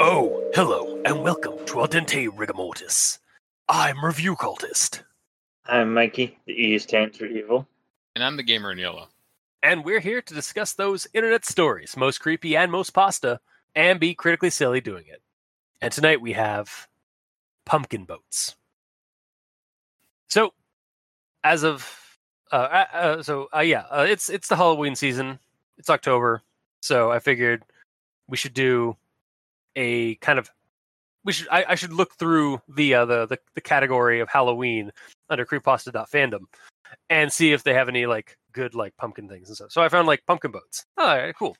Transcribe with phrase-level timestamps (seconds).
[0.00, 3.18] Oh, hello, and welcome to Al Dente Rigamortis.
[3.68, 5.02] I'm Review Cultist,
[5.66, 6.38] I'm Mikey.
[6.46, 7.66] The E stands for evil.
[8.14, 9.08] And I'm the gamer in yellow.
[9.74, 13.40] And we're here to discuss those internet stories, most creepy and most pasta,
[13.74, 15.20] and be critically silly doing it.
[15.80, 16.86] And tonight we have
[17.66, 18.54] pumpkin boats.
[20.28, 20.54] So,
[21.42, 21.90] as of
[22.52, 25.40] uh, uh, uh, so uh, yeah, uh, it's it's the Halloween season.
[25.76, 26.42] It's October,
[26.80, 27.64] so I figured
[28.28, 28.96] we should do
[29.74, 30.52] a kind of
[31.24, 34.90] we should I, I should look through the, uh, the the the category of Halloween
[35.30, 36.44] under creepypasta.fandom
[37.10, 39.72] and see if they have any like good like pumpkin things and stuff.
[39.72, 40.84] So I found like pumpkin boats.
[40.96, 41.56] Oh, all right, cool.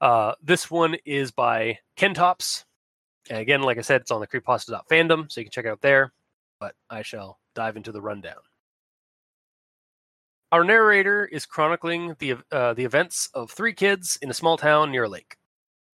[0.00, 2.64] Uh, this one is by Ken Tops.
[3.28, 5.80] And again, like I said, it's on the creepypasta.fandom, so you can check it out
[5.80, 6.12] there.
[6.60, 8.36] But I shall dive into the rundown.
[10.52, 14.92] Our narrator is chronicling the uh, the events of three kids in a small town
[14.92, 15.36] near a lake.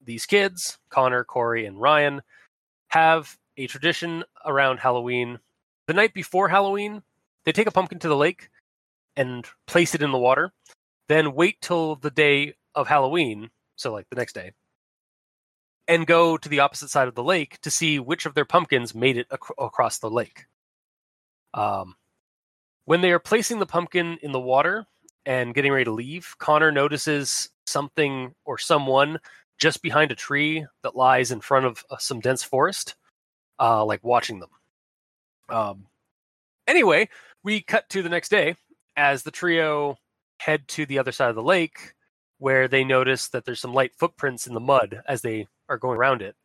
[0.08, 2.22] These kids, Connor, Corey, and Ryan,
[2.88, 5.40] have a tradition around Halloween.
[5.88, 7.04] The night before Halloween,
[7.44, 8.50] they take a pumpkin to the lake
[9.18, 10.54] and place it in the water,
[11.10, 14.54] then wait till the day of Halloween, so like the next day,
[15.90, 18.96] and go to the opposite side of the lake to see which of their pumpkins
[18.96, 20.46] made it ac- across the lake.
[21.54, 21.96] Um,
[22.86, 24.86] when they are placing the pumpkin in the water
[25.26, 29.20] and getting ready to leave, Connor notices something or someone
[29.58, 32.96] just behind a tree that lies in front of uh, some dense forest,
[33.60, 34.50] uh, like watching them.
[35.50, 35.88] Um,
[36.68, 37.10] anyway,
[37.44, 38.56] we cut to the next day
[38.96, 39.98] as the trio
[40.40, 41.94] head to the other side of the lake
[42.40, 45.98] where they notice that there's some light footprints in the mud as they are going
[45.98, 46.36] around it.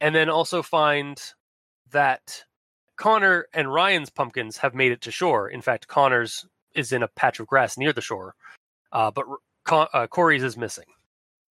[0.00, 1.20] And then also find
[1.92, 2.44] that
[2.96, 5.48] connor and ryan's pumpkins have made it to shore.
[5.48, 8.34] In fact connor's is in a patch of grass near the shore
[8.92, 9.26] uh, but
[9.64, 10.84] Con- uh, corey's is missing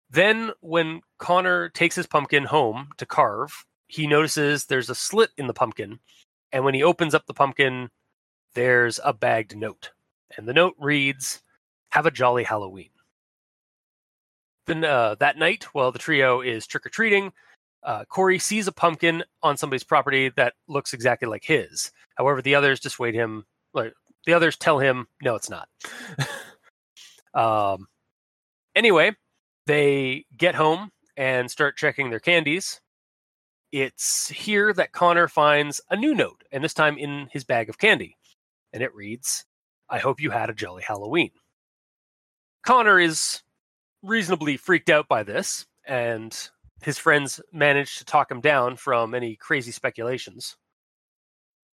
[0.10, 5.48] then when connor takes his pumpkin home to carve he notices there's a slit in
[5.48, 6.00] the pumpkin
[6.52, 7.90] and when he opens up the pumpkin
[8.54, 9.92] there's a bagged note.
[10.38, 11.42] And the note reads,
[11.90, 12.90] Have a jolly Halloween.
[14.68, 17.32] Then uh, that night, while the trio is trick or treating,
[17.84, 21.92] uh, Corey sees a pumpkin on somebody's property that looks exactly like his.
[22.16, 23.46] However, the others dissuade him.
[23.74, 23.94] Like
[24.26, 25.70] the others tell him, no, it's not.
[27.34, 27.88] um,
[28.76, 29.16] anyway,
[29.70, 32.82] they get home and start checking their candies.
[33.72, 37.78] It's here that Connor finds a new note, and this time in his bag of
[37.78, 38.18] candy
[38.74, 39.46] and it reads,
[39.88, 41.30] I hope you had a jolly Halloween.
[42.66, 43.44] Connor is
[44.02, 46.36] reasonably freaked out by this, and
[46.82, 50.58] his friends manage to talk him down from any crazy speculations.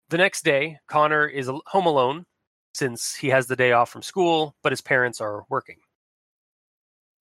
[0.10, 2.26] The next day, Connor is home alone
[2.74, 5.78] since he has the day off from school, but his parents are working.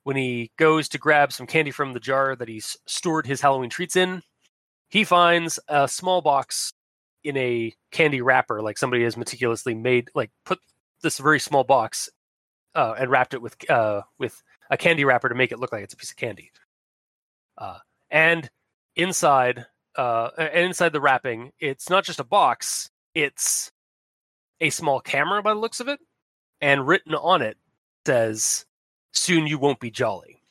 [0.05, 3.71] When he goes to grab some candy from the jar that he's stored his Halloween
[3.71, 4.23] treats in,
[4.91, 6.73] he finds a small box
[7.25, 10.61] in a candy wrapper, like somebody has meticulously made, like put
[11.03, 12.11] this very small box
[12.75, 15.83] uh, and wrapped it with uh, with a candy wrapper to make it look like
[15.83, 16.51] it's a piece of candy.
[17.57, 17.79] Uh,
[18.11, 18.51] and
[18.97, 19.67] inside,
[19.97, 23.73] uh, and inside the wrapping, it's not just a box; it's
[24.61, 26.01] a small camera by the looks of it,
[26.61, 27.57] and written on it
[28.07, 28.67] says,
[29.15, 30.43] "Soon you won't be jolly."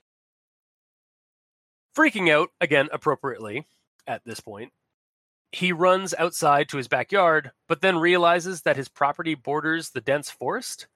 [1.95, 3.67] Freaking out again, appropriately
[4.07, 4.73] at this point,
[5.51, 10.31] he runs outside to his backyard, but then realizes that his property borders the dense
[10.31, 10.87] forest.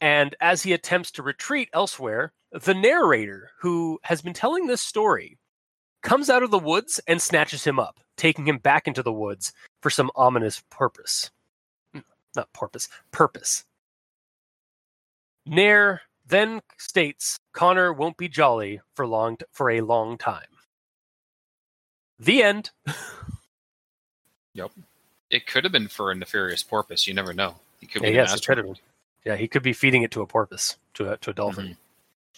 [0.00, 5.38] And as he attempts to retreat elsewhere, the narrator, who has been telling this story,
[6.02, 9.52] comes out of the woods and snatches him up, taking him back into the woods
[9.82, 11.30] for some ominous purpose.
[12.34, 13.64] Not purpose, purpose.
[15.44, 20.46] Nair then states Connor won't be jolly for long for a long time.
[22.18, 22.70] The end.
[24.54, 24.72] Yep.
[25.30, 27.06] It could have been for a nefarious porpoise.
[27.06, 27.56] You never know.
[27.80, 28.80] He could Yeah, be yes, it could have asteroid.
[29.24, 31.76] Yeah, he could be feeding it to a porpoise, to a to a dolphin.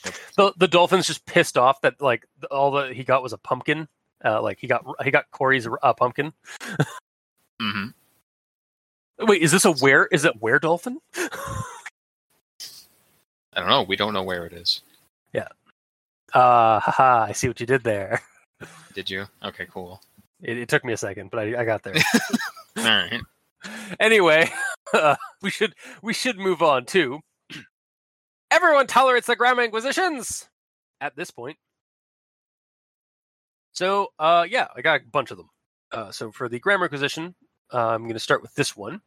[0.04, 0.34] Mhm.
[0.36, 3.88] The the dolphin's just pissed off that like all that he got was a pumpkin.
[4.24, 6.32] Uh, like he got he got Corey's uh, pumpkin.
[7.60, 7.94] Mhm.
[9.20, 10.06] Wait, is this a where?
[10.06, 10.98] Is it where dolphin?
[13.54, 13.82] I don't know.
[13.82, 14.82] We don't know where it is.
[15.32, 15.48] Yeah.
[16.34, 17.24] Uh, haha!
[17.24, 18.22] I see what you did there.
[18.94, 19.26] Did you?
[19.42, 20.00] Okay, cool.
[20.42, 21.94] It, it took me a second, but I, I got there.
[22.76, 23.20] All right.
[23.98, 24.50] anyway,
[24.94, 27.20] uh, we should we should move on to.
[28.50, 30.48] Everyone tolerates the Grammar Inquisitions.
[31.00, 31.56] at this point.
[33.72, 35.48] So, uh, yeah, I got a bunch of them.
[35.92, 37.34] Uh, so for the grammar inquisition,
[37.72, 39.00] uh, I'm going to start with this one.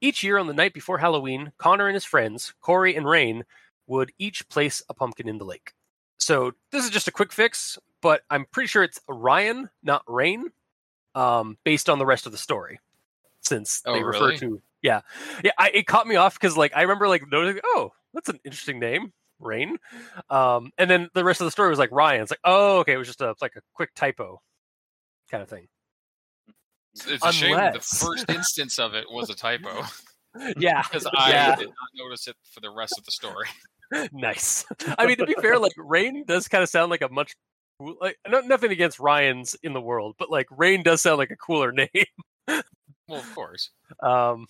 [0.00, 3.44] Each year on the night before Halloween, Connor and his friends, Corey and Rain,
[3.86, 5.72] would each place a pumpkin in the lake.
[6.18, 10.50] So this is just a quick fix, but I'm pretty sure it's Ryan, not Rain,
[11.14, 12.80] um, based on the rest of the story.
[13.40, 14.38] Since Oh, they refer really?
[14.38, 15.02] to, yeah,
[15.44, 18.40] yeah, I, it caught me off because like I remember like noticing, oh, that's an
[18.44, 19.76] interesting name, Rain,
[20.30, 22.22] um, and then the rest of the story was like Ryan.
[22.22, 24.42] It's like, oh, okay, it was just a like a quick typo,
[25.30, 25.68] kind of thing.
[26.96, 29.82] It's, it's a shame the first instance of it was a typo
[30.56, 31.56] Yeah, because I Yeah.
[31.56, 33.48] did not notice it for the rest of the story.
[34.12, 34.64] nice.
[34.98, 37.34] I mean, to be fair, like Rain does kind of sound like a much
[38.00, 41.36] like no, nothing against Ryan's in the world, but like Rain does sound like a
[41.36, 41.88] cooler name.
[43.08, 43.70] Well, of course.
[44.02, 44.46] Um,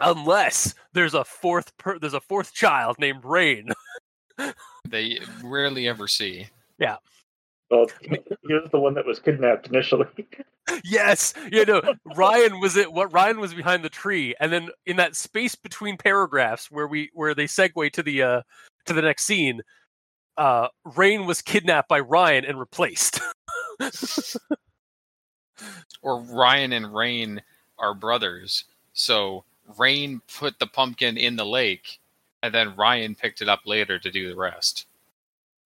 [0.00, 3.70] unless there's a fourth per, there's a fourth child named Rain.
[4.88, 6.48] They rarely ever see.
[7.70, 8.18] Well, he
[8.48, 10.06] was the one that was kidnapped initially.
[10.84, 11.82] yes, you know
[12.16, 12.92] Ryan was it.
[12.92, 17.10] What Ryan was behind the tree, and then in that space between paragraphs where we
[17.14, 18.42] where they segue to the uh
[18.86, 19.60] to the next scene,
[20.36, 23.20] uh, Rain was kidnapped by Ryan and replaced.
[26.02, 27.42] Or Ryan and Rain
[27.78, 28.64] are brothers.
[28.94, 29.44] So
[29.78, 32.00] Rain put the pumpkin in the lake,
[32.42, 34.86] and then Ryan picked it up later to do the rest.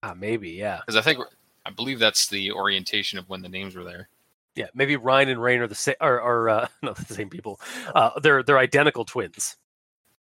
[0.03, 0.81] ah, maybe, yeah.
[0.81, 1.19] Because I think,
[1.65, 4.09] I believe that's the orientation of when the names were there.
[4.55, 7.59] Yeah, maybe Ryan and Rain are the same, or, or uh, not the same people.
[7.93, 9.57] Uh, they're they're identical twins.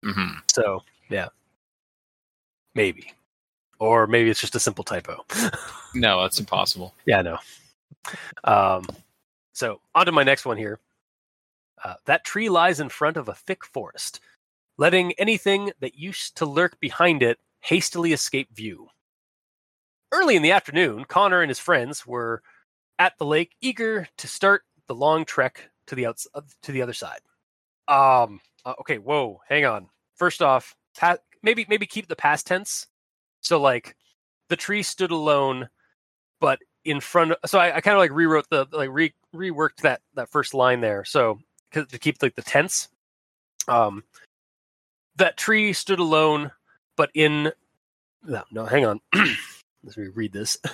[0.04, 1.28] hmm So yeah,
[2.76, 3.12] maybe,
[3.80, 5.26] or maybe it's just a simple typo.
[5.96, 6.96] No, that's impossible.
[7.06, 7.38] yeah, no.
[8.46, 8.84] Um,
[9.52, 10.80] so on to my next one here.
[11.84, 14.20] Uh, that tree lies in front of a thick forest,
[14.78, 18.88] letting anything that used to lurk behind it hastily escape view.
[20.14, 22.44] Early in the afternoon, Connor and his friends were
[23.00, 26.84] at the lake, eager to start the long trek to the outs- uh, to the
[26.84, 27.20] other side.
[27.88, 28.40] Um.
[28.64, 29.00] uh, okay.
[29.00, 29.42] Whoa.
[29.50, 29.90] Hang on.
[30.16, 32.86] First off, pa- maybe maybe keep the past tense.
[33.42, 33.96] So like,
[34.50, 35.68] the tree stood alone,
[36.40, 37.32] but in front.
[37.32, 40.54] Of, so I, I kind of like rewrote the like re reworked that that first
[40.54, 41.04] line there.
[41.04, 41.40] So
[41.74, 42.88] to keep like the tense.
[43.68, 44.04] Um.
[45.16, 46.52] That tree stood alone,
[46.98, 47.52] but in.
[48.24, 48.66] No, no.
[48.66, 49.00] Hang on.
[49.84, 50.58] Let me read this.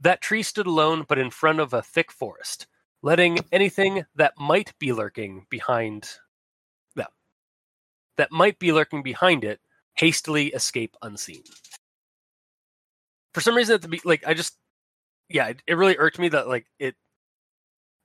[0.00, 2.66] That tree stood alone, but in front of a thick forest,
[3.02, 6.08] letting anything that might be lurking behind
[6.96, 7.12] that
[8.16, 9.60] that might be lurking behind it
[9.94, 11.44] hastily escape unseen.
[13.32, 14.58] For some reason, at the be like, I just
[15.28, 16.96] yeah, it, it really irked me that like it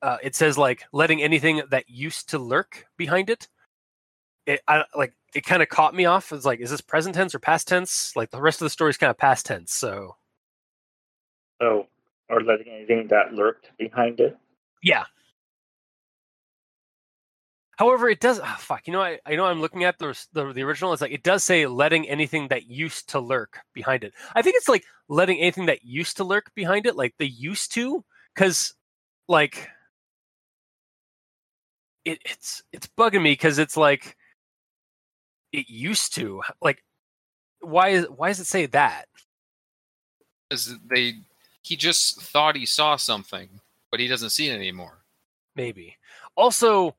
[0.03, 3.47] uh, it says like letting anything that used to lurk behind it.
[4.47, 6.31] It I like it kind of caught me off.
[6.31, 8.15] It's like, is this present tense or past tense?
[8.15, 10.15] Like the rest of the story is kind of past tense, so
[11.61, 11.87] Oh,
[12.29, 14.37] or letting anything that lurked behind it.
[14.81, 15.05] Yeah.
[17.77, 18.39] However, it does.
[18.43, 18.87] ah, fuck.
[18.87, 20.93] You know, I, I know I'm looking at the, the the original.
[20.93, 24.13] It's like it does say letting anything that used to lurk behind it.
[24.33, 27.73] I think it's like letting anything that used to lurk behind it, like they used
[27.73, 28.03] to,
[28.33, 28.73] because
[29.27, 29.69] like
[32.05, 34.17] it, it's it's bugging me because it's like
[35.51, 36.41] it used to.
[36.61, 36.83] Like,
[37.61, 39.05] why is why does it say that?
[40.49, 41.15] Because they,
[41.61, 43.49] he just thought he saw something,
[43.91, 44.99] but he doesn't see it anymore.
[45.55, 45.97] maybe
[46.35, 46.95] also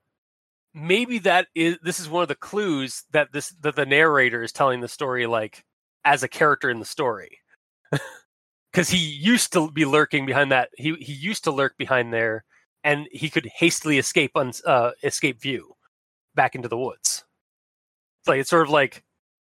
[0.74, 4.52] maybe that is this is one of the clues that this that the narrator is
[4.52, 5.64] telling the story like
[6.04, 7.38] as a character in the story
[8.72, 12.44] because he used to be lurking behind that he he used to lurk behind there
[12.84, 15.74] and he could hastily escape un, uh, escape view
[16.34, 17.24] back into the woods
[18.28, 19.02] like it's sort of like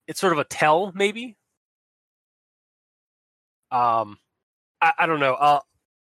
[0.06, 1.36] it's sort of a tell maybe?
[3.70, 4.18] Um
[4.80, 5.34] i, I don't know.
[5.34, 5.60] Uh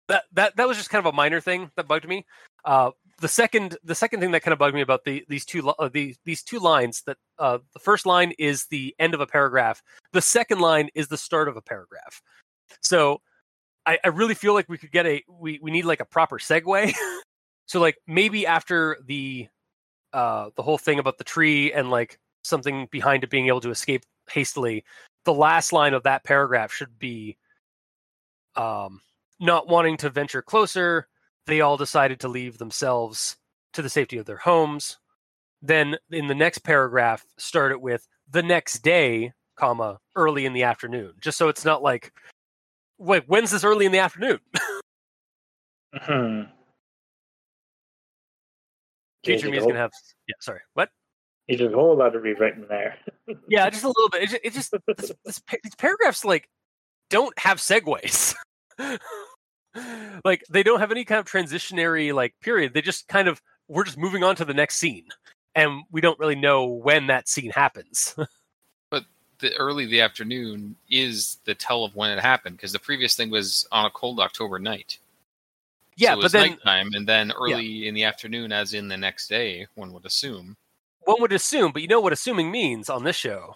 [0.08, 2.26] that that that was just kind of a minor thing that bugged me.
[2.64, 2.90] Uh
[3.20, 5.88] the second the second thing that kind of bugged me about the these two uh,
[5.88, 9.82] these these two lines that uh the first line is the end of a paragraph.
[10.12, 12.20] The second line is the start of a paragraph.
[12.82, 13.20] So
[13.86, 16.38] i i really feel like we could get a we we need like a proper
[16.38, 16.94] segue.
[17.66, 19.48] So like maybe after the
[20.12, 23.70] uh the whole thing about the tree and like something behind it being able to
[23.70, 24.84] escape hastily
[25.24, 27.36] the last line of that paragraph should be
[28.56, 29.00] um
[29.40, 31.08] not wanting to venture closer
[31.46, 33.36] they all decided to leave themselves
[33.74, 34.98] to the safety of their homes.
[35.60, 40.62] Then in the next paragraph, start it with the next day, comma, early in the
[40.62, 41.14] afternoon.
[41.20, 42.12] Just so it's not like,
[42.98, 44.40] wait, when's this early in the afternoon?
[45.96, 46.42] Hmm.
[49.24, 49.92] Future me is gonna have
[50.26, 50.58] yeah, sorry.
[50.72, 50.90] What?
[51.48, 52.96] There's a whole lot of rewriting there.
[53.48, 54.22] yeah, just a little bit.
[54.22, 56.48] It just, it just this, this, these paragraphs like
[57.10, 58.34] don't have segues.
[60.24, 62.72] like they don't have any kind of transitionary like period.
[62.72, 65.08] They just kind of we're just moving on to the next scene,
[65.54, 68.14] and we don't really know when that scene happens.
[68.90, 69.06] But
[69.40, 73.28] the early the afternoon is the tell of when it happened because the previous thing
[73.28, 74.98] was on a cold October night.
[75.96, 78.86] yeah, so it but was then nighttime, and then early in the afternoon, as in
[78.86, 80.56] the next day, one would assume.
[81.04, 83.54] One would assume, but you know what assuming means on this show.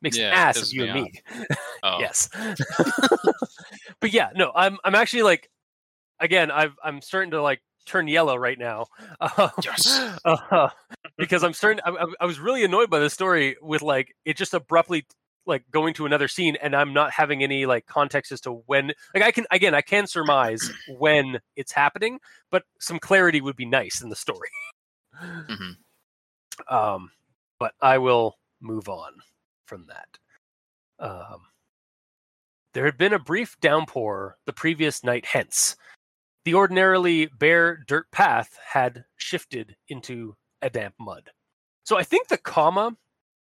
[0.00, 0.94] Makes Yeah, an ass of you me and
[1.40, 1.46] me.
[1.82, 2.28] Oh, Yes.
[4.00, 5.50] but yeah, no, I'm I'm actually like
[6.20, 8.86] again, I've I'm starting to like turn yellow right now.
[9.20, 10.18] Uh, Yes.
[10.24, 10.68] uh,
[11.16, 14.54] because I'm starting I, I- was really annoyed by the story with like it just
[14.54, 15.06] abruptly
[15.46, 18.92] like going to another scene and I'm not having any like context as to when
[19.14, 23.64] like I can again I can surmise when it's happening, but some clarity would be
[23.66, 24.50] nice in the story.
[25.20, 25.76] Mhm.
[26.68, 27.10] Um
[27.58, 29.12] but I will move on
[29.66, 30.18] from that.
[31.04, 31.42] Um,
[32.74, 35.76] there had been a brief downpour the previous night, hence,
[36.44, 41.30] the ordinarily bare dirt path had shifted into a damp mud.
[41.84, 42.96] So I think the comma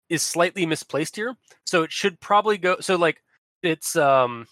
[0.08, 1.34] is slightly misplaced here.
[1.64, 2.76] So it should probably go.
[2.80, 3.22] So, like,
[3.62, 4.46] it's um,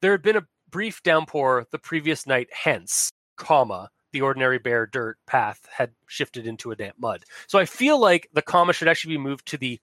[0.00, 5.18] there had been a brief downpour the previous night, hence, comma, the ordinary bare dirt
[5.26, 7.24] path had shifted into a damp mud.
[7.48, 9.80] So I feel like the comma should actually be moved to the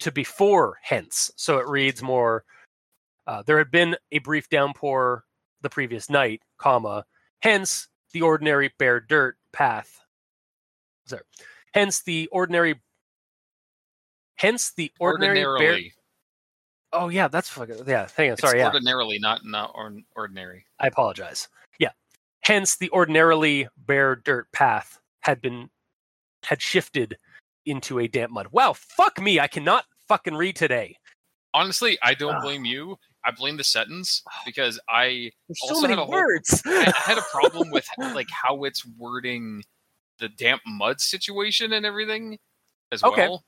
[0.00, 1.30] to before hence.
[1.36, 2.44] So it reads more.
[3.28, 5.24] Uh, there had been a brief downpour
[5.62, 7.06] the previous night, comma.
[7.40, 10.00] Hence the ordinary bare dirt path.
[11.06, 11.22] Sorry.
[11.72, 12.80] Hence the ordinary.
[14.34, 15.80] Hence the ordinary bare.
[16.92, 18.08] Oh yeah, that's fucking yeah.
[18.16, 18.58] Hang on, It's sorry.
[18.58, 20.66] Yeah, ordinarily, not not or, ordinary.
[20.80, 21.48] I apologize.
[22.44, 25.70] Hence, the ordinarily bare dirt path had been
[26.44, 27.16] had shifted
[27.64, 28.48] into a damp mud.
[28.52, 29.40] Wow, fuck me!
[29.40, 30.96] I cannot fucking read today.
[31.54, 32.96] Honestly, I don't blame you.
[33.24, 36.62] I blame the sentence because I There's so Also many had a whole- words.
[36.66, 39.62] I had a problem with like how it's wording
[40.18, 42.38] the damp mud situation and everything
[42.92, 43.28] as Okay.
[43.28, 43.44] well.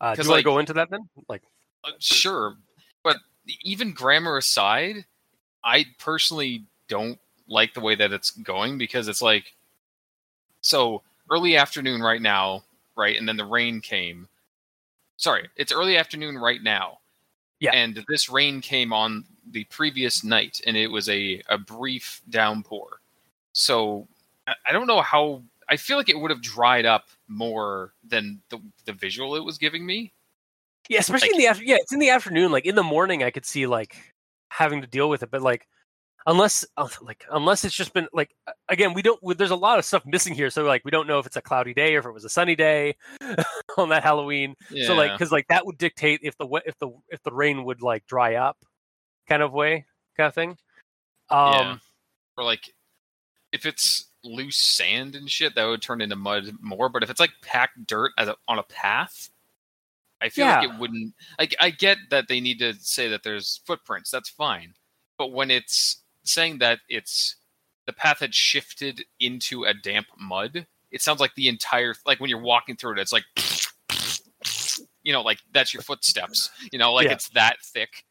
[0.00, 1.08] Uh, do you want like- to go into that then?
[1.28, 1.42] Like,
[1.84, 2.56] Uh, sure,
[3.02, 3.16] but
[3.62, 5.06] even grammar aside,
[5.64, 7.18] I personally don't
[7.52, 9.54] like the way that it's going because it's like
[10.62, 12.64] so early afternoon right now,
[12.96, 14.26] right, and then the rain came.
[15.16, 16.98] Sorry, it's early afternoon right now.
[17.60, 17.72] Yeah.
[17.74, 23.00] And this rain came on the previous night, and it was a, a brief downpour.
[23.52, 24.08] So
[24.66, 25.42] I, don't know how.
[25.68, 29.58] I feel like it would have dried up more than the the visual it was
[29.58, 30.12] giving me.
[30.88, 31.64] yeah, especially Like- in the after.
[31.64, 32.50] Yeah, it's in the afternoon.
[32.50, 33.96] Like in the morning, I could see like
[34.48, 35.68] having to deal with it, but like
[36.26, 38.34] unless uh, like unless it's just been like
[38.68, 39.20] again, we don't.
[39.38, 41.42] There's a lot of stuff missing here, so like we don't know if it's a
[41.42, 42.96] cloudy day or if it was a sunny day
[43.76, 44.54] on that Halloween.
[44.84, 47.82] So like, because like that would dictate if the if the if the rain would
[47.82, 48.58] like dry up,
[49.28, 49.86] kind of way,
[50.16, 50.56] kind of thing.
[51.30, 51.76] Um, Yeah.
[52.36, 52.72] or like
[53.52, 57.18] if it's loose sand and shit that would turn into mud more but if it's
[57.18, 59.30] like packed dirt as a, on a path
[60.20, 63.60] i feel like it wouldn't like i get that they need to say that there's
[63.66, 64.74] footprints that's fine
[65.18, 67.36] but when it's saying that it's
[67.86, 72.30] the path had shifted into a damp mud it sounds like the entire like when
[72.30, 73.24] you're walking through it it's like
[75.02, 77.12] you know like that's your footsteps you know like Yeah.
[77.12, 78.04] it's that thick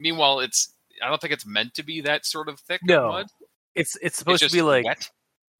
[0.00, 0.72] meanwhile it's
[1.02, 3.08] i don't think it's meant to be that sort of thick No.
[3.08, 3.26] mud
[3.74, 5.10] it's it's it's supposed to be like wet.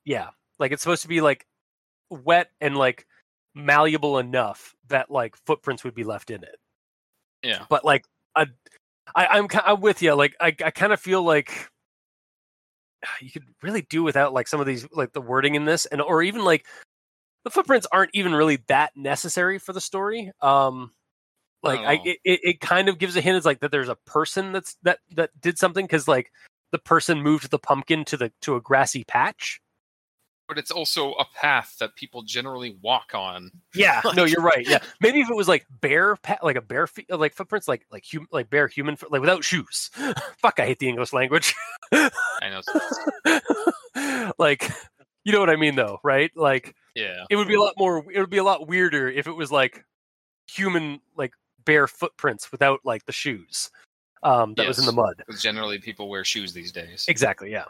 [0.05, 1.47] yeah, like it's supposed to be like
[2.11, 3.07] wet and like
[3.55, 6.57] malleable enough that like footprints would be left in it.
[7.45, 7.65] Yeah.
[7.69, 8.47] But like I,
[9.15, 10.15] I I'm I'm with you.
[10.15, 11.69] Like I I kind of feel like
[13.21, 16.01] you could really do without like some of these like the wording in this and
[16.01, 16.67] or even like
[17.45, 20.33] the footprints aren't even really that necessary for the story.
[20.41, 20.93] Um
[21.63, 22.03] like I Oh.
[22.05, 24.77] it, it, it kind of gives a hint it's like that there's a person that's
[24.83, 26.31] that that did something because like
[26.71, 29.61] the person moved the pumpkin to the to a grassy patch.
[30.49, 33.51] But it's also a path that people generally walk on.
[33.75, 34.67] Yeah, no, you're right.
[34.67, 37.87] Yeah, maybe if it was like bare, pa- like a bare, feet, like footprints, like
[37.93, 39.91] like hum- like bare human, foot, like without shoes.
[40.39, 41.55] Fuck, I hate the English language.
[41.93, 42.11] I
[42.51, 42.63] know.
[44.39, 44.71] like,
[45.25, 46.31] you know what I mean, though, right?
[46.35, 47.25] Like, Yeah.
[47.29, 48.05] it would be a lot more.
[48.11, 49.85] It would be a lot weirder if it was like
[50.51, 51.33] human, like
[51.65, 53.71] bare footprints without like the shoes.
[54.23, 55.23] Um, that was in the mud.
[55.39, 57.05] Generally people wear shoes these days.
[57.07, 57.53] Exactly.
[57.53, 57.65] Yeah.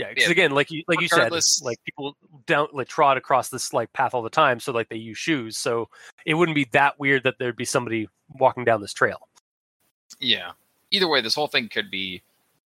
[0.00, 0.08] Yeah.
[0.08, 1.30] Because Yeah, again, like you like you said,
[1.62, 2.16] like people
[2.46, 5.58] don't like trot across this like path all the time, so like they use shoes.
[5.58, 5.88] So
[6.26, 9.28] it wouldn't be that weird that there'd be somebody walking down this trail.
[10.18, 10.52] Yeah.
[10.90, 12.22] Either way, this whole thing could be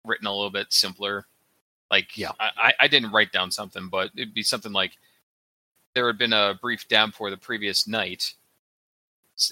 [0.05, 1.27] written a little bit simpler.
[1.91, 2.33] Like, Yeah.
[2.39, 4.93] I, I- I didn't write down something, but it'd be something like
[5.95, 8.35] there had been a brief downpour the previous night,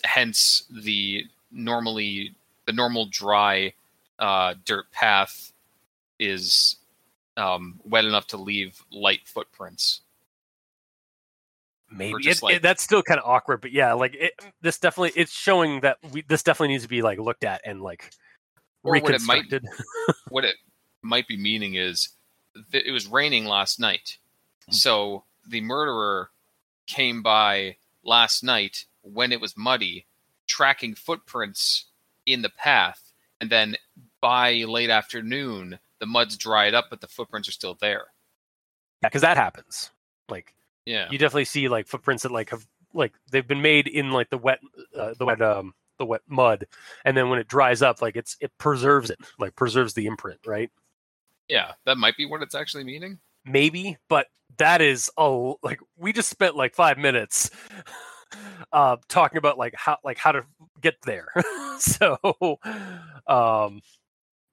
[0.05, 2.35] hence the normally
[2.67, 3.73] the normal dry
[4.19, 5.53] uh, dirt path
[6.19, 6.77] is
[7.39, 10.01] um, wet enough to leave light footprints.
[11.91, 15.13] Maybe it, like- it- that's still kind of awkward, but yeah, like it, this definitely
[15.21, 18.11] it's showing that we this definitely needs to be like looked at and like
[18.83, 19.65] Or what it might- reconstructed.
[20.29, 20.57] what it
[21.01, 22.11] might be meaning is
[22.73, 24.19] that it was raining last night.
[24.67, 24.73] Hmm.
[24.73, 26.31] So the murderer
[26.87, 30.05] came by last night when it was muddy,
[30.47, 31.87] tracking footprints
[32.27, 33.77] in the path, and then
[34.21, 38.07] by late afternoon, the mud's dried up, but the footprints are still there.
[39.03, 39.91] Yeah, because that happens.
[40.29, 40.55] Like
[40.87, 41.09] Yeah.
[41.11, 44.39] you definitely see like footprints that like have like they've been made in like the
[44.39, 44.61] wet
[44.99, 46.67] uh, the wet um the wet mud,
[47.05, 50.41] and then when it dries up, like it's it preserves it, like preserves the imprint,
[50.47, 50.71] right?
[51.49, 51.73] Yeah.
[51.87, 53.19] That might be what it's actually meaning.
[53.45, 54.27] maybe but
[54.59, 57.51] that is oh like we just spent like five minutes
[58.73, 60.43] uh talking about like how like how to
[60.81, 61.29] get there
[61.79, 62.19] so
[63.27, 63.81] um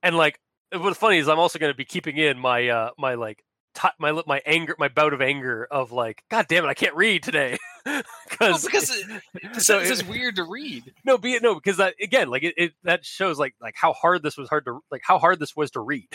[0.03, 0.39] and like
[0.77, 3.43] what's funny is i'm also going to be keeping in my uh my like
[3.75, 6.95] ti my my anger my bout of anger of like god damn it i can't
[6.95, 8.03] read today Well,
[8.63, 9.21] because it,
[9.53, 10.93] the So it- is weird to read.
[11.05, 13.93] no be it no because that again like it, it that shows like like how
[13.93, 16.07] hard this was hard to like how hard this was to read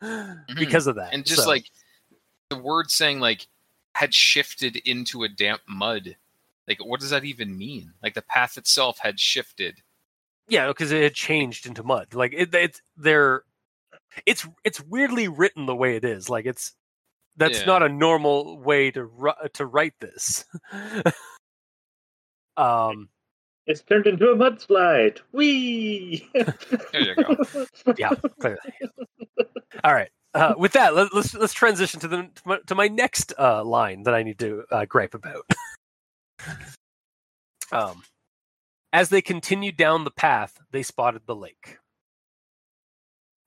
[0.56, 1.14] because of that Mm-hmm.
[1.14, 1.66] and just So- like
[2.50, 3.46] the word saying like
[3.94, 6.16] had shifted into a damp mud
[6.68, 9.80] like what does that even mean like the path itself had shifted
[10.48, 12.14] Yeah, because it had changed into mud.
[12.14, 13.42] Like it, it's they're
[14.26, 16.28] it's it's weirdly written the way it is.
[16.28, 16.72] Like it's
[17.36, 17.66] that's Yeah.
[17.66, 20.44] not a normal way to ru- to write this.
[22.56, 23.08] um,
[23.66, 25.18] It's turned into a mudslide.
[25.32, 26.28] Whee!
[26.34, 26.54] there
[27.00, 27.36] you go
[27.98, 28.58] yeah, clearly.
[29.84, 30.10] All right.
[30.34, 33.62] Uh, with that, let, let's let's transition to the to my, to my next uh,
[33.64, 35.44] line that I need to uh, gripe about.
[37.72, 38.02] um,
[38.92, 41.78] as they continued down the path, they spotted the lake.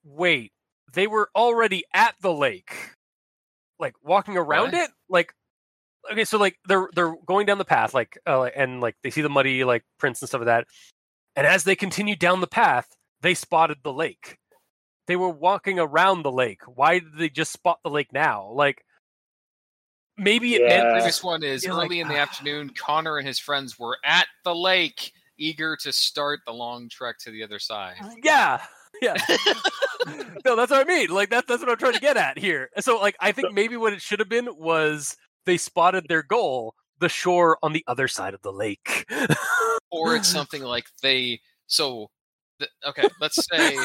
[0.06, 0.54] Wait,
[0.94, 2.74] they were already at the lake,
[3.80, 4.84] like walking around What?
[4.86, 4.92] it.
[5.10, 5.34] Like,
[6.12, 9.22] okay, so like they're they're going down the path, like, uh, and like they see
[9.22, 10.68] the muddy like prints and stuff like that.
[11.36, 12.88] And as they continue down the path,
[13.22, 14.38] they spotted the lake
[15.08, 16.62] they were walking around the lake.
[16.66, 18.50] Why did they just spot the lake now?
[18.52, 18.84] Like
[20.18, 20.68] maybe it Yeah.
[20.68, 23.78] meant the previous one is Yeah, like- early in the afternoon connor and his friends
[23.78, 28.66] were at the lake eager to start the long trek to the other side yeah.
[29.02, 29.16] Yeah.
[30.46, 31.10] no, that's what I mean.
[31.10, 32.70] Like that that's what I'm trying to get at here.
[32.80, 36.76] So like I think maybe what it should have been was they spotted their goal,
[37.00, 39.06] the shore on the other side of the lake.
[39.96, 42.10] or it's something like they so
[42.60, 43.78] th- okay let's say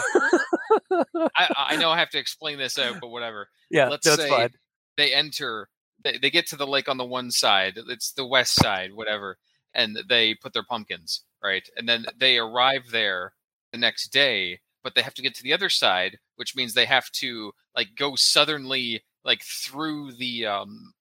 [1.37, 4.29] I, I know i have to explain this out but whatever yeah, let's that's say
[4.29, 4.51] fine.
[4.97, 5.69] they enter
[6.03, 9.37] they, they get to the lake on the one side it's the west side whatever
[9.75, 13.33] and they put their pumpkins right and then they arrive there
[13.73, 16.87] the next day but they have to get to the other side which means they
[16.87, 20.93] have to like go southernly like through the um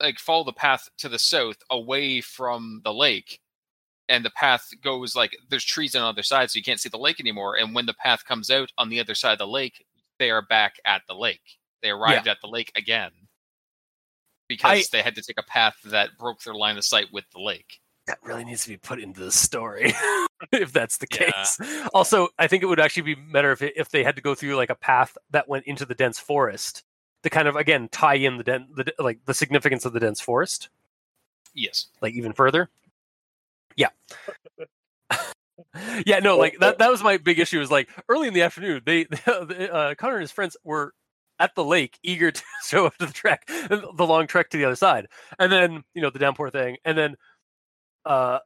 [0.00, 3.40] like follow the path to the south away from the lake
[4.08, 6.88] and the path goes like there's trees on the other side so you can't see
[6.88, 9.46] the lake anymore and when the path comes out on the other side of the
[9.46, 9.84] lake
[10.22, 11.58] they are back at the lake.
[11.82, 13.10] They arrived at the lake again
[14.48, 17.40] because they had to take a path that broke their line of sight with the
[17.40, 19.92] lake That really needs to be put into the story,
[20.52, 21.30] if that's the Yeah.
[21.30, 21.58] case.
[21.94, 24.34] Also, I think it would actually be better if it, if they had to go
[24.34, 26.82] through like a path that went into the dense forest
[27.22, 30.20] to kind of again tie in the, den- the like the significance of the dense
[30.20, 30.68] forest,
[31.54, 32.68] yes like even further.
[33.76, 33.88] Yeah.
[36.06, 36.78] yeah, no, like that.
[36.78, 37.60] That was my big issue.
[37.60, 40.92] Is like early in the afternoon, they, uh, Connor and his friends were
[41.38, 44.64] at the lake, eager to show up to the trek, the long trek to the
[44.64, 45.06] other side,
[45.38, 47.16] and then you know the downpour thing, and then,
[48.04, 48.38] uh,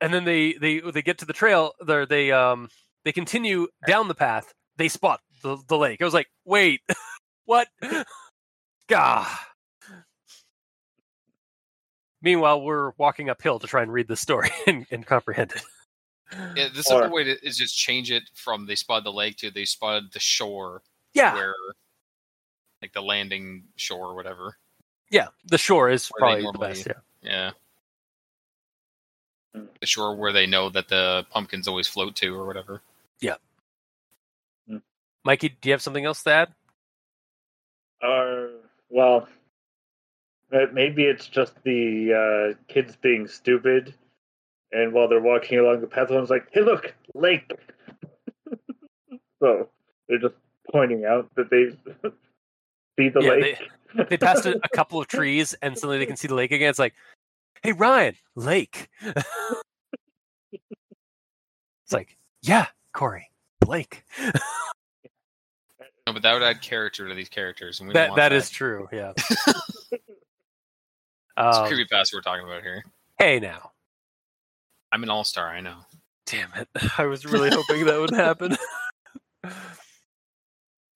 [0.00, 1.72] and then they they they get to the trail.
[1.86, 2.68] There they um
[3.04, 4.52] they continue down the path.
[4.76, 6.00] They spot the the lake.
[6.00, 6.80] I was like, wait,
[7.44, 7.68] what?
[8.88, 9.26] Gah.
[12.20, 15.62] Meanwhile, we're walking uphill to try and read the story and, and comprehend it.
[16.56, 19.36] Yeah, the simple Or- way to, is just change it from they spotted the lake
[19.38, 21.54] to they spotted the shore Yeah, where
[22.80, 24.56] like the landing shore or whatever
[25.12, 25.28] yeah.
[25.44, 26.86] The shore is Where they probably the best.
[26.86, 26.92] Yeah.
[27.30, 27.50] yeah.
[29.54, 32.80] The shore where they know that the pumpkins always float to or whatever
[33.20, 33.36] Yeah.
[35.24, 36.48] Mikey, do you have something else to add?
[38.02, 38.50] Or
[38.90, 39.28] well,
[40.52, 43.94] uh, maybe it's just the uh, kids being stupid,
[44.72, 47.52] and while they're walking along the path, one's like, "Hey, look, lake."
[49.40, 49.68] so
[50.08, 50.34] they're just
[50.70, 51.70] pointing out that they
[52.98, 54.08] see the Yeah, lake.
[54.08, 56.70] they passed a, a couple of trees and suddenly they can see the lake again.
[56.70, 56.94] It's like,
[57.62, 58.88] hey Ryan, lake.
[59.02, 59.22] it's
[61.92, 64.04] like, yeah, Corey, Blake.
[66.06, 68.34] No, but that would add character to these characters, and we That want that that
[68.34, 68.88] is true.
[68.92, 69.12] Yeah.
[71.34, 72.84] It's um, creepypasta we're talking about here.
[73.18, 73.70] hey now.
[74.92, 75.78] I'm an all star, I know.
[76.26, 76.68] Damn it.
[76.98, 78.54] I was really hoping that would happen.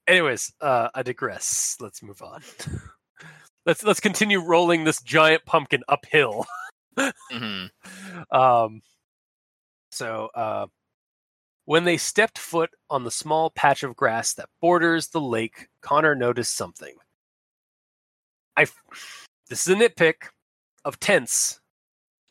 [0.07, 1.79] Anyways, uh, I digress.
[1.81, 2.43] Let's move on.
[3.67, 6.47] Let's let's continue rolling this giant pumpkin uphill.
[7.31, 7.67] hmm
[8.31, 8.81] Um,
[9.91, 10.67] so uh,
[11.65, 16.15] when they stepped foot on the small patch of grass that borders the lake, Connor
[16.15, 16.95] noticed something.
[18.57, 18.67] I
[19.51, 20.29] this is a nitpick
[20.85, 21.61] of tense,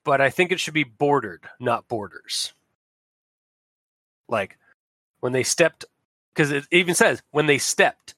[0.06, 2.54] but I think it should be bordered, not borders.
[4.30, 4.58] Like
[5.20, 5.84] when they stepped,
[6.34, 8.16] because it even says when they stepped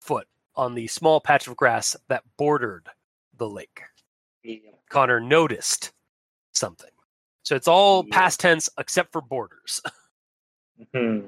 [0.00, 0.28] foot
[0.60, 2.86] on the small patch of grass that bordered
[3.38, 3.80] the lake.
[4.90, 5.92] Connor noticed
[6.52, 6.90] something.
[7.44, 8.14] So it's all Yeah.
[8.14, 9.80] past tense except for borders.
[10.94, 11.26] Hmm.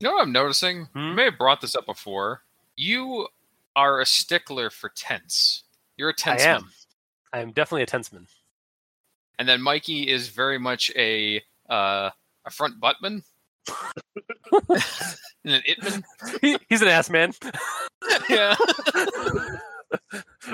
[0.00, 0.86] You know what I'm noticing?
[0.86, 0.98] Hmm?
[0.98, 2.42] I may have brought this up before.
[2.74, 3.28] You
[3.76, 5.62] are a stickler for tense.
[5.96, 6.68] You're a tense I am.
[7.32, 8.26] I am definitely a tenseman.
[9.38, 12.10] And then Mikey is very much a uh,
[12.44, 13.22] a front buttman.
[15.44, 16.04] An.
[16.40, 17.32] He, he's an ass man.
[18.28, 18.54] yeah,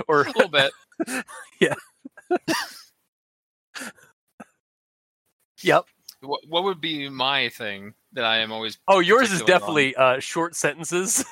[0.09, 0.73] or a little bit.
[1.61, 1.75] Yeah.
[5.63, 5.85] yep.
[6.21, 8.79] What, what would be my thing that I am always?
[8.89, 11.25] Oh, yours is definitely uh, short sentences.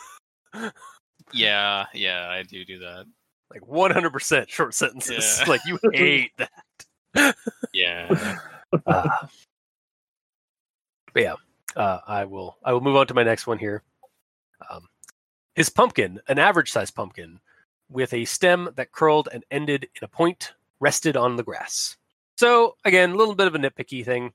[1.32, 3.06] Yeah, yeah, I do do that.
[3.50, 5.38] like 100% short sentences.
[5.40, 5.48] Yeah.
[5.48, 7.36] Like you hate that.
[7.72, 8.38] Yeah.
[8.86, 9.26] Uh,
[11.12, 11.34] but yeah,
[11.76, 12.56] uh, I will.
[12.64, 13.82] I will move on to my next one here.
[14.70, 14.88] Um,
[15.54, 17.40] his pumpkin, an average-sized pumpkin,
[17.90, 21.96] with a stem that curled and ended in a point, rested on the grass.
[22.36, 24.32] So again, a little bit of a nitpicky thing.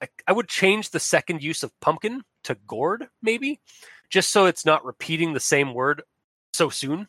[0.00, 3.60] I, I would change the second use of pumpkin to gourd, maybe,
[4.08, 6.02] just so it's not repeating the same word
[6.54, 7.06] so soon.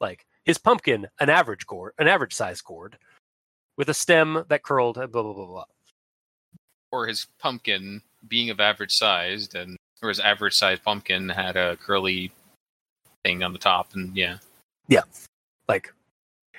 [0.00, 2.98] Like his pumpkin, an average gourd, an average-sized gourd,
[3.76, 5.64] with a stem that curled, blah blah blah blah.
[6.92, 11.76] or his pumpkin being of average sized, and or his average sized pumpkin had a
[11.76, 12.32] curly
[13.24, 14.38] thing on the top, and yeah.
[14.88, 15.02] Yeah.
[15.68, 15.92] Like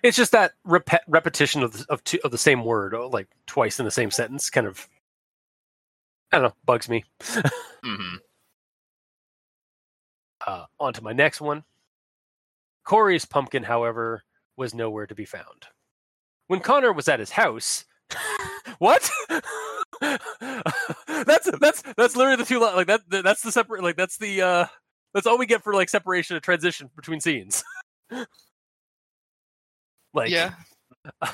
[0.02, 3.28] it's just that rep- repetition of the, of, two, of the same word oh, like
[3.47, 4.88] twice in the same sentence kind of
[6.32, 7.04] i don't know bugs me.
[7.86, 8.15] Hmm
[10.47, 11.63] uh, on to my next one.
[12.84, 14.23] Corey's pumpkin however
[14.58, 15.67] was nowhere to be found.
[16.47, 17.86] When connor was at his house
[18.80, 19.10] what
[21.25, 24.41] that's that's that's literally the two li- like that that's the separate like that's the
[24.41, 24.65] uh
[25.13, 27.63] that's all we get for like separation of transition between scenes
[30.13, 30.53] like yeah.
[31.21, 31.31] uh,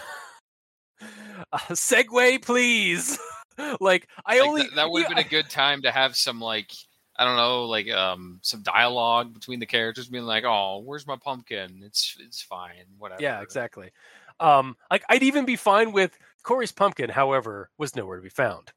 [1.71, 3.19] segue please
[3.79, 6.39] like i Like, only that, that would have been a good time to have some
[6.39, 6.71] like
[7.17, 11.17] I don't know, like um some dialogue between the characters being like, "Oh, where's my
[11.17, 11.81] pumpkin?
[11.83, 13.91] It's it's fine, whatever." yeah exactly
[14.39, 18.71] um like i'd even be fine with corey's pumpkin however was nowhere to be found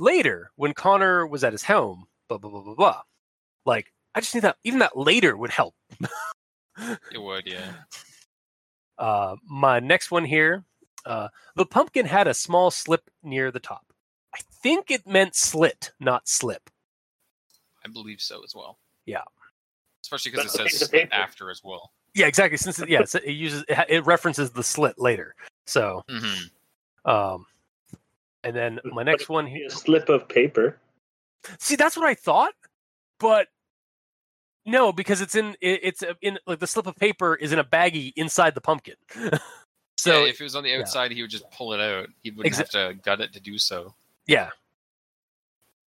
[0.00, 3.02] later when connor was at his home blah blah blah blah blah
[3.66, 5.74] like i just need that even that later would help
[7.12, 7.72] It would, yeah.
[8.98, 10.64] uh my next one here
[11.04, 13.84] uh the pumpkin had a small slip near the top
[14.34, 16.70] i think it meant slit not slip
[17.82, 18.78] I believe so as well.
[19.06, 19.22] Yeah.
[20.04, 21.14] Especially because it says of paper.
[21.14, 21.92] after as well.
[22.14, 25.34] yeah exactly since it, yeah it uses it, it references the slit later
[25.66, 27.46] so hmm um
[28.44, 30.78] and then my next one here a slip of paper.
[31.58, 32.52] See, that's what I thought,
[33.18, 33.48] but
[34.66, 37.64] no, because it's in it, it's in like the slip of paper is in a
[37.64, 38.96] baggie inside the pumpkin.
[39.96, 42.08] so yeah, if it was on the outside, he would just pull it out.
[42.22, 43.94] He wouldn't Exa- have to gut it to do so.
[44.26, 44.50] yeah,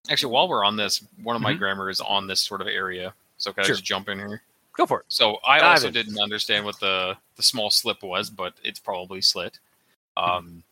[0.09, 1.59] Actually, while we're on this, one of my Mhm.
[1.59, 3.13] grammar is on this sort of area.
[3.37, 3.73] So can Sure.
[3.73, 4.41] I just jump in here?
[4.75, 5.05] go for it.
[5.07, 5.93] So I Dive also in.
[5.93, 9.59] didn't understand what the the small slip was, but it's probably slit.
[10.17, 10.63] Um,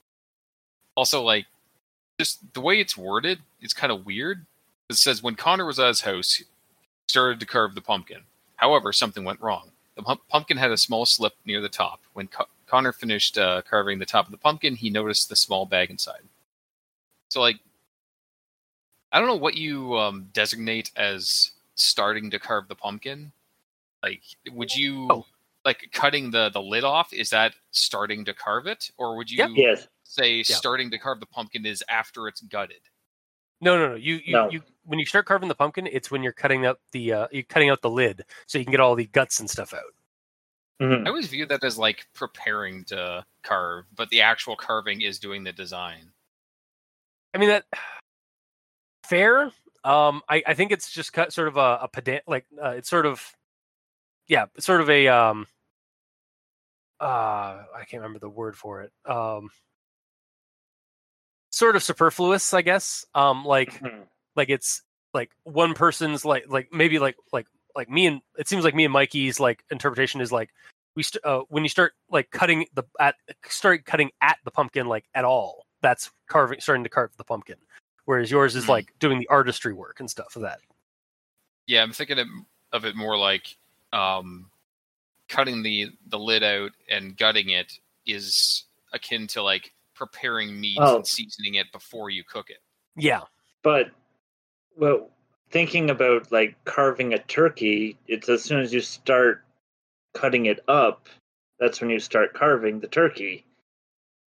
[0.97, 1.45] also, like
[2.21, 4.45] just the way it's worded, it's kind of weird.
[4.89, 6.43] It says when Connor was at his house, he
[7.07, 8.21] started to carve the pumpkin.
[8.57, 9.71] However, something went wrong.
[9.95, 11.99] The pump- pumpkin had a small slip near the top.
[12.13, 15.65] When Co- Connor finished uh, carving the top of the pumpkin, he noticed the small
[15.65, 16.21] bag inside.
[17.29, 17.57] So, like,
[19.11, 23.31] I don't know what you um, designate as starting to carve the pumpkin.
[24.03, 25.25] Like, would you Oh.
[25.65, 27.11] like cutting the the lid off?
[27.13, 29.49] Is that starting to carve it, or would you Yep.
[29.55, 29.87] Yes.
[30.11, 32.81] Say starting to carve the pumpkin is after it's gutted?
[33.61, 33.95] No, no, no.
[33.95, 34.49] You, you, No.
[34.49, 34.61] you.
[34.83, 37.69] When you start carving the pumpkin, it's when you're cutting out the uh, you're cutting
[37.69, 39.93] out the lid, so you can get all the guts and stuff out.
[40.81, 41.05] Mhm.
[41.05, 45.43] I always view that as like preparing to carve, but the actual carving is doing
[45.43, 46.11] the design.
[47.33, 47.65] I mean that
[49.05, 49.51] fair.
[49.83, 52.89] Um, I, I think it's just cut sort of a, a pedant like uh, it's
[52.89, 53.23] sort of
[54.27, 55.47] yeah, sort of a um
[56.99, 58.91] uh I can't remember the word for it.
[59.05, 59.49] Um
[61.51, 63.05] sort of superfluous, I guess.
[63.13, 64.07] Um like Mhm.
[64.35, 64.81] like it's
[65.13, 68.85] like one person's like like maybe like like like me and it seems like me
[68.85, 70.49] and Mikey's like interpretation is like
[70.95, 73.15] we st- uh, when you start like cutting the at
[73.47, 77.55] start cutting at the pumpkin like at all that's carving starting to carve the pumpkin
[78.05, 78.69] whereas yours is Mhm.
[78.69, 80.59] like doing the artistry work and stuff of that
[81.67, 82.27] Yeah, I'm thinking of,
[82.73, 83.55] of it more like
[83.93, 84.49] um,
[85.29, 89.73] cutting the the lid out and gutting it is akin to like
[90.05, 90.95] preparing meat Oh.
[90.97, 92.57] and seasoning it before you cook it.
[92.95, 93.21] yeah
[93.61, 93.91] But
[94.75, 95.11] well,
[95.51, 99.43] thinking about like carving a turkey, it's as soon as you start
[100.15, 101.07] cutting it up,
[101.59, 103.45] that's when you start carving the turkey.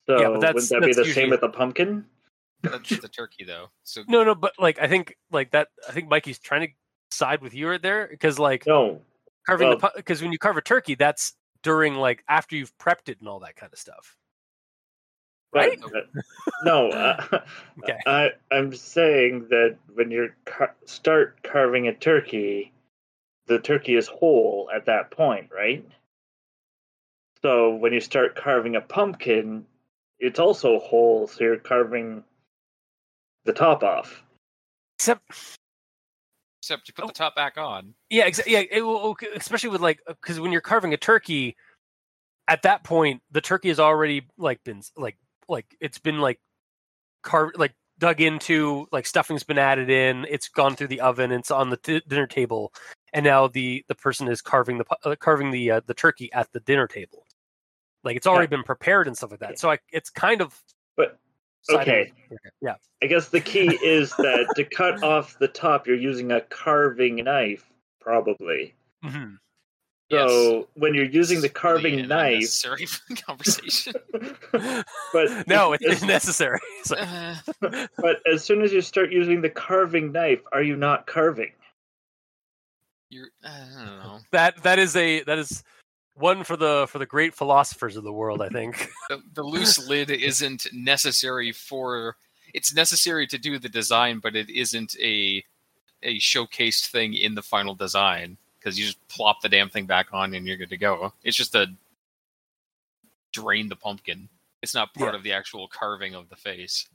[0.06, 2.06] So Yeah, but that's- wouldn't that be the usually- same with the pumpkin?
[2.62, 3.68] That's the turkey though.
[3.84, 6.72] So no no but like i think like that i think mikey's trying to
[7.14, 9.02] side with you right there because like No.
[9.46, 13.08] carving well- the because when you carve a turkey that's during like after you've prepped
[13.08, 14.16] it and all that kind of stuff
[15.52, 15.80] Right?
[15.80, 16.20] but- uh,
[16.64, 16.90] no.
[16.90, 17.40] Uh,
[17.82, 17.98] Okay.
[18.06, 22.72] I, I'm saying that when you car- start carving a turkey,
[23.46, 25.86] the turkey is whole at that point, right?
[27.42, 29.64] So when you start carving a pumpkin,
[30.18, 32.24] it's also whole, so you're carving
[33.44, 34.22] the top off.
[34.98, 35.22] except
[36.60, 37.08] except you put Oh.
[37.08, 37.94] the top back on.
[38.10, 38.62] Yeah, exa- yeah.
[38.68, 41.56] It, will- especially with like because when you're carving a turkey,
[42.48, 45.16] at that point the turkey has already like been like
[45.48, 46.40] like it's been like
[47.22, 50.26] carved like dug into like stuffing's been added in.
[50.28, 51.32] It's gone through the oven.
[51.32, 52.72] It's on the t- dinner table,
[53.12, 56.52] and now the the person is carving the uh, carving the uh, the turkey at
[56.52, 57.26] the dinner table.
[58.04, 59.58] Like it's already been prepared and stuff like that.
[59.58, 60.56] So I, it's kind of
[60.96, 61.18] But
[61.68, 62.12] okay.
[62.62, 62.76] yeah.
[63.02, 67.16] I guess the key is that to cut off the top, you're using a carving
[67.16, 67.64] knife,
[68.00, 68.74] probably.
[69.04, 69.38] Mhm.
[70.10, 72.86] So when you're using the Really carving an knife, unnecessary
[73.26, 73.92] conversation.
[75.12, 76.58] but no, if- it's necessary.
[76.80, 77.36] It's Uh,
[77.98, 81.52] but as soon as you start using the carving knife, are you not carving?
[83.10, 84.18] you're, I don't know.
[84.32, 85.62] that that is a that is
[86.14, 88.42] one for the for the great philosophers of the world.
[88.42, 88.88] I think.
[89.08, 92.16] The, the loose lid isn't necessary for.
[92.54, 95.44] It's necessary to do the design, but it isn't a
[96.02, 100.08] a showcased thing in the final design because you just plop the damn thing back
[100.12, 101.12] on and you're good to go.
[101.22, 101.66] It's just a
[103.32, 104.28] drain the pumpkin.
[104.62, 105.18] It's not part Yeah.
[105.18, 106.88] of the actual carving of the face.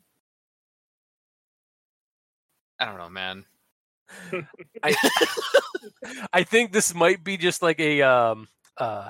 [2.80, 3.46] I don't know, man.
[4.84, 4.96] I
[6.34, 8.48] I think this might be just like a um
[8.78, 9.10] uh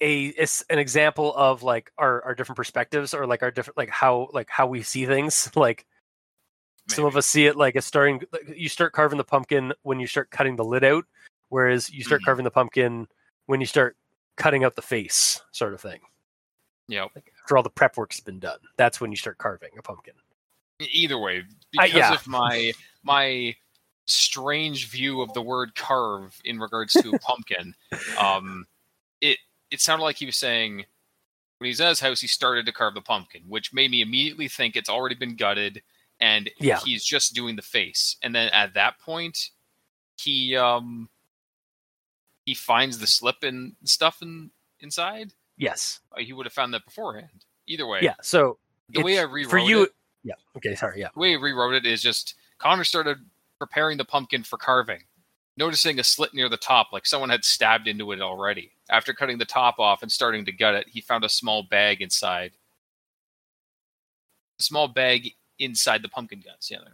[0.00, 3.90] a it's an example of like our our different perspectives or like our different like
[3.90, 5.86] how like how we see things like
[6.88, 9.98] some of us see it like it's starting like, you start carving the pumpkin when
[9.98, 11.04] you start cutting the lid out
[11.48, 12.24] whereas you start Mhm.
[12.24, 13.06] carving the pumpkin
[13.46, 13.96] when you start
[14.36, 16.00] cutting out the face sort of thing
[16.88, 17.10] Yep.
[17.42, 20.14] after all the prep work's been done that's when you start carving a pumpkin
[20.80, 21.38] either way
[21.78, 22.12] I- because yeah.
[22.14, 23.56] of my my
[24.06, 27.74] strange view of the word carve in regards to pumpkin
[28.18, 28.66] um
[29.20, 29.38] it
[29.70, 30.84] it sounded like he was saying
[31.58, 34.46] when he's at his house he started to carve the pumpkin which made me immediately
[34.48, 35.82] think it's already been gutted
[36.20, 36.78] and Yeah.
[36.84, 39.50] he's just doing the face and then at that point
[40.18, 41.08] he um
[42.46, 46.84] he finds the slip and stuff in, inside yes Uh, he would have found that
[46.86, 48.56] beforehand either way yeah so
[48.88, 49.90] the way i rewrote for you it
[50.24, 53.18] yeah okay sorry yeah the way he rewrote it is just Connor started
[53.58, 55.02] preparing the pumpkin for carving,
[55.56, 58.72] noticing a slit near the top, like someone had stabbed into it already.
[58.90, 62.00] After cutting the top off and starting to gut it, he found a small bag
[62.00, 62.52] inside.
[64.58, 66.70] A small bag inside the pumpkin guts.
[66.70, 66.92] Yeah, there.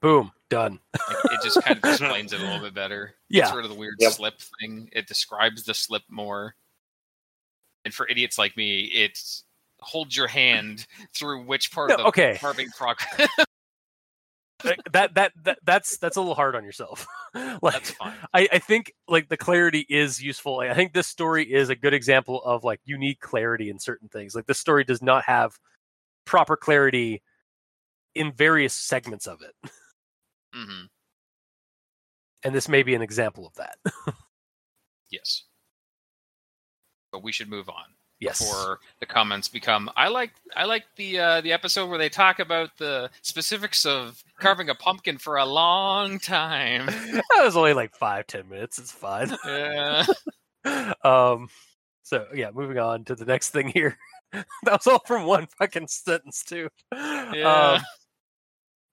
[0.00, 3.14] Boom done Like, it just kind of explains it a little bit better.
[3.28, 3.46] Yeah.
[3.46, 4.12] Gets rid of the weird Yep.
[4.12, 4.88] slip thing.
[4.92, 6.54] It describes the slip more.
[7.84, 9.44] And for idiots like me, it's
[9.80, 12.36] hold your hand through which part of the okay.
[12.40, 13.28] carving progress.
[14.64, 18.14] Like, that, that that that's that's a little hard on yourself like That's fine.
[18.32, 20.60] I, I think like the clarity is useful.
[20.60, 24.08] I think this story is a good example of like you need clarity in certain
[24.08, 24.34] things.
[24.34, 25.58] Like this story does not have
[26.24, 27.22] proper clarity
[28.14, 29.70] in various segments of it,
[30.56, 30.86] hmm
[32.46, 33.78] and this may be an example of that.
[35.08, 35.44] Yes.
[37.12, 37.84] But we should move on
[38.18, 38.40] yes.
[38.40, 42.40] before the comments become I like I like the uh, the episode where they talk
[42.40, 46.86] about the specifics of carving a pumpkin for a long time.
[46.86, 48.78] that was only like five ten minutes.
[48.78, 49.30] It's fine.
[49.44, 50.04] Yeah.
[51.04, 51.48] um,
[52.02, 53.96] so yeah, moving on to the next thing here.
[54.32, 56.68] that was all from one fucking sentence too.
[56.92, 57.78] Yeah.
[57.78, 57.82] Um,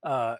[0.04, 0.36] uh,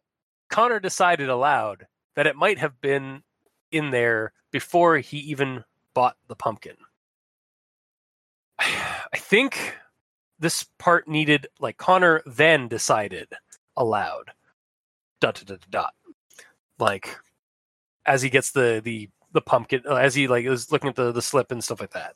[0.50, 3.24] Connor decided aloud that it might have been
[3.72, 6.76] in there before he even bought the pumpkin.
[8.60, 9.76] I think
[10.40, 13.28] this part needed like Connor then decided
[13.78, 14.32] aloud.
[15.22, 15.94] Dot dot dot dot.
[16.80, 17.18] Like
[18.06, 21.12] as he gets the the the pumpkin uh, as he like is looking at the
[21.12, 22.16] the slip and stuff like that.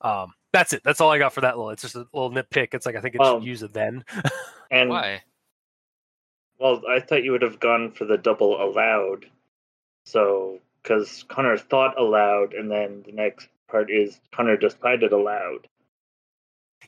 [0.00, 0.82] Um that's it.
[0.82, 1.70] That's all I got for that little.
[1.70, 2.68] It's just a little nitpick.
[2.72, 4.04] It's like I think it Well, should use it then.
[4.70, 5.22] And Why?
[6.58, 9.26] Well, I thought you would have gone for the double aloud.
[10.04, 15.68] So, because Connor thought aloud, and then the next part is Connor decided aloud.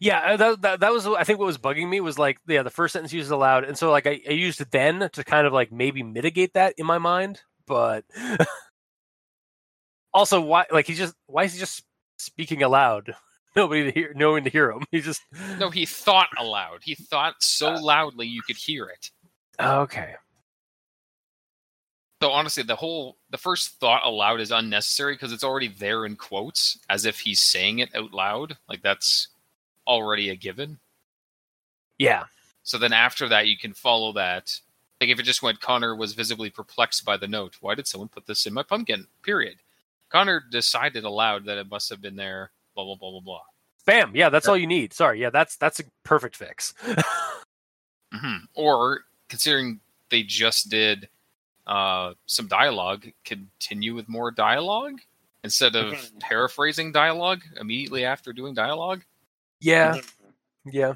[0.01, 2.63] Yeah, uh, that, that that was I think what was bugging me was like yeah
[2.63, 5.53] the first sentence used aloud and so like I, I used then to kind of
[5.53, 8.05] like maybe mitigate that in my mind, but
[10.15, 11.85] also why like he's just why is he just
[12.19, 13.15] speaking aloud?
[13.57, 14.85] Nobody to hear, no one to hear him.
[14.91, 15.23] He just
[15.59, 16.81] No, he thought aloud.
[16.83, 19.11] He thought so Uh, loudly you could hear it.
[19.61, 20.15] Okay.
[22.23, 26.17] So honestly, the whole the first thought aloud is unnecessary because it's already there in
[26.17, 28.59] quotes, as if he's saying it out loud.
[28.69, 29.29] Like that's
[29.87, 30.79] already a given.
[31.99, 32.25] Yeah,
[32.63, 34.59] So then after that, you can follow that.
[35.01, 37.57] Like if it just went, Connor was visibly perplexed by the note.
[37.61, 39.07] Why did someone put this in my pumpkin?
[39.23, 39.57] Period.
[40.11, 42.51] Connor decided aloud that it must have been there.
[42.75, 43.43] Blah blah blah blah blah.
[43.87, 44.13] bam.
[44.15, 44.93] Yeah, that's all you need.
[44.93, 45.21] Sorry.
[45.21, 46.75] Yeah, that's that's a perfect fix.
[48.15, 51.09] hmm Or considering they just did
[51.67, 55.01] uh, some dialogue, continue with more dialogue
[55.45, 56.21] instead of Mhm.
[56.21, 59.05] paraphrasing dialogue immediately after doing dialogue.
[59.61, 59.97] yeah,
[60.65, 60.95] yeah.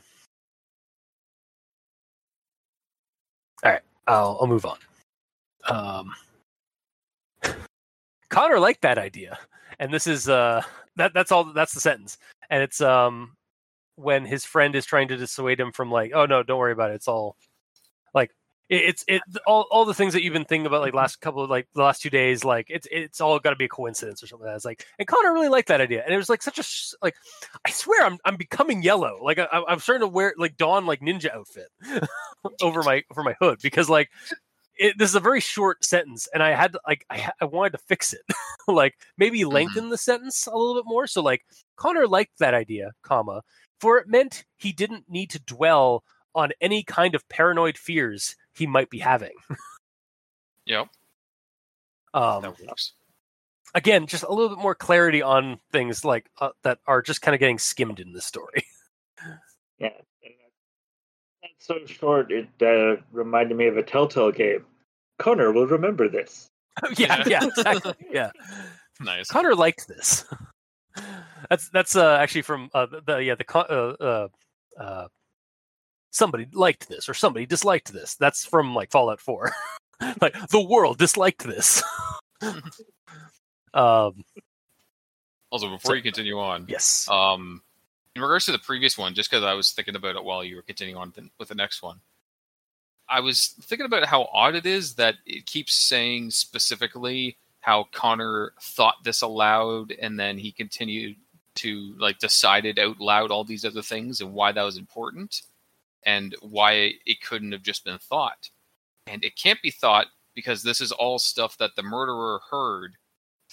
[3.62, 4.78] All right, I'll I'll move on.
[5.68, 6.14] Um,
[8.30, 9.38] Connor liked that idea,
[9.78, 10.62] and this is uh
[10.96, 12.18] that that's all that's the sentence,
[12.50, 13.36] and it's um
[13.96, 16.90] when his friend is trying to dissuade him from like oh no don't worry about
[16.90, 17.36] it it's all
[18.14, 18.30] like
[18.68, 20.98] it, it's it all all the things that you've been thinking about like mm-hmm.
[20.98, 23.66] last couple of like the last two days like it's it's all got to be
[23.66, 24.56] a coincidence or something like that.
[24.56, 26.64] It's like and Connor really liked that idea, and it was like such a
[27.02, 27.14] like
[27.64, 29.18] I swear I'm I'm becoming yellow.
[29.22, 31.68] Like I, I'm starting to wear like Dawn like ninja outfit
[32.62, 34.08] over my over my hood because like
[34.76, 37.72] it, this is a very short sentence and i had to, like I, I wanted
[37.72, 38.22] to fix it.
[38.66, 39.52] Like maybe mm-hmm.
[39.52, 41.06] lengthen the sentence a little bit more.
[41.06, 41.42] So like
[41.76, 43.42] connor liked that idea comma
[43.78, 46.02] for it meant he didn't need to dwell
[46.34, 49.32] on any kind of paranoid fears he might be having
[50.66, 50.88] Yep,
[52.14, 52.92] um, that works.
[53.74, 57.34] again just a little bit more clarity on things like uh, that are just kind
[57.34, 58.64] of getting skimmed in this story
[59.78, 59.90] Yeah.
[61.42, 64.64] That's so short, it uh, reminded me of a Telltale game.
[65.18, 66.46] Connor will remember this.
[66.96, 68.30] yeah yeah exactly yeah
[69.00, 69.28] Nice.
[69.28, 70.24] Connor liked this.
[71.50, 74.28] that's that's uh, actually from uh, the, the yeah the con- uh, uh,
[74.80, 75.08] uh,
[76.14, 78.14] somebody liked this or somebody disliked this.
[78.14, 79.52] That's from like Fallout Four.
[80.20, 81.82] like the world disliked this.
[83.74, 84.24] um.
[85.50, 87.08] Also, before So- you continue on, Yes.
[87.08, 87.62] um,
[88.16, 90.56] in regards to the previous one, just because I was thinking about it while you
[90.56, 92.00] were continuing on with the next one,
[93.08, 98.52] I was thinking about how odd it is that it keeps saying specifically how Connor
[98.60, 101.16] thought this aloud, and then he continued
[101.56, 105.42] to like decided out loud all these other things and why that was important,
[106.04, 108.50] and why it couldn't have just been thought,
[109.06, 112.96] and it can't be thought because this is all stuff that the murderer heard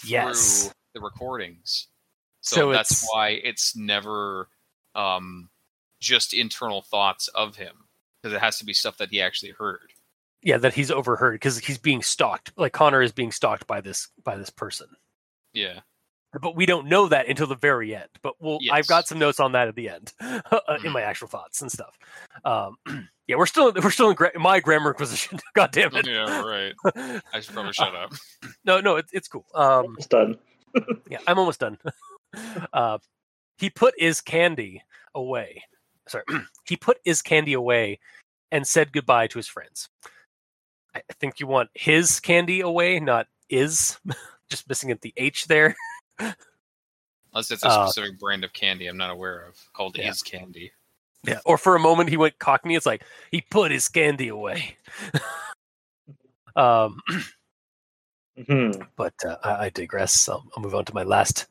[0.04, 0.64] Yes.
[0.64, 1.88] through the recordings.
[2.42, 4.50] So, So that's it's- why it's never
[4.96, 5.50] um,
[6.00, 7.88] just internal thoughts of him
[8.22, 9.94] because it has to be stuff that he actually heard.
[10.42, 12.52] Yeah, that he's overheard because he's being stalked.
[12.58, 14.88] Like Connor is being stalked by this by this person.
[15.54, 15.82] Yeah.
[16.39, 18.08] But we don't know that until the very end.
[18.22, 20.39] But we'll, I've got some notes on that at the end uh,
[20.70, 20.91] in Mhm.
[20.94, 21.98] my actual thoughts and stuff.
[22.46, 22.78] Um,
[23.28, 25.39] yeah, we're still we're still in gra- my grammar position.
[25.56, 26.08] God damn it.
[26.08, 26.74] yeah, right.
[27.34, 28.13] I should probably shut up.
[28.63, 29.46] No, no, it's it's cool.
[29.54, 30.38] Um, It's done.
[31.10, 31.78] yeah, I'm almost done.
[32.74, 32.98] uh,
[33.58, 35.63] he put his candy away.
[36.08, 36.23] Sorry,
[36.65, 38.00] he put his candy away
[38.52, 39.90] and said goodbye to his friends.
[40.96, 44.00] I I think you want his candy away, not is.
[44.50, 45.75] Just missing at the H there.
[47.34, 50.10] Unless it's a Uh, specific brand of candy I'm not aware of called Yeah.
[50.10, 50.72] Is Candy.
[51.24, 51.40] Yeah.
[51.46, 52.76] Or for a moment he went cockney.
[52.76, 54.78] It's like he put his candy away.
[56.56, 57.02] um,
[58.38, 58.88] Mhm.
[58.96, 60.28] but uh, I, I digress.
[60.28, 61.48] I'll, I'll move on to my last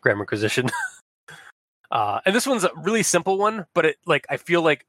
[0.00, 0.68] grammar acquisition.
[1.90, 4.86] uh, and this one's a really simple one, but it like I feel like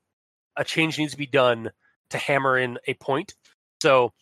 [0.58, 1.72] a change needs to be done
[2.10, 3.34] to hammer in a point.
[3.82, 4.14] So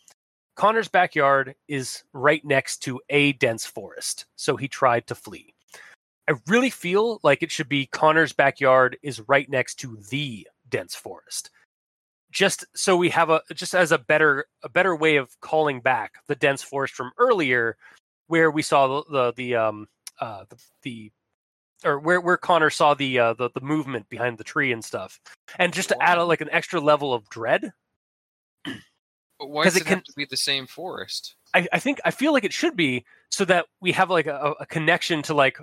[0.56, 5.54] Connor's backyard is right next to a dense forest, so he tried to flee.
[6.28, 10.94] I really feel like it should be Connor's backyard is right next to the dense
[10.94, 11.50] forest.
[12.30, 16.14] Just so we have a just as a better a better way of calling back
[16.26, 17.76] the dense forest from earlier,
[18.28, 19.86] where we saw the the, the um
[20.20, 21.12] uh the, the
[21.84, 25.20] or where where Connor saw the uh the, the movement behind the tree and stuff,
[25.58, 27.72] and just to add a, like an extra level of dread.
[29.38, 31.34] But why does it it have can- to be the same forest?
[31.54, 34.54] I, I think I feel like it should be so that we have like a,
[34.60, 35.58] a connection to like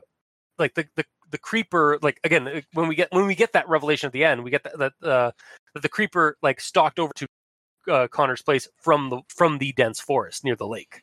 [0.58, 4.08] like the, the the creeper like again when we get when we get that revelation
[4.08, 5.32] at the end we get that that uh,
[5.76, 7.28] the creeper like stalked over to
[7.90, 11.02] uh, Connor's place from the from the dense forest near the lake.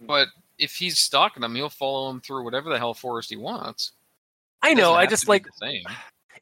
[0.00, 0.28] But
[0.58, 3.92] if he's stalking him, he'll follow him through whatever the hell forest he wants.
[4.62, 5.84] I know I just like the same.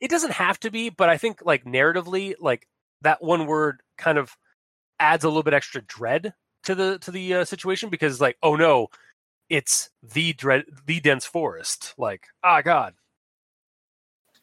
[0.01, 2.67] it doesn't have to be but I think like narratively like
[3.05, 4.37] that one word kind of
[5.01, 6.35] adds a little bit extra dread
[6.65, 8.89] to the to the uh, situation because like oh no
[9.49, 12.95] it's the dread the dense forest like ah god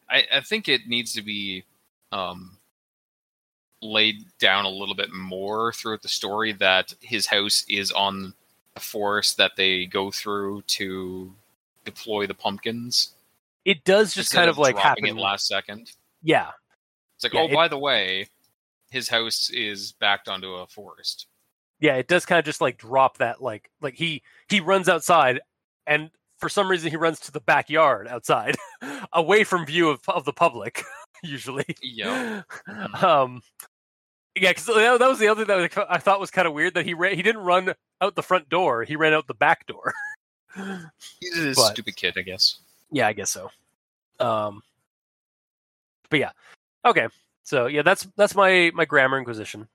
[0.10, 1.64] I, I think it needs to be
[2.12, 2.58] um,
[3.82, 8.34] laid down a little bit more throughout the story that his house is on
[8.76, 11.34] a forest that they go through to
[11.86, 13.14] deploy the pumpkins.
[13.66, 15.92] it does just kind of like dropping happen it last second.
[16.22, 16.52] yeah
[17.16, 18.28] It's like, Yeah, oh, it- by the way,
[18.92, 21.26] his house is backed onto a forest.
[21.80, 25.40] yeah it does kind of just like drop that like like he he runs outside
[25.88, 28.56] and for some reason he runs to the backyard outside
[29.14, 30.84] away from view of, of the public
[31.24, 32.44] usually Yeah.
[33.02, 33.42] um
[34.36, 36.74] yeah because that, that was the other thing that i thought was kind of weird
[36.76, 39.66] that he ran he didn't run out the front door he ran out the back
[39.68, 39.94] door
[41.20, 42.60] He's a But- stupid kid, I guess.
[42.92, 43.50] yeah i guess so
[44.20, 44.62] um
[46.10, 46.32] but yeah
[46.86, 47.08] okay
[47.44, 49.68] so yeah that's that's my my grammar inquisition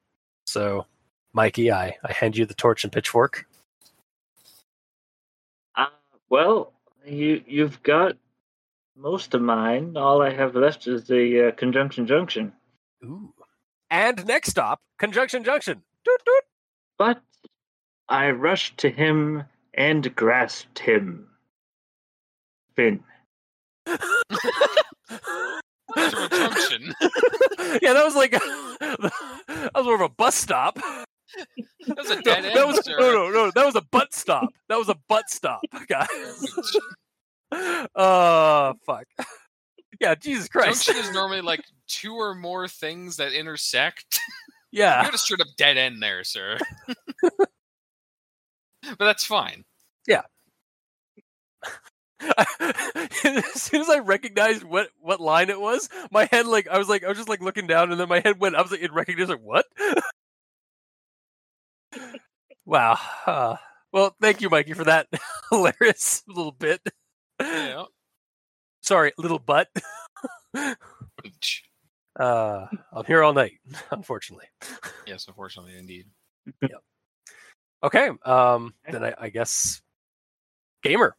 [0.46, 0.86] so
[1.34, 3.46] mikey i i hand you the torch and pitchfork
[5.76, 5.86] Uh,
[6.30, 6.72] well,
[7.04, 8.16] you you've got
[8.96, 9.96] most of mine.
[9.96, 12.52] All I have left is the uh, conjunction junction.
[13.04, 13.32] Ooh.
[13.90, 15.82] And next stop, Conjunction Junction.
[16.04, 16.44] Doot, doot.
[16.98, 17.20] But
[18.08, 19.44] I rushed to him
[19.74, 21.28] and grasped him.
[22.74, 23.04] Finn.
[23.86, 23.98] Through
[25.94, 26.94] a junction.
[27.82, 28.30] Yeah, that was like
[28.80, 30.78] that was more of a bus stop.
[31.86, 33.50] That was a No, dead end, that was no, no, no.
[33.54, 34.48] That was a butt stop.
[34.68, 36.08] That was a butt stop, guys.
[37.94, 39.04] Oh fuck.
[40.00, 40.86] Yeah, Jesus Christ.
[40.86, 44.18] Junction is normally like two or more things that intersect.
[44.72, 45.00] Yeah.
[45.00, 46.58] You had a straight up dead end there, sir.
[47.22, 47.48] but
[48.98, 49.64] that's fine.
[52.60, 56.88] as soon as I recognized what what line it was, my head like I was
[56.88, 58.56] like I was just like looking down, and then my head went.
[58.56, 59.66] I was like, it recognized like what?
[62.64, 62.98] wow.
[63.26, 63.56] Uh,
[63.92, 65.08] well, thank you, Mikey, for that
[65.50, 66.80] hilarious little bit.
[67.40, 67.84] Yeah.
[68.82, 69.68] Sorry, little butt.
[72.18, 73.58] Uh, I'm here all night,
[73.90, 74.46] unfortunately.
[75.06, 76.06] yes, unfortunately, indeed.
[76.62, 76.82] yep.
[77.82, 78.10] Okay.
[78.24, 79.82] Um, then I, I guess
[80.82, 81.14] gamer.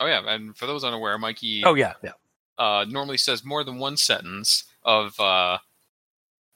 [0.00, 2.12] Oh yeah, and for those unaware, Mikey oh yeah, yeah.
[2.58, 5.58] uh, normally says more than one sentence of uh,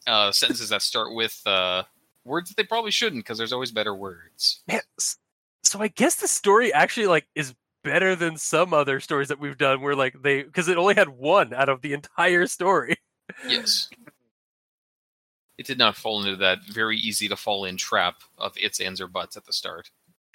[0.07, 1.83] uh, sentences that start with uh,
[2.25, 4.63] words that they probably shouldn't, because there's always better words.
[4.69, 4.81] Man,
[5.63, 9.59] so I guess the story actually like is better than some other stories that we've
[9.59, 12.97] done where like they because it only had one out of the entire story.
[13.49, 13.89] Yes.
[15.59, 19.01] It did not fall into that very easy to fall in trap of its, ands,
[19.01, 19.91] or buts at the start.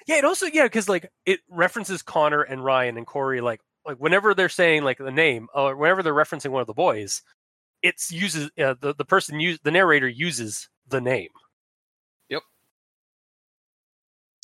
[0.07, 3.97] Yeah, it also yeah because like it references Connor and Ryan and Corey like like
[3.97, 7.21] whenever they're saying like the name or whenever they're referencing one of the boys,
[7.83, 11.29] it's uses uh, the the person use the narrator uses the name.
[12.29, 12.41] Yep.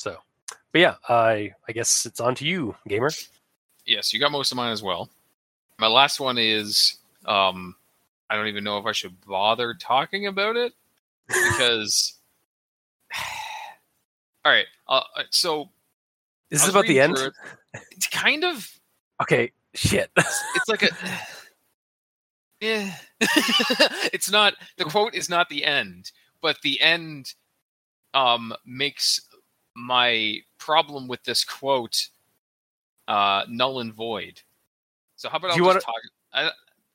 [0.00, 0.18] So,
[0.72, 3.10] but yeah, I I guess it's on to you, gamer.
[3.86, 5.08] Yes, you got most of mine as well.
[5.78, 7.74] My last one is um,
[8.28, 10.74] I don't even know if I should bother talking about it
[11.26, 12.18] because.
[14.44, 15.70] All right, uh, so
[16.50, 17.16] Is this about the end?
[17.16, 17.32] it.
[17.92, 18.68] It's kind of
[19.22, 20.10] Okay, shit.
[20.16, 20.88] it's like a
[22.60, 22.94] yeah
[24.12, 27.34] it's not the quote is not the end but the end
[28.14, 29.20] um makes
[29.74, 32.08] my problem with this quote
[33.08, 34.40] uh null and void
[35.16, 35.94] so how about i'll you just wanna- talk
[36.32, 36.50] I,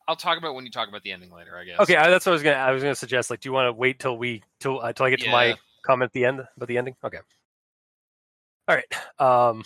[0.08, 2.26] i'll talk about when you talk about the ending later i guess Okay, I, that's
[2.26, 2.56] what I was gonna.
[2.58, 3.30] I was gonna suggest.
[3.30, 5.58] Like, do you want to wait till we till uh, till I get to my
[5.86, 6.96] comment at the end about the ending?
[7.04, 7.20] Okay.
[8.70, 9.20] All right.
[9.20, 9.64] Um.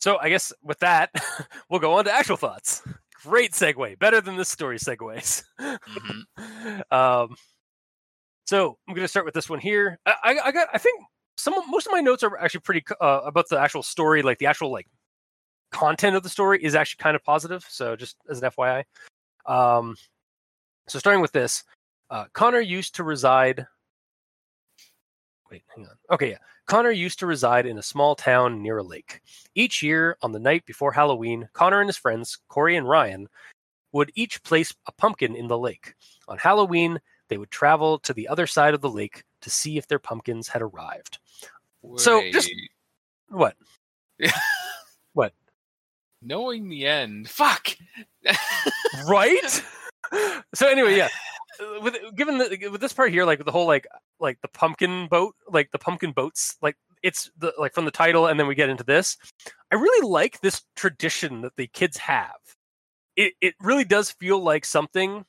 [0.00, 1.10] So I guess with that,
[1.70, 2.82] we'll go on to actual thoughts.
[3.24, 3.98] Great segue.
[3.98, 5.44] Better than this story segues.
[5.60, 6.92] Mhm.
[6.92, 7.36] um.
[8.46, 9.98] So I'm going to start with this one here.
[10.06, 11.02] I, I, I got, I think
[11.36, 14.46] some, most of my notes are actually pretty uh, about the actual story, like the
[14.46, 14.86] actual like
[15.70, 17.62] content of the story is actually kind of positive.
[17.68, 18.84] So just as an FYI.
[19.44, 19.96] Um,
[20.88, 21.62] so starting with this,
[22.08, 23.66] uh, Connor used to reside.
[25.50, 25.96] Wait, hang on.
[26.10, 26.38] Okay, yeah.
[26.68, 29.22] Connor used to reside in a small town near a lake.
[29.54, 33.26] Each year, on the night before Halloween, Connor and his friends, Corey and Ryan,
[33.92, 35.94] would each place a pumpkin in the lake.
[36.28, 39.88] On Halloween, they would travel to the other side of the lake to see if
[39.88, 41.18] their pumpkins had arrived.
[41.96, 42.50] So, just-
[43.28, 43.56] What?
[45.14, 45.32] What?
[46.22, 47.28] Knowing the end.
[47.28, 47.76] Fuck.
[49.06, 49.62] right
[50.54, 51.08] so anyway yeah
[51.82, 53.86] with given the with this part here like the whole like
[54.20, 58.26] like the pumpkin boat like the pumpkin boats like it's the like from the title
[58.26, 59.16] and then we get into this.
[59.70, 62.36] I really like this tradition that the kids have.
[63.16, 65.24] It it really does feel like something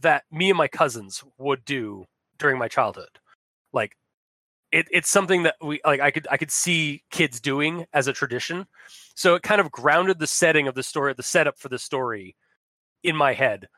[0.00, 2.04] that me and my cousins would do
[2.38, 3.18] during my childhood.
[3.72, 3.96] Like
[4.70, 8.12] it, it's something that we like i could i could see kids doing as a
[8.12, 8.66] tradition.
[9.14, 12.36] So it kind of grounded the setting of the story the setup for the story
[13.02, 13.68] in my head.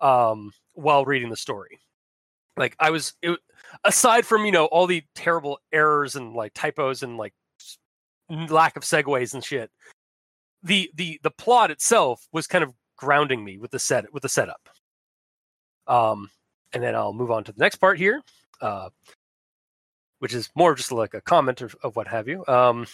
[0.00, 1.80] Um while reading the story.
[2.56, 3.38] Like i was it,
[3.84, 7.32] aside from you know all the terrible errors and like typos and like
[8.48, 9.70] lack of segues and shit
[10.62, 14.28] the the the plot itself was kind of grounding me with the set with the
[14.28, 14.68] setup.
[15.86, 16.30] Um
[16.72, 18.22] and then i'll move on to the next part here
[18.60, 18.90] uh
[20.18, 22.44] which is more just like a comment of, of what have you.
[22.48, 22.86] Um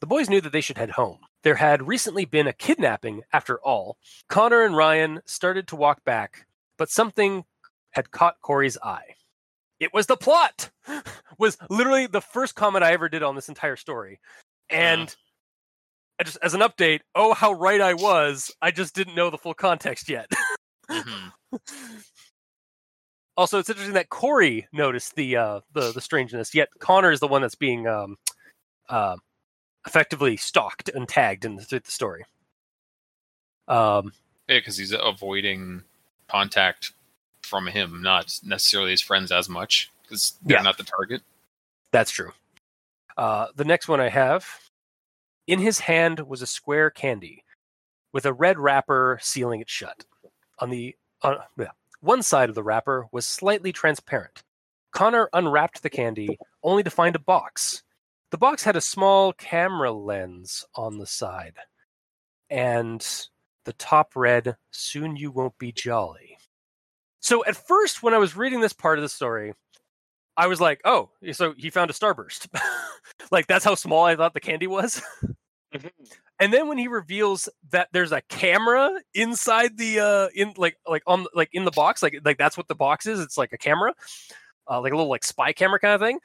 [0.00, 1.18] the boys knew that they should head home.
[1.42, 3.96] There had recently been a kidnapping after all.
[4.28, 6.46] Connor and Ryan started to walk back,
[6.78, 7.44] but something
[7.92, 9.14] had caught Corey's eye.
[9.80, 10.70] It was the plot.
[11.38, 14.20] Was literally the first comment I ever did on this entire story.
[14.70, 15.14] And
[16.20, 18.52] I just as an update, oh how right I was.
[18.62, 20.30] I just didn't know the full context yet.
[20.88, 21.32] Mhm.
[23.36, 27.28] also, it's interesting that Corey noticed the uh the the strangeness, yet Connor is the
[27.28, 28.16] one that's being um
[28.88, 29.16] uh,
[29.86, 32.24] effectively stalked and tagged in the, through the story.
[33.66, 34.12] Um
[34.48, 35.82] Yeah, because he's avoiding
[36.28, 36.92] contact
[37.42, 40.62] from him, not necessarily his friends as much, because they're Yeah.
[40.62, 41.22] not the target.
[41.90, 42.32] That's true.
[43.16, 44.46] Uh, the next one I have
[45.46, 47.44] in his hand was a square candy
[48.12, 50.04] with a red wrapper sealing it shut.
[50.58, 54.42] On the on, yeah, one side of the wrapper was slightly transparent.
[54.92, 57.82] Connor unwrapped the candy only to find a box.
[58.30, 61.56] The box had a small camera lens on the side,
[62.48, 63.06] and
[63.64, 66.38] the top read, Soon you won't be jolly.
[67.20, 69.54] So at first, when I was reading this part of the story,
[70.36, 72.48] I was like, oh, so he found a starburst.
[73.30, 75.02] like that's how small I thought the candy was.
[76.40, 81.02] and then when he reveals that there's a camera inside the uh in like like
[81.06, 83.20] on like in the box, like like that's what the box is.
[83.20, 83.94] It's like a camera,
[84.68, 86.18] uh, like a little like spy camera kind of thing.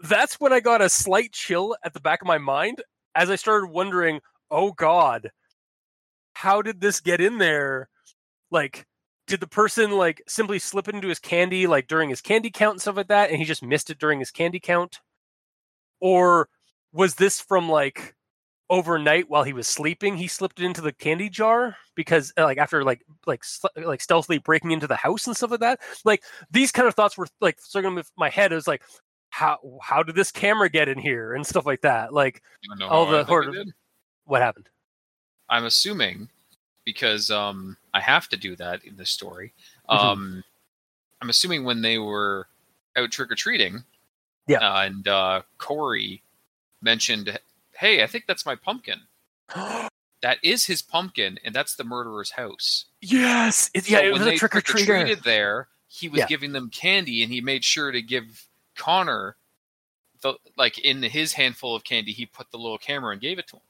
[0.00, 2.82] That's when I got a slight chill at the back of my mind
[3.14, 4.20] as I started wondering,
[4.50, 5.30] oh god,
[6.36, 7.88] how did this get in there?
[8.50, 8.86] Like
[9.26, 12.74] did the person like simply slip it into his candy like during his candy count
[12.74, 15.00] and stuff like that and he just missed it during his candy count?
[16.00, 16.48] Or
[16.92, 18.14] was this from like
[18.68, 21.76] overnight while he was sleeping he slipped it into the candy jar?
[21.94, 25.50] Because uh, like after like like sl- like stealthily breaking into the house and stuff
[25.52, 25.80] like that?
[26.04, 28.52] Like these kind of thoughts were like circling my head.
[28.52, 28.82] It was like
[29.30, 31.32] how how did this camera get in here?
[31.34, 32.12] and stuff like that.
[32.12, 33.74] Like You wanna know All the I think horde it of- did?
[34.26, 34.68] what happened
[35.48, 36.28] I'm assuming
[36.84, 39.52] because um, I have to do that in this story.
[39.88, 39.98] Mhm.
[39.98, 40.44] Um,
[41.20, 42.46] I'm assuming when they were
[42.96, 43.84] out trick or treating,
[44.46, 44.58] Yeah.
[44.58, 46.22] uh, and uh, Corey
[46.82, 47.38] mentioned,
[47.72, 49.00] "Hey, I think that's my pumpkin."
[50.22, 52.86] That is his pumpkin, and that's the murderer's house.
[53.02, 56.08] yes it, yeah So it when was a they trick or treater trick-or-treated there, he
[56.08, 56.26] was Yeah.
[56.26, 59.36] giving them candy, and he made sure to give Connor,
[60.22, 63.46] the like in his handful of candy, he put the little camera and gave it
[63.48, 63.62] to him.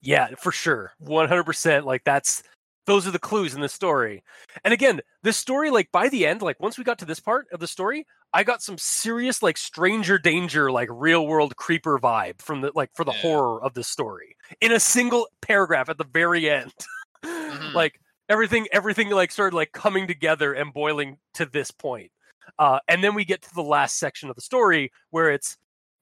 [0.00, 0.92] Yeah, for sure.
[0.98, 1.84] 100%.
[1.86, 2.42] Like that's
[2.86, 4.22] those are the clues in the story.
[4.64, 7.46] And again, this story like by the end, like once we got to this part
[7.52, 12.40] of the story, I got some serious like stranger danger like real world creeper vibe
[12.42, 13.18] from the like for the Yeah.
[13.22, 16.72] horror of this story in a single paragraph at the very end.
[17.24, 17.74] Mhm.
[17.74, 22.12] Like everything everything like started like coming together and boiling to this point.
[22.58, 25.56] Uh and then we get to the last section of the story where it's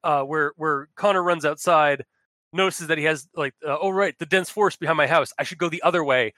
[0.04, 2.04] uh where where Connor runs outside
[2.52, 5.32] notices that he has like uh, oh right the dense forest behind my house.
[5.38, 6.34] I should go the other way.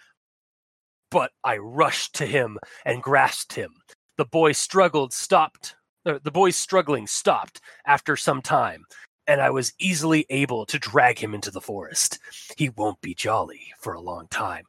[1.11, 3.71] But i rushed to him and grasped him.
[4.17, 5.75] The boy struggled stopped
[6.07, 8.85] uh, the boy's struggling stopped after some time
[9.27, 12.19] and i was easily able to drag him into the forest.
[12.57, 14.65] He won't be jolly for a long time.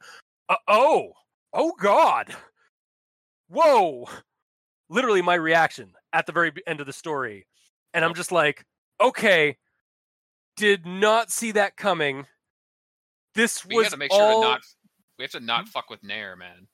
[0.48, 1.14] Uh, oh
[1.54, 2.36] oh god.
[3.50, 4.08] Whoa.
[4.90, 7.46] Literally my reaction at the very end of the story.
[7.94, 8.66] And I'm just like,
[9.02, 9.58] okay,
[10.60, 12.28] did not see that coming.
[13.34, 14.42] This We was got to make sure all...
[14.42, 14.62] to not.
[15.18, 16.68] We have to not fuck with Nair, man.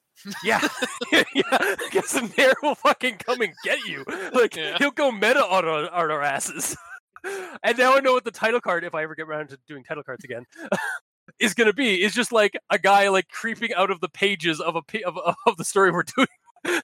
[0.44, 0.68] Yeah,
[1.12, 1.76] yeah.
[1.78, 4.04] Because Nair will fucking come and get you.
[4.34, 4.78] Like Yeah.
[4.80, 6.76] he'll go meta on our, on our asses.
[7.64, 9.84] and now I know what the title card, if I ever get around to doing
[9.84, 10.46] title cards again,
[11.40, 12.02] is gonna be.
[12.02, 15.58] Is just like a guy like creeping out of the pages of a of, of
[15.58, 16.82] the story we're doing.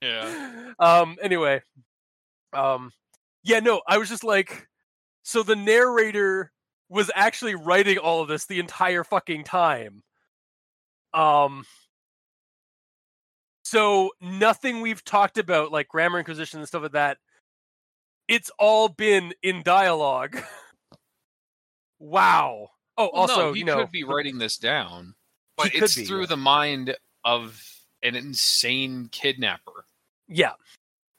[0.00, 0.72] Yeah.
[0.78, 1.16] Um.
[1.22, 1.60] Anyway.
[2.54, 2.92] Um.
[3.42, 3.60] Yeah.
[3.60, 3.82] No.
[3.86, 4.68] I was just like,
[5.24, 6.52] so the narrator
[6.88, 10.02] was actually writing all of this the entire fucking time.
[11.12, 11.64] Um.
[13.64, 17.16] So nothing we've talked about, like grammar inquisition and stuff like that,
[18.28, 20.38] it's all been in dialogue.
[21.98, 22.68] wow.
[22.96, 25.14] Oh, Well, also, no, he you know, could be writing this down,
[25.56, 26.26] but it's be, through yeah.
[26.26, 27.60] the mind of
[28.02, 29.86] an insane kidnapper.
[30.28, 30.52] yeah,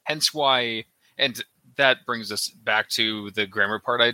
[0.04, 0.86] Hence why,
[1.18, 1.44] and
[1.78, 4.14] that brings us back to the grammar part I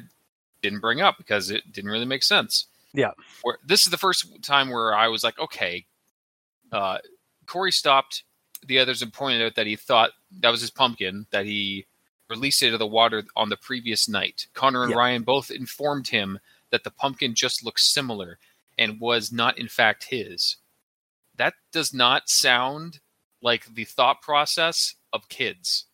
[0.62, 2.68] didn't bring up because it didn't really make sense.
[2.94, 3.12] Yeah.
[3.44, 5.86] Where, this is the first time where I was like, okay,
[6.72, 6.98] uh,
[7.46, 8.24] Corey stopped
[8.66, 11.86] the others and pointed out that he thought that was his pumpkin that he
[12.30, 14.48] released it into the water on the previous night.
[14.54, 14.98] Connor and Yeah.
[14.98, 16.40] Ryan both informed him
[16.70, 18.40] that the pumpkin just looked similar
[18.78, 20.58] and was not in fact his.
[21.36, 23.00] That does not sound
[23.42, 25.86] like the thought process of kids.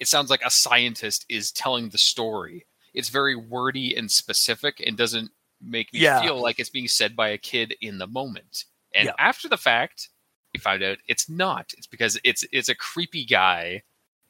[0.00, 2.66] It sounds like a scientist is telling the story.
[2.94, 5.30] It's very wordy and specific and doesn't
[5.60, 6.22] make me Yeah.
[6.22, 8.64] feel like it's being said by a kid in the moment.
[8.94, 9.12] And Yeah.
[9.18, 10.08] after the fact,
[10.54, 11.72] we find out it's not.
[11.76, 13.82] It's because it's it's a creepy guy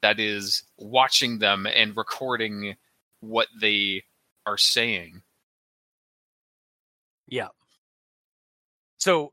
[0.02, 2.76] that is watching them and recording
[3.20, 4.04] what they
[4.44, 5.22] are saying.
[7.28, 7.48] Yeah.
[8.98, 9.32] So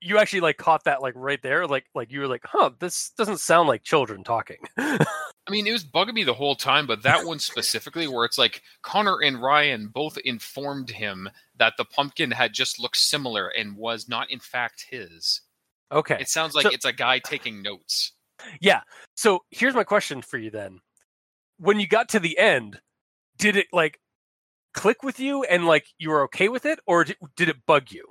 [0.00, 3.10] you actually like caught that like right there, like like you were like, huh, this
[3.16, 4.58] doesn't sound like children talking.
[5.46, 8.38] I mean, it was bugging me the whole time, but that one specifically, where it's
[8.38, 11.28] like Connor and Ryan both informed him
[11.58, 15.42] that the pumpkin had just looked similar and was not, in fact, his.
[15.92, 16.16] okay.
[16.18, 18.12] It sounds like So- it's a guy taking notes.
[18.60, 18.80] Yeah.
[19.16, 20.80] So here's my question for you then.
[21.58, 22.80] When you got to the end,
[23.38, 24.00] did it like
[24.72, 27.92] click with you and like you were okay with it or did, did it bug
[27.92, 28.06] you?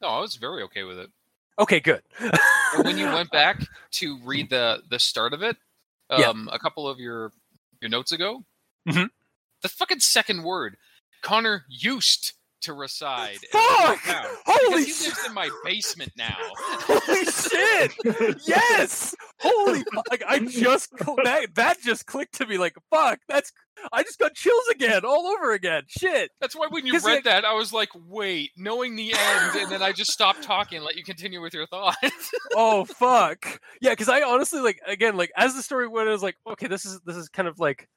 [0.00, 1.10] No, I was very okay with it.
[1.58, 2.02] Okay, good.
[2.82, 3.62] When you went back
[3.92, 5.56] to read the the start of it,
[6.18, 6.28] Yeah.
[6.28, 7.32] um, a couple of your
[7.80, 8.44] your notes ago,
[8.88, 9.10] Mhm.
[9.62, 10.76] the fucking second word,
[11.22, 12.32] Connor used
[12.62, 13.38] to reside.
[13.50, 14.00] Fuck!
[14.46, 16.36] Holy he lives in my basement now.
[16.58, 18.38] Holy shit!
[18.46, 19.14] Yes!
[19.38, 23.52] Holy like I just that that just clicked to me like fuck, that's
[23.92, 25.82] I just got chills again all over again.
[25.88, 26.30] Shit.
[26.40, 29.72] That's why when you read like- that, I was like, wait, knowing the end, and
[29.72, 32.32] then I just stopped talking let you continue with your thoughts.
[32.54, 36.22] oh fuck yeah because i honestly like again like as the story went i was
[36.22, 37.88] like okay this is this is kind of like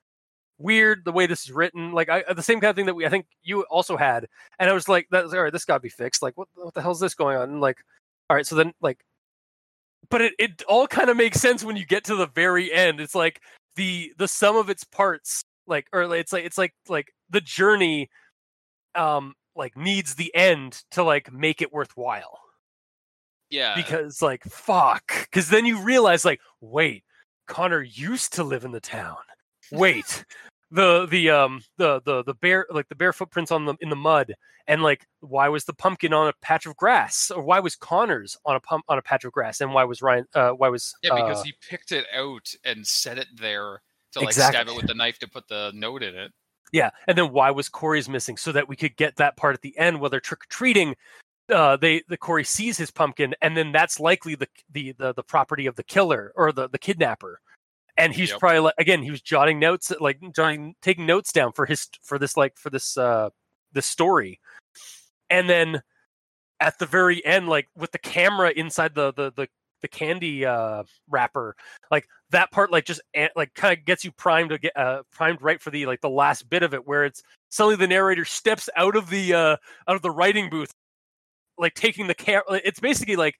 [0.57, 3.05] weird the way this is written like I, the same kind of thing that we
[3.05, 4.25] i think you also had
[4.57, 6.81] and i was like that's all right this gotta be fixed like what, what the
[6.81, 7.49] hell is this going on?
[7.49, 7.77] And like
[8.29, 9.03] all right so then like
[10.09, 13.01] but it, it all kind of makes sense when you get to the very end
[13.01, 13.41] it's like
[13.75, 18.09] the the sum of its parts like or it's like it's like like the journey
[18.95, 22.39] um like needs the end to like make it worthwhile.
[23.49, 27.03] Yeah, because like fuck because then you realize like wait
[27.47, 29.17] connor used to live in the town
[29.71, 30.25] wait
[30.71, 33.95] the the um the the the bare like the bare footprints on the in the
[33.95, 34.33] mud
[34.67, 38.35] and like why was the pumpkin on a patch of grass or why was connor's
[38.45, 40.95] on a pump on a patch of grass and why was ryan uh why was
[41.03, 43.81] yeah, because uh, he picked it out and set it there
[44.15, 44.55] to like Exactly.
[44.55, 46.31] stab it with the knife to put the note in it.
[46.71, 48.37] Yeah, and then why was Corey's missing?
[48.37, 50.95] So that we could get that part at the end where they're trick or treating.
[51.47, 55.23] Uh, they the Corey sees his pumpkin, and then that's likely the the the, the
[55.23, 57.39] property of the killer or the the kidnapper.
[57.97, 58.39] And he's Yep.
[58.39, 62.19] probably like again, he was jotting notes, like jotting, taking notes down for his for
[62.19, 63.29] this like for this uh
[63.71, 64.39] this story.
[65.29, 65.81] And then
[66.59, 69.47] at the very end, like with the camera inside the the the,
[69.81, 71.55] the candy uh wrapper,
[71.89, 73.01] like that part like just
[73.35, 76.09] like kind of gets you primed to get uh primed right for the like the
[76.09, 79.55] last bit of it where it's suddenly the narrator steps out of the uh
[79.87, 80.71] out of the writing booth
[81.57, 83.35] like taking the camera it's basically like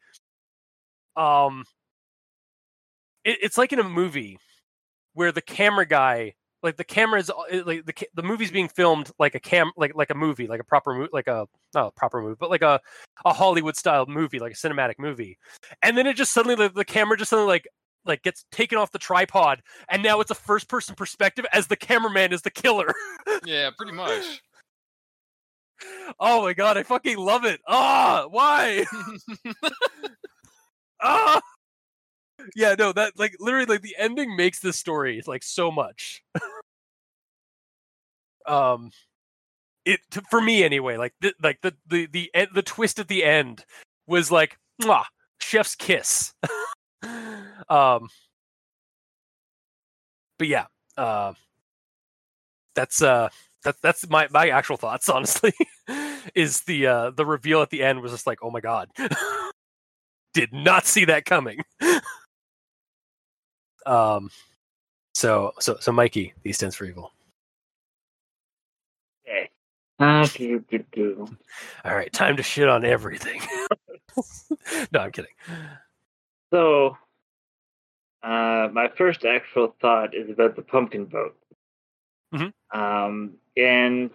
[1.18, 1.66] um
[3.24, 4.38] it, it's like in a movie
[5.16, 6.36] where the camera guy
[6.66, 9.96] like the camera is uh, like the the movie's being filmed like a cam like
[9.96, 12.64] like a movie like a proper movie like a not a proper movie but like
[12.64, 12.82] a
[13.24, 15.38] a Hollywood style movie like a cinematic movie.
[15.82, 17.68] And then it just suddenly the, the camera just suddenly like
[18.04, 21.76] like gets taken off the tripod and now it's a first person perspective as the
[21.76, 22.94] cameraman is the killer.
[23.46, 24.42] Yeah, pretty much.
[26.20, 27.62] oh my god i fucking love it.
[27.68, 28.86] Ah why?
[31.02, 31.42] Ah
[32.56, 36.24] yeah, no, that like literally like the ending makes this story like so much.
[38.48, 38.92] um,
[39.86, 40.98] it to, for me anyway.
[40.98, 43.64] Like the like the the the end, the twist at the end
[44.08, 45.06] was like, mwah,
[45.40, 46.34] chef's kiss.
[47.70, 48.10] um,
[50.38, 50.66] but yeah,
[50.98, 51.34] uh,
[52.76, 53.30] that's uh
[53.64, 55.54] that's that's my my actual thoughts honestly
[56.36, 58.90] is the uh the reveal at the end was just like oh my god
[60.34, 61.60] did not see that coming
[63.86, 64.30] um
[65.14, 67.12] so so so mikey these stands for evil
[69.28, 69.50] Okay.
[70.00, 71.28] Ah, do, do, do.
[71.86, 73.42] all right time to shit on everything
[74.92, 75.32] no i'm kidding
[76.52, 76.98] So,
[78.24, 81.36] uh, my first actual thought is about the pumpkin boat.
[82.34, 82.54] Mhm.
[82.72, 84.10] Um, and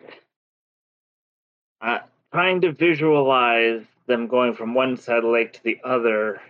[1.80, 2.00] uh,
[2.32, 6.40] trying to visualize them going from one side of the lake to the other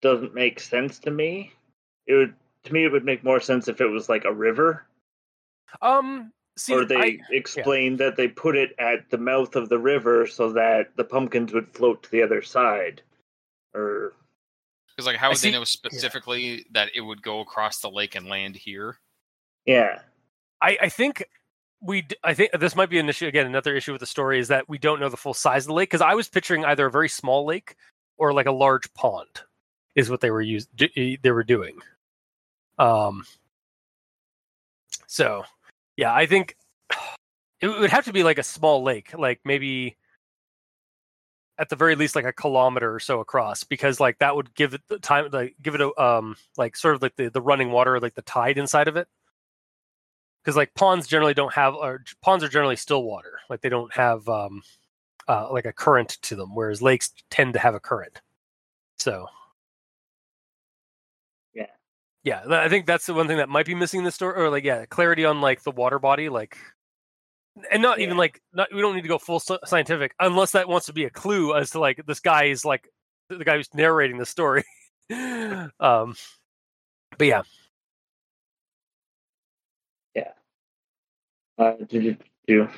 [0.00, 1.52] doesn't make sense to me.
[2.08, 2.34] It would,
[2.64, 4.84] to me, it would make more sense if it was like a river,
[5.82, 9.78] um see or they I, explained that they put it at the mouth of the
[9.78, 13.02] river so that the pumpkins would float to the other side,
[13.74, 14.14] or
[14.88, 17.90] Because like, how I would see- they know specifically that it would go across the
[17.90, 18.98] lake and land here?
[19.66, 20.00] yeah.
[20.60, 21.22] I, I think
[21.80, 24.48] we i think this might be an issue again another issue with the story is
[24.48, 26.86] that we don't know the full size of the lake because I was picturing either
[26.86, 27.76] a very small lake
[28.16, 29.28] or like a large pond
[29.94, 31.78] is what they were used they were doing.
[32.78, 33.24] Um
[35.06, 35.44] so
[35.96, 36.56] yeah, I think
[37.60, 39.96] it would have to be like a small lake, like maybe
[41.58, 44.74] at the very least like a kilometer or so across because like that would give
[44.74, 47.70] it the time like give it a um like sort of like the, the running
[47.72, 49.08] water like the tide inside of it
[50.42, 53.92] because like ponds generally don't have or ponds are generally still water like they don't
[53.92, 54.62] have um
[55.26, 58.20] uh like a current to them whereas lakes tend to have a current
[58.98, 59.26] so.
[62.28, 64.50] Yeah i think that's the one thing that might be missing in the story or
[64.50, 66.56] like yeah clarity on like the water body like
[67.70, 70.86] and not even like not we don't need to go full scientific unless that wants
[70.86, 72.88] to be a clue as to like this guy is like
[73.28, 74.64] the guy who's narrating the story.
[75.80, 76.14] Um
[77.16, 77.42] but yeah,
[80.14, 80.32] yeah.
[81.56, 82.16] Uh, do, do,
[82.46, 82.68] do.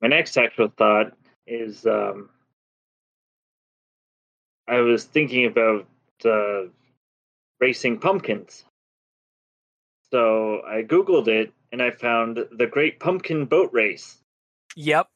[0.00, 1.12] My next actual thought
[1.46, 2.30] is um,
[4.68, 5.86] I was thinking about
[6.24, 6.68] uh,
[7.60, 8.64] racing pumpkins.
[10.10, 14.18] So I Googled it and I found the Great Pumpkin Boat Race.
[14.76, 15.08] Yep.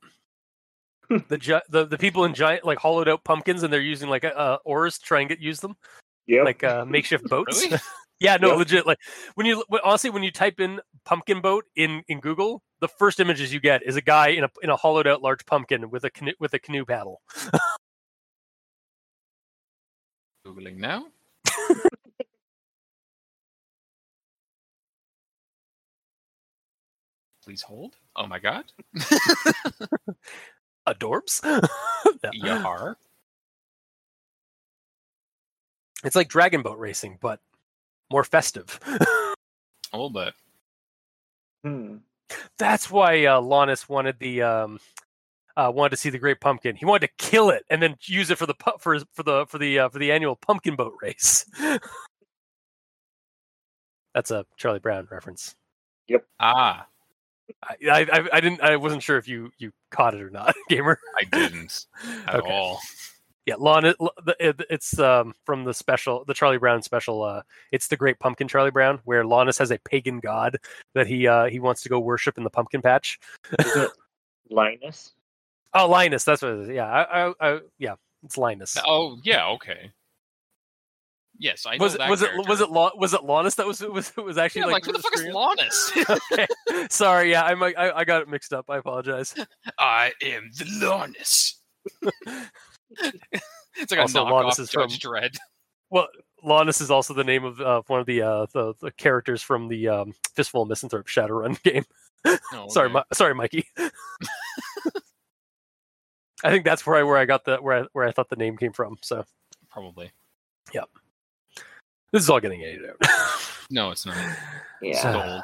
[1.28, 4.24] the, gi- the the people in giant like hollowed out pumpkins and they're using like
[4.24, 5.74] uh, oars to try and get use them
[6.26, 6.44] Yep.
[6.44, 7.62] like uh, makeshift boats.
[7.64, 7.78] Really?
[8.20, 8.58] yeah, no, Yep.
[8.58, 8.86] legit.
[8.86, 8.98] Like
[9.34, 13.20] when you when- honestly when you type in pumpkin boat in in Google, the first
[13.20, 16.04] images you get is a guy in a in a hollowed out large pumpkin with
[16.04, 17.22] a canoe with a canoe paddle.
[20.46, 21.06] Googling now.
[27.48, 27.96] Please hold.
[28.14, 28.64] Oh my god.
[30.86, 31.40] Adorbs.
[32.24, 32.30] No.
[32.32, 32.96] Yahar.
[36.04, 37.40] It's like dragon boat racing, but
[38.10, 38.80] more festive.
[38.86, 40.34] A little bit.
[41.64, 41.96] Hmm.
[42.58, 44.80] That's why uh, Lannis wanted the um,
[45.58, 46.76] uh, wanted to see the Great Pumpkin.
[46.76, 49.44] He wanted to kill it and then use it for the pu- for for the
[49.46, 51.44] for the uh, for the annual pumpkin boat race.
[54.14, 55.54] That's a Charlie Brown reference.
[56.08, 56.24] Yep.
[56.40, 56.86] Ah,
[57.62, 60.54] I, I I- I didn't I wasn't sure if you you caught it or not,
[60.68, 60.98] gamer.
[61.20, 61.86] I didn't
[62.26, 62.50] at Okay.
[62.50, 62.80] all.
[63.46, 63.96] Yeah, Lon, it,
[64.40, 67.22] it- it's um, from the special, the Charlie Brown special.
[67.22, 67.42] Uh,
[67.72, 70.58] it's the Great Pumpkin Charlie Brown, where Lannis has a pagan god
[70.94, 73.18] that he uh, he wants to go worship in the pumpkin patch.
[73.58, 73.90] Is it
[74.50, 75.14] Linus?
[75.74, 76.68] Oh, Linus, that's what it is.
[76.70, 77.94] Yeah, I, I, I yeah,
[78.24, 78.76] it's Linus.
[78.86, 79.92] Oh yeah, okay.
[81.40, 83.80] Yes, I know was it was it was it Lon, was it Lannis that was
[83.80, 85.34] was was actually Yeah, like, like, who the fuck is screen?
[85.34, 85.92] Lannis?
[86.32, 86.46] okay.
[86.90, 88.64] Sorry, yeah, I, might- I I got it mixed up.
[88.68, 89.34] I apologize.
[89.78, 91.60] I am the Lannis.
[93.76, 95.36] it's like Also, a knockoff is Judge from- Dredd.
[95.90, 96.08] Well,
[96.42, 99.68] Lannis is also the name of uh, one of the, uh, the the characters from
[99.68, 101.84] the um, Fistful of Misanthrope Shadowrun game.
[102.52, 102.94] Oh, Sorry, okay.
[102.94, 103.64] Mi- sorry, Mikey.
[106.44, 108.36] I think that's where I where I got the where I, where I thought the
[108.36, 108.96] name came from.
[109.02, 109.24] So
[109.70, 110.12] probably.
[110.72, 110.88] Yep.
[112.12, 112.96] This is all getting edited out.
[113.70, 114.16] No, it's not.
[114.80, 115.12] Yeah.
[115.12, 115.42] Gold.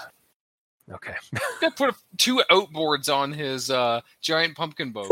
[0.95, 1.13] okay.
[1.61, 5.11] Gotta put a, two outboards on his uh, giant pumpkin boat.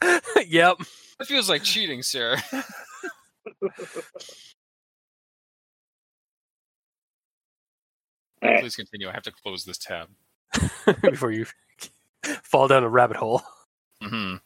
[0.46, 0.78] yep.
[1.18, 2.38] that feels like cheating, sir.
[8.42, 8.60] Alright.
[8.62, 9.10] Please continue.
[9.10, 10.08] I have to close this tab.
[11.02, 11.44] Before you
[12.42, 13.42] fall down a rabbit hole.
[14.02, 14.36] hmm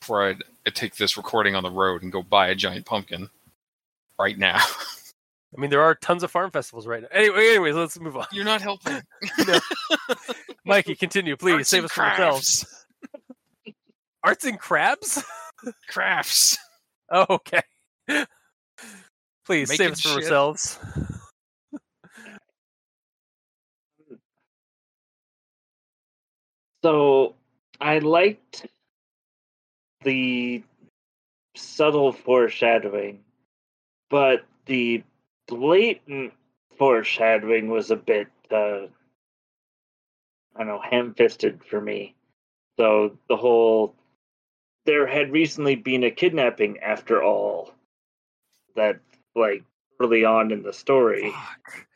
[0.00, 0.34] before I
[0.66, 3.30] I take this recording on the road and go buy a giant pumpkin
[4.18, 4.58] right now.
[5.56, 7.08] I mean, there are tons of farm festivals right now.
[7.12, 8.26] Anyway, anyways, let's move on.
[8.30, 9.00] You're not helping.
[10.64, 11.54] Mikey, continue, please.
[11.54, 12.86] Arts Save and us from ourselves.
[14.22, 15.24] Arts and crabs?
[15.88, 16.56] Crafts.
[17.10, 17.62] Oh, okay.
[19.44, 20.24] Please save us from shit.
[20.24, 20.78] ourselves.
[26.84, 27.34] So
[27.80, 28.66] I liked
[30.02, 30.62] the
[31.56, 33.20] subtle foreshadowing,
[34.08, 35.02] but the
[35.46, 36.32] blatant
[36.78, 38.86] foreshadowing was a bit, uh,
[40.56, 42.14] I don't know, ham fisted for me.
[42.78, 43.94] So the whole
[44.86, 47.72] there had recently been a kidnapping after all
[48.76, 48.98] that,
[49.36, 49.62] like,
[50.00, 51.30] early on in the story.
[51.30, 51.86] Fuck.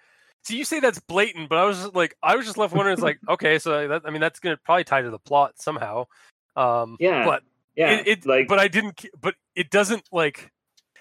[0.42, 2.92] So you say that's blatant, but I was just like, I was just left wondering.
[2.92, 6.06] It's like, okay, so that, I mean, that's gonna probably tie to the plot somehow.
[6.54, 7.42] Um, Yeah, but
[7.76, 9.04] Yeah, it, it like, but I didn't.
[9.20, 10.52] But it doesn't like,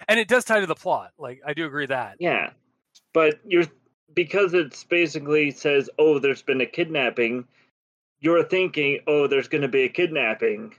[0.07, 1.11] and it does tie to the plot.
[1.17, 2.15] Like, I do agree that.
[2.19, 2.51] Yeah,
[3.13, 3.65] but you're
[4.13, 7.47] because it's basically says, "Oh, there's been a kidnapping."
[8.19, 10.73] You're thinking, "Oh, there's going to be a kidnapping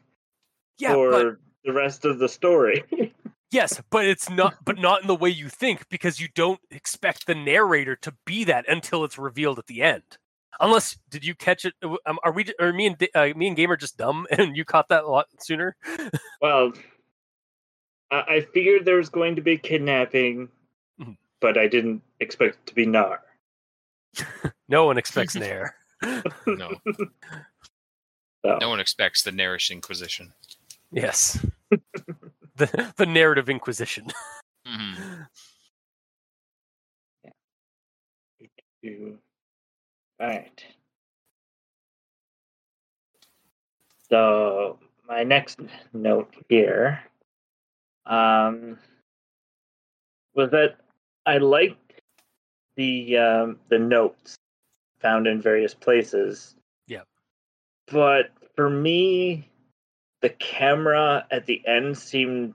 [0.79, 2.85] Yeah, for but the rest of the story."
[3.53, 4.57] yes, but it's not.
[4.65, 8.45] But not in the way you think, because you don't expect the narrator to be
[8.45, 10.19] that until it's revealed at the end.
[10.61, 11.75] Unless, did you catch it?
[11.83, 12.47] Um, are we?
[12.61, 15.09] Are me and Da- uh, me and Gamer just dumb, and you caught that a
[15.09, 15.77] lot sooner?
[16.41, 16.73] well,
[18.11, 20.49] I, I figured there was going to be kidnapping,
[21.01, 21.17] Mhm.
[21.41, 23.21] but I didn't expect it to be Nar.
[24.69, 25.77] No one expects Nair.
[26.47, 26.71] No,
[28.47, 30.33] So, no one expects the Narish Inquisition.
[30.91, 31.45] Yes.
[32.57, 34.07] the the narrative inquisition.
[34.67, 35.27] Mhm.
[40.25, 40.65] You- Right.
[44.11, 45.61] So my next
[45.93, 47.03] note here
[48.07, 48.79] um,
[50.35, 50.77] was that
[51.27, 52.01] I liked
[52.77, 54.37] the um, the notes
[55.01, 56.55] found in various places.
[56.87, 57.03] Yeah.
[57.91, 59.49] But for me,
[60.23, 62.55] the camera at the end seemed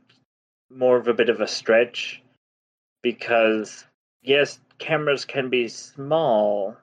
[0.69, 2.21] more of a bit of a stretch
[3.01, 3.85] because
[4.21, 6.75] yes, cameras can be small,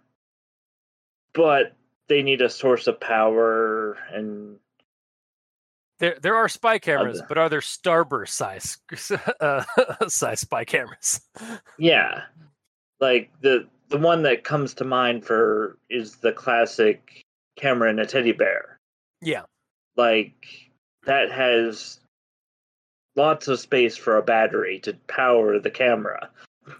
[1.37, 1.75] but
[2.09, 4.57] they need a source of power and
[5.99, 8.79] There there are spy cameras, but are there starburst size
[9.41, 9.65] uh,
[10.09, 11.21] size spy cameras?
[11.79, 12.23] yeah,
[13.01, 17.23] like the the one that comes to mind for is the classic
[17.57, 18.79] camera in a teddy bear.
[19.21, 19.43] Yeah.
[19.97, 20.47] Like
[21.05, 22.01] that has
[23.15, 26.31] lots of space for a battery to power the camera.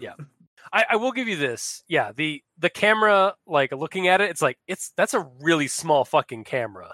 [0.73, 1.83] I, I will give you this.
[1.87, 6.05] Yeah, the the camera, like looking at it, it's like it's that's a really small
[6.05, 6.93] fucking camera.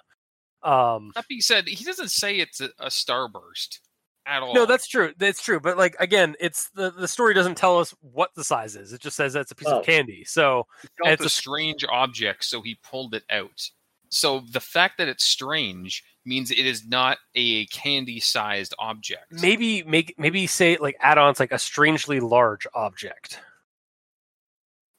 [0.64, 3.80] Um That being said, he doesn't say it's a, a starburst
[4.26, 4.54] at all.
[4.54, 5.14] no, that's true.
[5.18, 5.60] That's true.
[5.60, 8.94] But like again, it's the the story doesn't tell us what the size is.
[8.94, 9.80] It just says that's a piece Oh.
[9.80, 10.24] of candy.
[10.24, 13.70] So He felt it's a a- strange object, so he pulled it out.
[14.10, 19.26] So the fact that it's strange means it is not a candy-sized object.
[19.32, 23.40] maybe make maybe say like add-ons like a strangely large object.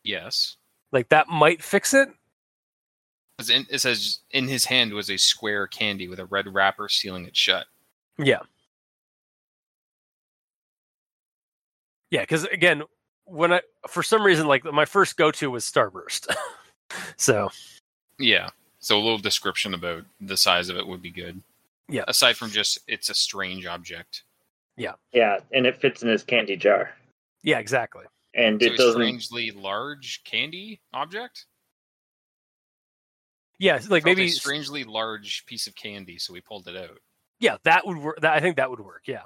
[0.05, 0.57] Yes.
[0.92, 2.09] Like that might fix it.
[3.38, 6.88] 'Cause in- It says in his hand was a square candy with a red wrapper
[6.88, 7.66] sealing it shut.
[8.18, 8.42] Yeah.
[12.11, 12.82] Yeah, because again,
[13.24, 16.32] when I for some reason like my first go to was Starburst.
[17.16, 17.50] so
[18.18, 18.50] Yeah.
[18.78, 21.42] So a little description about the size of it would be good.
[21.88, 22.05] Yeah.
[22.07, 24.22] Aside from just it's a strange object.
[24.76, 24.92] Yeah.
[25.12, 26.94] Yeah, and it fits in his candy jar.
[27.42, 28.05] yeah, exactly.
[28.37, 31.47] And So it a doesn't strangely large candy object?
[33.59, 36.99] Yeah, like Felt a maybe strangely large piece of candy, so we pulled it out.
[37.39, 38.20] yeah, that would work.
[38.20, 39.03] That I think that would work.
[39.07, 39.22] Yeah,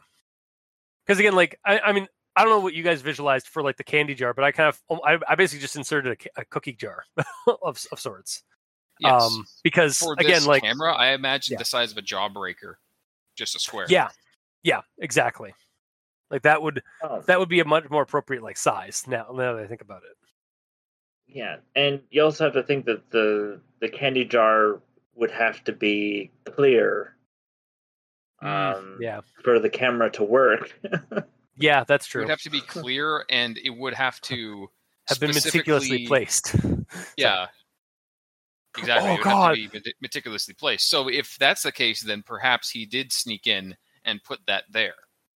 [1.06, 2.06] because again, like I, I mean,
[2.36, 4.68] I don't know what you guys visualized for like the candy jar, but I kind
[4.68, 7.04] of um, I, I basically just inserted a, a cookie jar
[7.62, 8.42] of of sorts.
[9.00, 9.22] Yes.
[9.22, 11.58] Um, because For again, like camera, I imagine Yeah.
[11.60, 12.74] the size of a jawbreaker,
[13.36, 13.86] just a square.
[13.88, 14.08] yeah,
[14.62, 15.54] yeah, exactly.
[16.30, 19.26] Like that would oh, that would be a much more appropriate like size now.
[19.32, 20.16] Now that I think about it.
[21.26, 24.80] Yeah, and you also have to think that the the candy jar
[25.14, 27.16] would have to be clear
[28.42, 30.78] Mm, um, Yeah, for the camera to work.
[31.56, 32.22] yeah, that's It true.
[32.22, 34.68] would have to be clear, and it would have to
[35.08, 36.54] Have been meticulously placed.
[37.16, 37.48] Yeah,
[38.76, 39.10] exactly.
[39.10, 39.58] Oh, it would God.
[39.58, 40.88] have to be meticulously placed.
[40.88, 44.94] So if that's the case, then perhaps he did sneak in and put that there.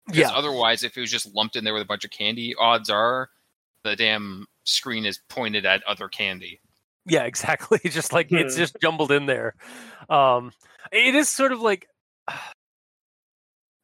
[0.08, 2.54] Because yeah, otherwise, if it was just lumped in there with a bunch of candy,
[2.58, 3.30] odds are
[3.84, 6.60] the damn screen is pointed at other candy.
[7.06, 7.78] yeah, exactly.
[7.84, 8.60] Just like it's Hmm.
[8.60, 9.54] just jumbled in there.
[10.10, 10.52] Um,
[10.92, 11.86] it is sort of like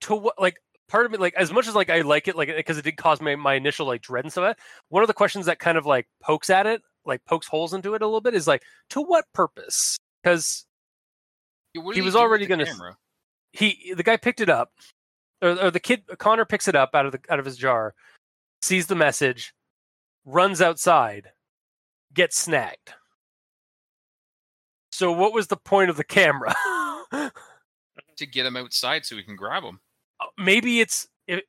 [0.03, 0.57] to what like
[0.89, 2.97] part of me like as much as like I like it like because it did
[2.97, 4.57] cause my my initial like dread and stuff.
[4.89, 7.95] One of the questions that kind of like pokes at it, like pokes holes into
[7.95, 9.99] it a little bit, is like to what purpose?
[10.23, 10.65] Because
[11.75, 12.67] What He did was already gonna-
[13.53, 14.73] he the guy picked it up,
[15.43, 17.95] or, or the kid Connor picks it up out of the out of his jar,
[18.63, 19.55] sees the message,
[20.25, 21.31] runs outside,
[22.13, 22.95] gets snagged.
[24.93, 26.55] So what was the point of the camera?
[28.17, 29.81] to get him outside so we can grab him.
[30.39, 31.45] maybe it's it,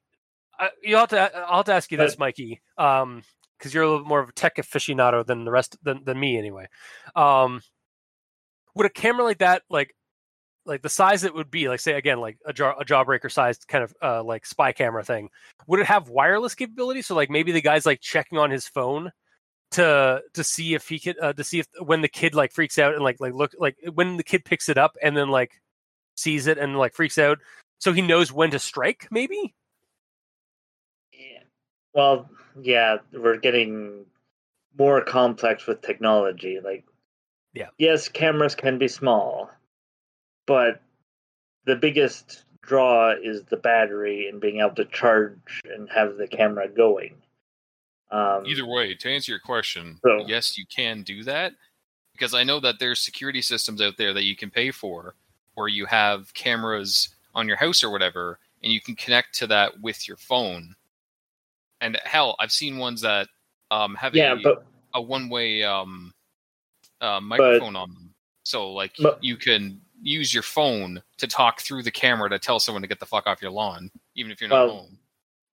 [0.60, 3.24] I, you have to I'll have to ask you this, But- Mikey, um,
[3.58, 6.38] because you're a little more of a tech aficionado than the rest than, than me
[6.38, 6.68] anyway.
[7.16, 7.62] Um,
[8.76, 9.96] would a camera like that, like
[10.66, 13.68] like the size it would be, like say again, like a jar a jawbreaker sized
[13.68, 15.30] kind of uh, like spy camera thing,
[15.68, 17.01] would it have wireless capability?
[17.01, 19.11] So like maybe the guy's like checking on his phone
[19.72, 22.78] to to see if he could uh, to see if when the kid like freaks
[22.78, 25.61] out and like like look like when the kid picks it up and then like
[26.16, 27.39] sees it and like freaks out
[27.80, 29.53] so he knows when to strike maybe
[31.11, 31.43] Yeah.
[31.93, 32.30] Well,
[32.61, 34.05] yeah, we're getting
[34.78, 36.59] more complex with technology.
[36.63, 36.86] Like,
[37.53, 37.70] Yeah.
[37.78, 39.49] yes, cameras can be small,
[40.46, 40.82] but
[41.66, 46.68] the biggest draw is the battery and being able to charge and have the camera
[46.68, 47.16] going.
[48.12, 51.54] Um, Either way, to answer your question, So- yes, you can do that
[52.14, 55.16] because I know that there's security systems out there that you can pay for
[55.56, 59.80] where you have cameras on your house or whatever and you can connect to that
[59.82, 60.76] with your phone.
[61.82, 63.28] And hell, I've seen ones that
[63.72, 66.14] um, have yeah, a, but a one-way um,
[67.02, 68.14] uh, microphone on them.
[68.43, 72.60] So like But- you can use your phone to talk through the camera to tell
[72.60, 74.99] someone to get the fuck off your lawn, even if you're not Well, home.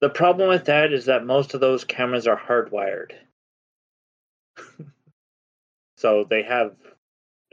[0.00, 3.12] the problem with that is that most of those cameras are hardwired.
[5.96, 6.74] so they have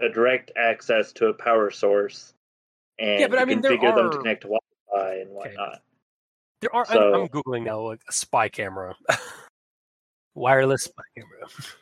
[0.02, 2.34] a direct access to a power source,
[3.00, 5.82] and but I mean, can there figure them to are- connect to Wi-Fi and whatnot.
[6.62, 8.96] there are So- I'm, I'm googling now like a spy camera
[10.36, 11.48] wireless spy camera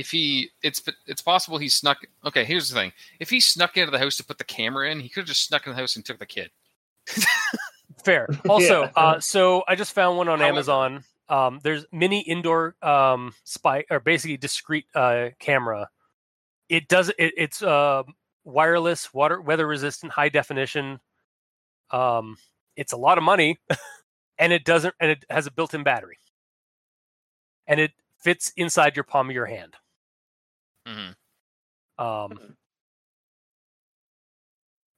[0.00, 2.92] if he it's it's possible he snuck okay here's the thing.
[3.20, 5.46] If he snuck into the house to put the camera in he could have just
[5.46, 6.50] snuck in the house and took the kid.
[8.04, 8.28] Fair.
[8.48, 8.90] Also Yeah.
[8.96, 11.04] uh so i just found one on However- amazon.
[11.28, 15.88] Um there's mini indoor um spy or basically discrete uh camera.
[16.68, 18.02] It does it, it's uh
[18.44, 20.98] wireless water weather resistant high definition.
[21.90, 22.36] Um
[22.76, 23.58] it's a lot of money
[24.38, 26.16] and it doesn't and it has a built-in battery.
[27.66, 29.76] And it fits inside your palm of your hand
[30.90, 31.14] Mhm.
[31.98, 32.54] um Mhm.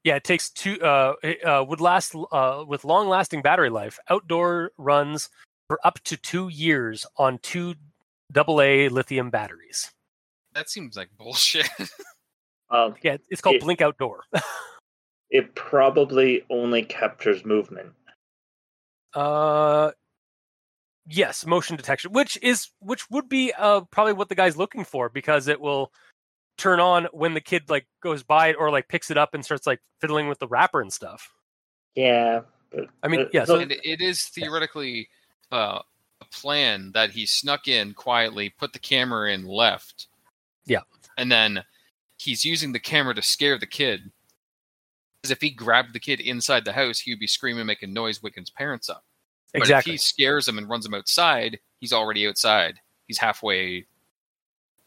[0.05, 3.99] yeah it takes two uh it uh, would last uh with long lasting battery life
[4.09, 5.29] outdoor runs
[5.69, 7.75] for up to two years on two
[8.33, 9.93] double a lithium batteries
[10.53, 11.69] that seems like bullshit
[12.71, 14.25] Um, yeah it's called It- blink outdoor
[15.31, 17.93] it probably only captures movement.
[19.15, 19.91] Uh,
[21.07, 25.09] yes, motion detection, which is which would be uh probably what the guy's looking for
[25.09, 25.93] because it will
[26.59, 29.45] turn on when the kid like goes by it or like picks it up and
[29.45, 31.33] starts like fiddling with the wrapper and stuff.
[31.95, 32.41] Yeah,
[33.03, 33.45] I mean, yeah.
[33.45, 35.09] So and it is theoretically
[35.51, 35.81] uh,
[36.21, 40.07] a plan that he snuck in quietly put the camera in left
[40.67, 40.81] Yeah.
[41.19, 41.65] and then
[42.17, 44.13] he's using the camera to scare the kid
[45.21, 48.23] because if he grabbed the kid inside the house he would be screaming making noise
[48.23, 49.05] waking his parents up
[49.53, 49.93] But exactly.
[49.93, 52.81] if he scares him and runs him outside, he's already outside.
[53.07, 53.87] He's halfway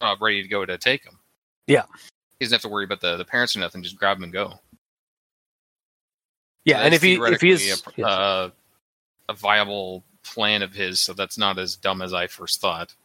[0.01, 1.20] uh, ready to go to take him.
[1.68, 1.84] Yeah.
[2.39, 3.84] He doesn't have to worry about the, the parents or nothing.
[3.84, 4.59] Just grab him and go.
[6.66, 8.07] Yeah, and if he if he is a, yes.
[8.07, 8.49] uh,
[9.30, 12.95] a viable plan of his, so that's not as dumb as I first thought.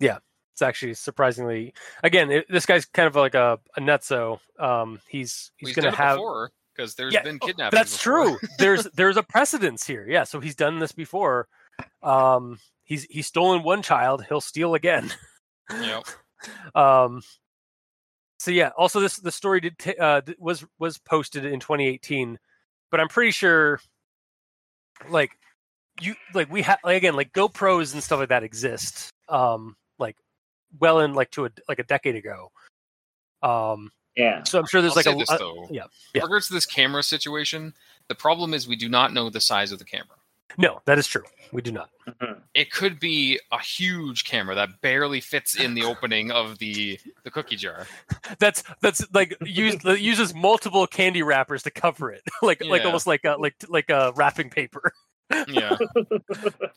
[0.00, 0.18] Yeah,
[0.52, 4.40] it's actually surprisingly again it, this guy's kind of like a, a nutso.
[4.58, 7.78] Um, he's he's, He's going to have before because there's Yeah, been oh, kidnappings.
[7.78, 8.38] That's before.
[8.38, 8.48] true.
[8.58, 10.06] There's there's a precedence here.
[10.08, 11.48] Yeah, so he's done this before.
[12.02, 14.24] Um, he's he's stolen one child.
[14.28, 15.12] He'll steal again.
[15.70, 16.04] Yep.
[16.74, 17.22] um
[18.38, 22.38] so yeah also this the story did ta- uh was was posted in 2018
[22.90, 23.80] but i'm pretty sure
[25.08, 25.30] like
[26.00, 30.16] you like we have like, again like gopros and stuff like that exist um like
[30.78, 32.50] well in like to a like a decade ago
[33.42, 34.42] um yeah.
[34.44, 35.66] so i'm sure there's I'll like a, this, a- though.
[35.70, 36.22] yeah, In yeah.
[36.22, 37.74] regards to this camera situation,
[38.08, 40.16] the problem is we do not know the size of the camera.
[40.58, 42.40] no that is true we do not Mhm.
[42.54, 47.30] It could be a huge camera that barely fits in the opening of the the
[47.32, 47.86] cookie jar.
[48.38, 53.24] that's that's like use, uses multiple candy wrappers to cover it like like almost like
[53.24, 54.92] a like like a wrapping paper
[55.48, 55.76] Yeah.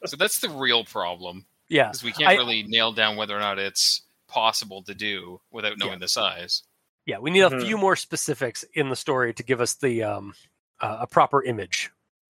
[0.05, 3.39] so that's the real problem yeah because we can't I- really nail down whether or
[3.39, 5.97] not it's possible to do without knowing Yeah.
[5.99, 6.63] the size.
[7.09, 7.65] Yeah, we need a Mhm.
[7.65, 10.35] few more specifics in the story to give us the um,
[10.79, 11.89] uh, a proper image.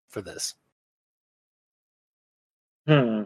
[0.09, 0.55] for this.
[2.87, 3.24] Hmm.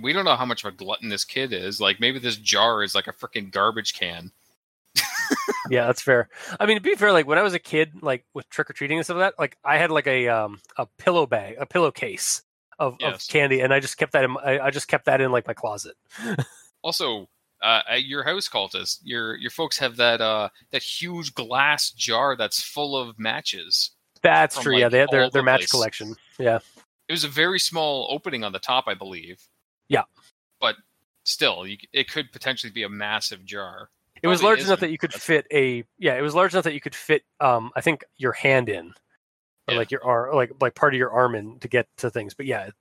[0.00, 1.80] We don't know how much of a glutton this kid is.
[1.80, 4.30] Like maybe this jar is like a freaking garbage can.
[5.70, 6.28] Yeah, that's fair.
[6.60, 8.74] I mean, to be fair, like when I was a kid, like with trick or
[8.74, 11.66] treating and stuff like that, like I had like a um a pillow bag, a
[11.66, 12.42] pillowcase
[12.78, 14.36] of, of candy, and I just kept that in.
[14.44, 15.96] I, I just kept that in like my closet.
[16.84, 17.28] Also,
[17.62, 22.36] uh, at your house, cultist, your your folks have that uh that huge glass jar
[22.36, 23.92] that's full of matches.
[24.22, 24.76] That's true.
[24.76, 25.70] yeah, they had their their match place.
[25.70, 26.16] collection.
[26.38, 26.58] Yeah,
[27.08, 29.40] It was a very small opening on the top, I believe.
[29.88, 30.02] Yeah.
[30.60, 30.76] but
[31.24, 33.90] still, you, it could potentially be a massive jar.
[34.22, 35.84] it was large enough that you could fit a.
[35.98, 37.22] Yeah, it was large enough that you could fit.
[37.40, 38.86] Um, I think your hand in,
[39.68, 39.76] or Yeah.
[39.76, 42.32] like your arm, like like part of your arm in to get to things.
[42.34, 42.74] But yeah, it,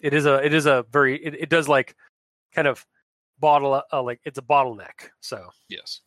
[0.00, 1.96] it is a it is a very it, it does like
[2.54, 2.86] kind of
[3.40, 5.10] bottle uh, like it's a bottleneck.
[5.20, 6.00] So Yes.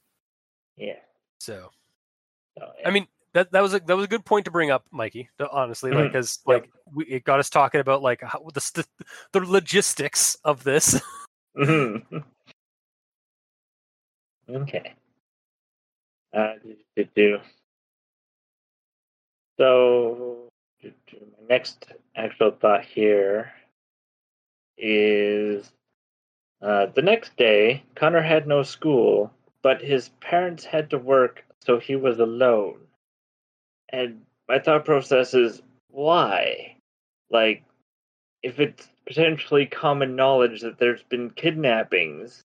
[0.77, 0.99] Yeah.
[1.39, 1.69] so
[2.57, 4.85] So, I mean that that was a that was a good point to bring up,
[4.91, 5.29] Mikey.
[5.51, 6.07] Honestly, like Mhm.
[6.11, 6.61] because Yep.
[6.61, 8.87] like we, it got us talking about like how, the st-
[9.31, 11.01] the logistics of this.
[11.55, 12.23] Mhm.
[14.49, 14.93] okay.
[16.33, 17.39] Uh, do, do, do.
[19.59, 20.49] So,
[20.81, 23.51] do, do, my next actual thought here
[24.77, 25.71] is
[26.63, 31.79] uh, the next day, Connor had no school, but his parents had to work, so
[31.79, 32.79] he was alone.
[33.89, 36.77] And my thought process is why?
[37.29, 37.63] Like,
[38.41, 42.41] if it's potentially common knowledge that there's been kidnappings,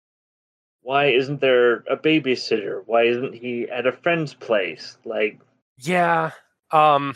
[0.81, 2.83] why isn't there a babysitter?
[2.85, 4.97] Why isn't he at a friend's place?
[5.05, 5.39] Like,
[5.79, 6.31] yeah.
[6.71, 7.15] Um.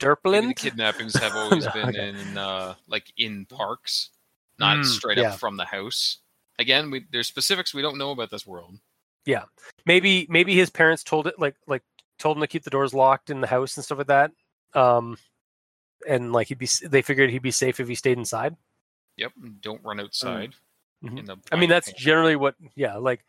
[0.00, 0.56] Maybe the Derplin.
[0.56, 2.08] kidnappings have always No, been okay.
[2.08, 4.10] in uh, like in parks,
[4.58, 5.32] not Mm, straight yeah.
[5.32, 6.18] up from the house.
[6.58, 8.78] Again, we, there's specifics we don't know about this world.
[9.26, 9.44] Yeah,
[9.86, 11.82] maybe maybe his parents told it like like
[12.18, 14.30] told him to keep the doors locked in the house and stuff like that.
[14.74, 15.16] Um.
[16.06, 18.54] And like he'd be, they figured he'd be safe if he stayed inside.
[19.16, 19.32] Yep.
[19.62, 20.52] Don't run outside.
[21.02, 21.18] Mhm.
[21.20, 22.56] In the I mean, that's generally what.
[22.74, 23.24] Yeah, like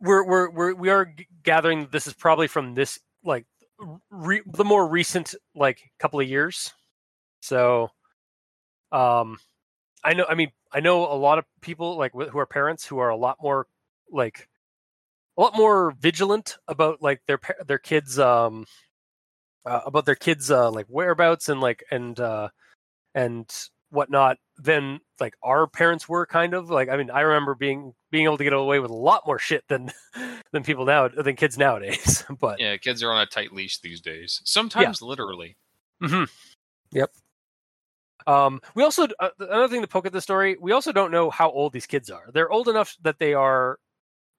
[0.00, 3.44] we're we're we're we are g- gathering that this is probably from this like
[4.10, 6.72] re, the more recent like couple of years.
[7.40, 7.90] So,
[8.92, 9.38] um,
[10.04, 10.26] I know.
[10.28, 13.16] I mean, I know a lot of people like who are parents who are a
[13.16, 13.66] lot more
[14.10, 14.48] like
[15.36, 18.66] a lot more vigilant about like their their kids um
[19.64, 22.48] uh, about their kids uh like whereabouts and like and uh
[23.14, 23.50] and
[23.90, 28.24] whatnot than like our parents were kind of like i mean i remember being being
[28.24, 29.90] able to get away with a lot more shit than
[30.52, 34.00] than people now than kids nowadays but Yeah, kids are on a tight leash these
[34.00, 34.40] days.
[34.44, 35.56] Sometimes literally.
[36.02, 36.24] mm-hmm.
[36.92, 37.10] Yep.
[38.26, 40.56] Um, we also uh, another thing to poke at the story.
[40.60, 42.30] We also don't know how old these kids are.
[42.32, 43.78] They're old enough that they are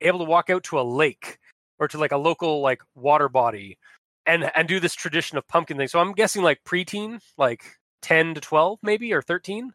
[0.01, 1.39] able to walk out to a lake
[1.79, 3.77] or to like a local like water body
[4.25, 5.87] and and do this tradition of pumpkin thing.
[5.87, 7.63] So I'm guessing like preteen, like
[8.01, 9.73] ten to twelve, maybe or thirteen.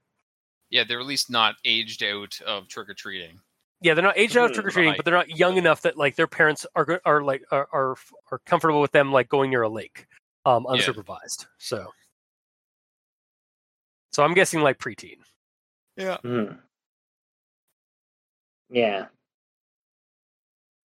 [0.71, 3.41] Yeah, they're at least not aged out of trick or treating.
[3.81, 5.97] Yeah, they're not aged out of trick or treating, but they're not young enough that
[5.97, 7.97] like their parents are are like are are,
[8.33, 10.07] are comfortable with them like going near a lake,
[10.45, 10.77] um, Yeah.
[10.77, 11.47] unsupervised.
[11.59, 11.93] So,
[14.13, 15.19] so I'm guessing like preteen.
[15.97, 16.19] Yeah.
[16.19, 16.53] hmm.
[18.71, 19.07] Yeah.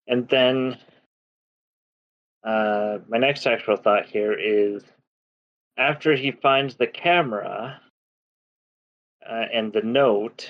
[0.07, 0.77] And then
[2.43, 4.83] uh, my next actual thought here is
[5.77, 7.79] after he finds the camera
[9.27, 10.49] uh, and the note,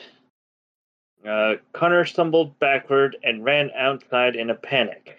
[1.28, 5.18] uh, Connor stumbled backward and ran outside in a panic.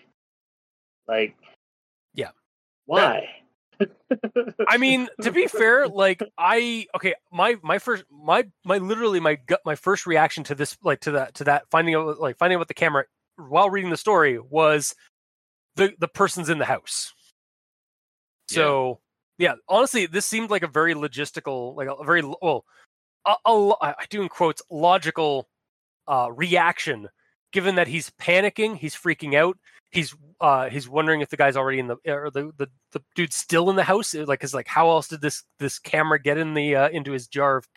[1.07, 1.37] Like,
[2.15, 2.31] Yeah.
[2.87, 3.29] Why?
[4.69, 9.37] I mean, to be fair, like I okay, my my first my my literally my
[9.37, 12.57] gut my first reaction to this like to that to that finding out like finding
[12.57, 13.05] out what the camera
[13.37, 14.95] while reading the story was
[15.77, 17.13] the the person's in the house.
[18.49, 19.01] So
[19.39, 22.65] yeah, honestly, this seemed like a very logistical, like a very well,
[23.27, 25.49] a, a I I do in quotes logical
[26.07, 27.09] uh, reaction,
[27.53, 29.59] given that he's panicking, he's freaking out,
[29.91, 33.37] he's uh, he's wondering if the guy's already in the or the the, the dude's
[33.37, 34.15] still in the house.
[34.15, 37.27] Like, is like how else did this this camera get in the uh, into his
[37.27, 37.69] jar of?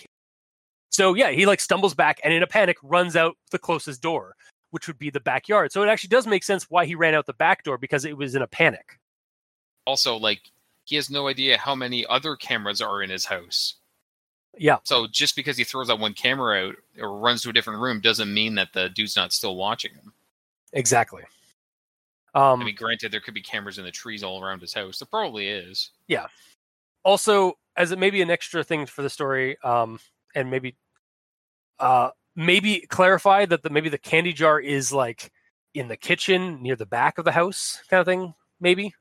[0.90, 4.36] So yeah, he like stumbles back and in a panic runs out the closest door,
[4.72, 5.72] which would be the backyard.
[5.72, 8.18] So it actually does make sense why he ran out the back door because it
[8.18, 9.00] was in a panic.
[9.86, 10.42] Also, like
[10.86, 13.76] he has no idea how many other cameras are in his house.
[14.58, 14.78] Yeah.
[14.84, 18.00] So just because he throws that one camera out or runs to a different room
[18.00, 20.14] doesn't mean that the dude's not still watching him.
[20.74, 21.24] Exactly.
[22.36, 25.00] Um, I mean, granted, there could be cameras in the trees all around his house.
[25.00, 25.92] There probably is.
[26.08, 26.28] Yeah.
[27.04, 30.00] Also, as it may be an extra thing for the story, um,
[30.36, 30.76] and maybe,
[31.80, 35.32] uh, maybe clarify that the maybe the candy jar is like
[35.74, 38.34] in the kitchen near the back of the house, kind of thing.
[38.60, 38.94] Maybe.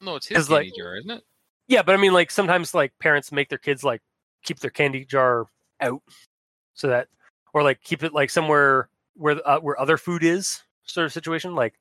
[0.00, 1.22] No, it's his candy like- jar, isn't it?
[1.68, 4.00] Yeah, but I mean, like sometimes like parents make their kids like
[4.42, 5.46] keep their candy jar
[5.80, 6.00] out,
[6.72, 7.08] so that
[7.52, 11.54] or like keep it like somewhere where uh, where other food is, sort of situation.
[11.54, 11.74] Like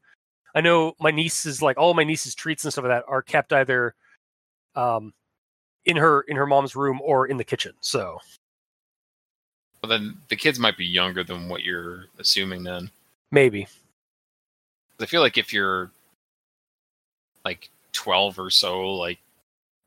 [0.56, 3.54] I know my nieces, like all my niece's treats and stuff like that are kept
[3.54, 3.94] either
[4.76, 5.14] um
[5.86, 7.74] in her in her mom's room or in the kitchen.
[7.82, 8.20] So
[9.82, 12.64] Well, then the kids might be younger than what you're assuming.
[12.64, 12.90] Then
[13.32, 13.68] maybe.
[15.00, 15.92] I feel like if you're
[17.46, 19.20] like twelve or so, like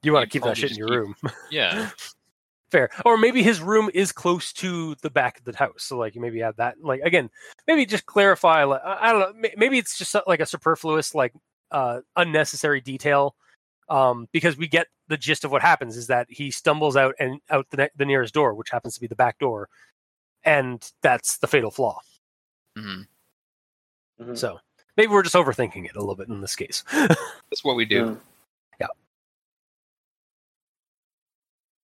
[0.03, 1.15] you want to keep that shit in your keep- room.
[1.51, 1.91] yeah,
[2.71, 2.89] Fair.
[3.05, 5.83] Or maybe his room is close to the back of the house.
[5.83, 7.29] So like you maybe have that like again,
[7.67, 11.33] maybe just clarify like I I don't know, maybe it's just like a superfluous like
[11.73, 13.35] uh unnecessary detail
[13.89, 17.41] um because we get the gist of what happens is that he stumbles out and
[17.51, 19.69] out the ne- the nearest door, which happens to be the back door.
[20.45, 21.99] And that's the fatal flaw.
[22.77, 23.03] hmm
[24.21, 24.37] Mhm.
[24.39, 24.61] So
[24.97, 26.85] maybe we're just overthinking it a little bit in this case.
[26.93, 28.05] that's what we do.
[28.05, 28.21] Mm.
[28.81, 28.87] Yeah.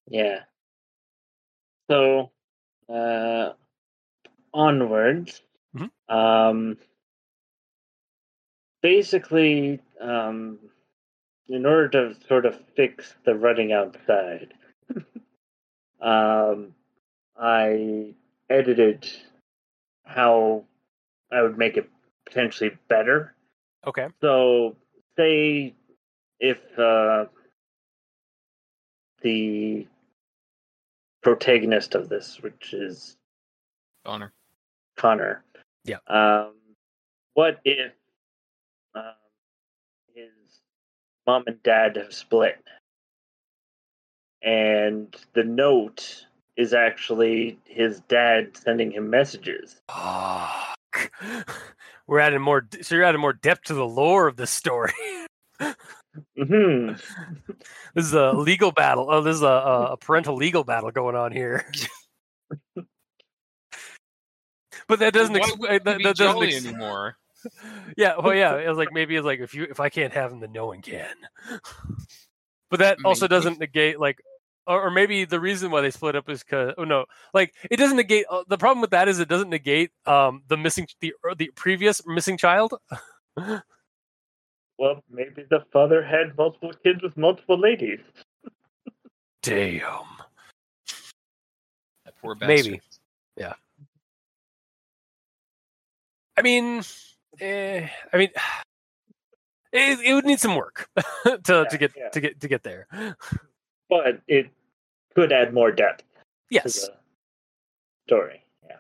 [0.09, 0.41] Yeah.
[1.93, 2.31] So,
[2.89, 3.53] uh,
[4.55, 5.43] onwards.
[5.77, 5.91] Mhm.
[6.09, 6.79] Um,
[8.81, 10.59] basically, um,
[11.49, 14.55] in order to sort of fix the running outside,
[16.01, 16.75] um,
[17.37, 18.15] I
[18.49, 19.07] edited
[20.07, 20.65] how
[21.31, 21.91] I would make it
[22.25, 23.35] potentially better.
[23.87, 24.09] okay.
[24.23, 24.77] So,
[25.19, 25.75] say
[26.41, 27.27] if uh,
[29.21, 29.87] the
[31.23, 33.17] protagonist of this, which is
[34.05, 34.33] Honor.
[34.97, 35.45] Connor,
[35.85, 35.99] Yeah.
[36.09, 36.55] um,
[37.35, 37.93] what if
[38.95, 39.03] um,
[40.15, 40.31] his
[41.27, 42.63] mom and dad have split,
[44.43, 46.27] and the note
[46.57, 49.81] is actually his dad sending him messages?
[49.91, 51.11] Fuck.
[52.07, 54.93] We're adding more so you're adding more depth to the lore of the story.
[56.37, 56.93] hmm
[57.95, 59.09] This is a legal battle.
[59.11, 59.47] Oh, this is a,
[59.93, 61.67] a parental legal battle going on here.
[64.89, 65.37] but that doesn't.
[65.37, 65.53] Ex-
[65.85, 66.43] that, that doesn't.
[66.43, 67.17] Ex- anymore.
[67.97, 68.15] yeah.
[68.19, 68.57] Well, yeah.
[68.57, 70.67] It was like maybe it's like if you if I can't have him, then no
[70.67, 71.15] one can.
[72.71, 74.19] But that also doesn't negate like.
[74.65, 77.79] Or, or maybe the reason why they split up is because oh no like it
[77.79, 81.13] doesn't negate uh, the problem with that is it doesn't negate um the missing the
[81.37, 82.73] the previous missing child
[84.83, 88.01] Well, maybe the father had multiple kids with multiple ladies.
[89.41, 89.81] damn
[92.05, 92.49] That poor bastard.
[92.49, 92.81] Maybe.
[96.37, 96.83] I mean,
[97.41, 98.31] eh, I mean,
[99.73, 102.09] it, it would need some work to Yeah, to get yeah.
[102.09, 102.89] to get to get there.
[103.89, 104.51] but it
[105.15, 106.05] could add more depth to
[106.51, 106.95] Yes, the
[108.09, 108.43] story.
[108.67, 108.79] Yeah.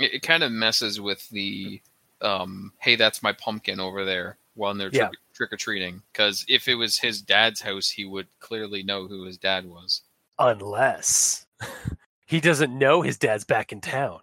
[0.00, 1.80] It, it kind of messes with the,
[2.20, 5.10] um, hey, that's my pumpkin over there while they're Yeah.
[5.34, 6.02] trick, or treating.
[6.12, 10.02] Because if it was his dad's house, he would clearly know who his dad was.
[10.38, 11.46] unless
[12.26, 14.20] he doesn't know his dad's back in town.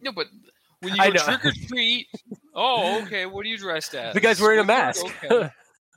[0.00, 0.26] No, but
[0.80, 2.06] when you go trick or treat,
[2.54, 4.14] oh, okay, what are you dressed as?
[4.14, 5.04] The guy's wearing a mask.
[5.22, 5.50] Okay.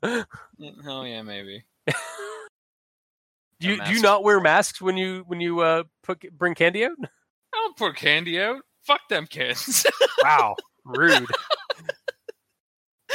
[0.04, 1.64] Oh yeah, maybe.
[3.60, 6.84] Do you do you not wear masks when you when you uh put bring candy
[6.86, 6.92] out?
[7.02, 7.08] I
[7.54, 8.62] don't put candy out.
[8.84, 9.86] Fuck them kids.
[10.22, 11.26] Wow, rude.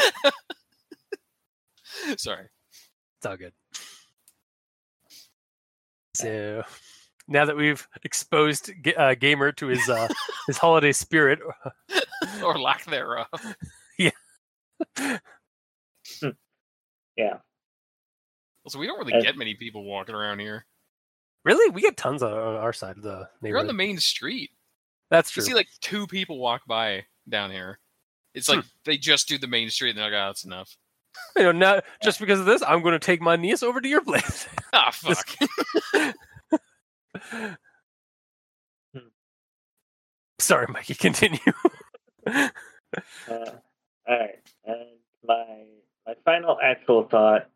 [2.16, 2.46] Sorry.
[3.18, 3.52] It's all good.
[6.14, 6.62] So
[7.28, 10.08] now that we've exposed Ga- uh, gamer to his uh,
[10.46, 11.38] his holiday spirit,
[12.44, 13.26] Or lack thereof.
[13.98, 14.10] Yeah.
[17.16, 17.38] Yeah.
[18.64, 20.66] Also, we don't really And- get many people walking around here.
[21.44, 24.50] really, we get tons on on our side of the You're on the main street.
[25.10, 25.42] That's true.
[25.42, 27.78] You see like two people walk by down here.
[28.34, 28.56] It's Hmm.
[28.56, 30.76] like they just do the main street and they're like, oh, that's enough.
[31.36, 33.88] you know, now just because of this, I'm going to take my niece over to
[33.88, 34.46] your place.
[34.72, 36.14] Ah, This- fuck.
[40.38, 40.94] Sorry, Mikey.
[40.94, 41.38] Continue.
[42.26, 42.48] Uh,
[43.28, 43.48] all
[44.08, 44.38] right.
[44.64, 44.86] And
[45.26, 45.64] my
[46.06, 47.48] my final actual thought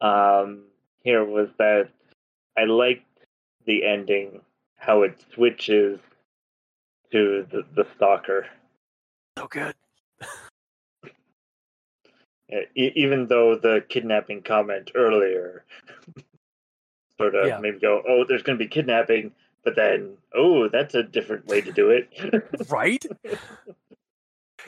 [0.00, 0.64] um,
[1.00, 1.88] here was that
[2.58, 3.06] I liked
[3.66, 4.40] the ending,
[4.76, 6.00] how it switches
[7.12, 8.46] to the, the stalker.
[9.38, 9.74] so good.
[12.76, 15.64] E- even though the kidnapping comment earlier
[17.18, 17.58] sort of Yeah.
[17.58, 19.32] made me go, oh, there's going to be kidnapping,
[19.64, 22.08] but then, oh, that's a different way to do it.
[22.70, 23.04] right?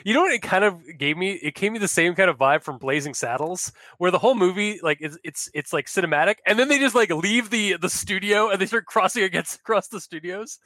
[0.03, 1.31] You know what it kind of gave me?
[1.33, 4.79] It gave me the same kind of vibe from Blazing Saddles, where the whole movie
[4.83, 8.49] like it's it's it's like cinematic, and then they just like leave the the studio
[8.49, 10.59] and they start crossing against across the studios.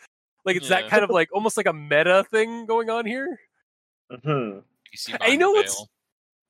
[0.45, 3.39] Like it's that kind of like almost like a meta thing going on here.
[4.23, 4.61] hmm You
[4.95, 5.89] see Hey, you know the what's- veil.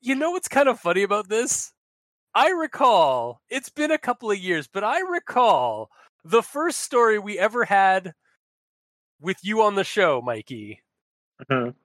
[0.02, 1.72] You know what's kind of funny about this
[2.36, 5.90] I recall it's been a couple of years, but I recall
[6.24, 8.14] the first story we ever had
[9.20, 10.82] with you on the show, Mikey,
[11.50, 11.76] Mhm.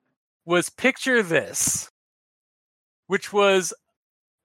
[0.45, 1.89] was Picture This,
[3.07, 3.73] which was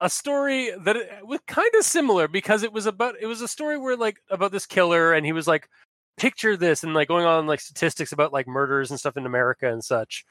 [0.02, 3.48] a story that it was kind of similar because it was about it was a
[3.48, 5.70] story where like about this killer and he was like
[6.18, 9.72] picture this and like going on like statistics about like murders and stuff in America
[9.72, 10.26] and such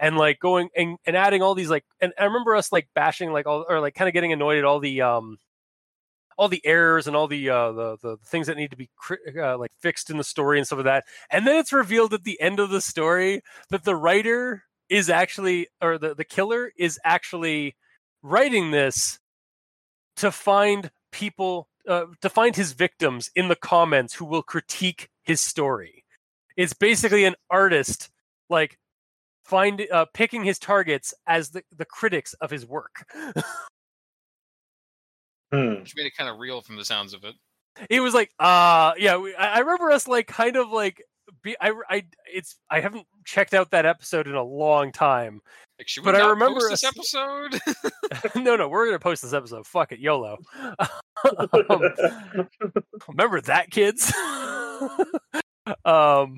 [0.00, 3.32] and like going and, and adding all these like and I remember us like bashing
[3.32, 5.38] like all or like kind of getting annoyed at all the um
[6.38, 8.88] all the errors and all the uh the the things that need to be
[9.38, 11.04] uh, like fixed in the story and stuff like that.
[11.30, 15.68] And then it's revealed at the end of the story that the writer is actually
[15.82, 17.76] or the the killer is actually
[18.22, 19.18] writing this
[20.16, 25.42] to find people uh, to find his victims in the comments who will critique his
[25.42, 26.04] story.
[26.56, 28.10] It's basically an artist
[28.48, 28.78] like
[29.50, 33.04] find uh, picking his targets as the, the critics of his work
[35.52, 35.80] Hmm.
[35.80, 37.34] Which made it kind of real from the sounds of it.
[37.88, 41.02] it was like uh yeah we, I, I remember us like kind of like
[41.42, 45.40] be, I, I it's I haven't checked out that episode in a long time.
[45.78, 47.58] Like, should we But I remember post this episode?
[48.44, 49.66] no, no, we're gonna post this episode.
[49.66, 50.38] Fuck it, YOLO.
[51.52, 51.82] um,
[53.08, 54.12] remember that, kids?
[55.84, 56.36] um,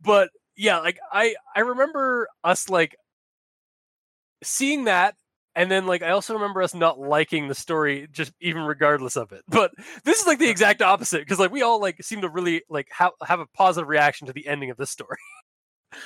[0.00, 0.30] but
[0.60, 2.94] yeah, like I I remember us like
[4.42, 5.14] seeing that,
[5.54, 9.32] and then like I also remember us not liking the story, just even regardless of
[9.32, 9.42] it.
[9.48, 9.72] But
[10.04, 12.88] this is like the exact opposite because like we all like seem to really like
[12.92, 15.16] have have a positive reaction to the ending of this story.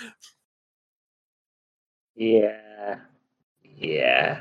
[2.14, 2.98] yeah.
[3.64, 4.40] Yeah.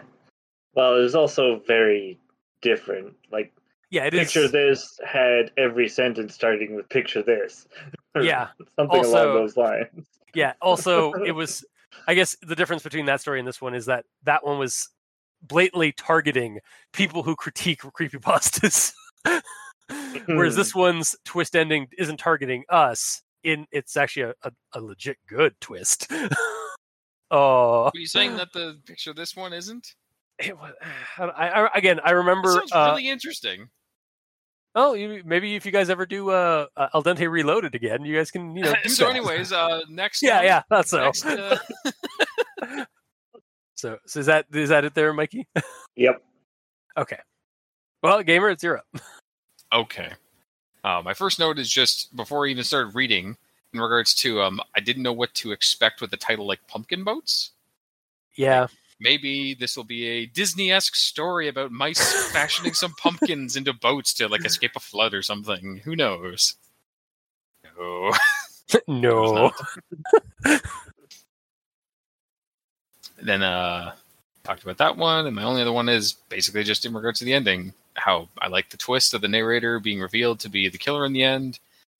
[0.75, 2.19] Well, it was also very
[2.61, 3.15] different.
[3.31, 3.51] Like,
[3.89, 4.31] Yeah, it is.
[4.31, 7.67] picture this had every sentence starting with picture this.
[8.15, 8.49] Or Yeah.
[8.75, 10.07] Something Also- along those lines.
[10.33, 10.53] Yeah.
[10.61, 11.63] Also, it was.
[12.07, 14.89] I guess the difference between that story and this one is that that one was
[15.43, 16.59] blatantly targeting
[16.91, 18.93] people who critique creepypastas,
[20.25, 23.21] whereas this one's twist ending isn't targeting us.
[23.43, 26.07] In it's actually a, a, a legit good twist.
[27.31, 29.93] oh, Are you saying that the picture of this one isn't?
[30.39, 30.73] it was,
[31.19, 32.51] I, I, again, I That remember.
[32.53, 33.69] sounds uh, really interesting.
[34.75, 38.15] Oh, you, maybe if you guys ever do uh, uh, Al Dente Reloaded again, you
[38.15, 38.73] guys can you know.
[38.83, 39.15] do so, that.
[39.15, 40.21] anyways, uh, next.
[40.21, 40.99] yeah, yeah, that's so.
[40.99, 41.57] Next, uh,
[43.83, 45.45] So, so is that is that it there, Mikey?
[45.95, 46.23] Yep.
[46.97, 47.19] Okay.
[48.01, 48.85] Well, gamer, it's your up.
[49.71, 50.09] Okay.
[50.83, 53.37] Uh, my first note is just before I even started reading,
[53.73, 57.03] in regards to um, I didn't know what to expect with a title like Pumpkin
[57.03, 57.51] Boats.
[58.35, 58.67] Yeah.
[58.99, 64.27] Maybe this will be a Disney-esque story about mice fashioning some pumpkins into boats to
[64.27, 65.81] like escape a flood or something.
[65.83, 66.55] Who knows?
[67.77, 68.11] No.
[68.87, 69.51] no.
[73.21, 73.93] then uh
[74.43, 77.25] talked about that one and my only other one is basically just in regards to
[77.25, 80.77] the ending how i like the twist of the narrator being revealed to be the
[80.77, 81.59] killer in the end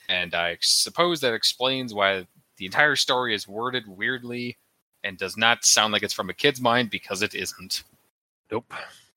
[0.09, 2.25] and i suppose that explains why
[2.57, 4.57] the entire story is worded weirdly
[5.03, 7.83] and does not sound like it's from a kid's mind because it isn't
[8.51, 8.73] Nope.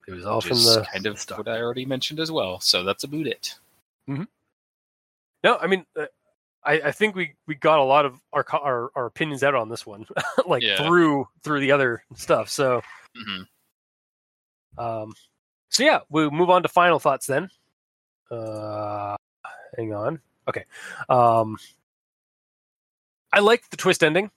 [0.09, 1.39] It was all from the kind of stuff.
[1.39, 3.59] what i already mentioned as well so that's about it
[5.45, 6.07] No, I mean, uh,
[6.65, 9.69] I, I think we, we got a lot of our our, our opinions out on
[9.69, 10.07] this one,
[10.47, 10.77] like Yeah.
[10.77, 12.49] through through the other stuff.
[12.49, 12.83] So,
[13.15, 13.43] hmm
[14.79, 15.15] um,
[15.69, 17.49] so yeah, we'll move on to final thoughts then.
[18.31, 19.17] Uh,
[19.77, 20.21] hang on.
[20.49, 20.65] Okay.
[21.09, 21.57] Um,
[23.33, 24.31] I like the twist ending,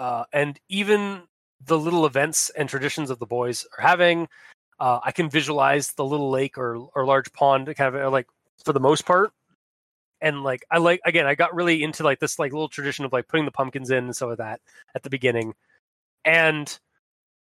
[0.00, 1.22] uh, and even
[1.64, 4.26] the little events and traditions of the boys are having.
[4.80, 8.26] Uh, I can visualize the little lake or or large pond, kind of uh, like
[8.64, 9.30] for the most part.
[10.22, 13.12] And like I like again, I got really into like this like little tradition of
[13.12, 14.60] like putting the pumpkins in and some of that
[14.94, 15.52] at the beginning,
[16.24, 16.78] and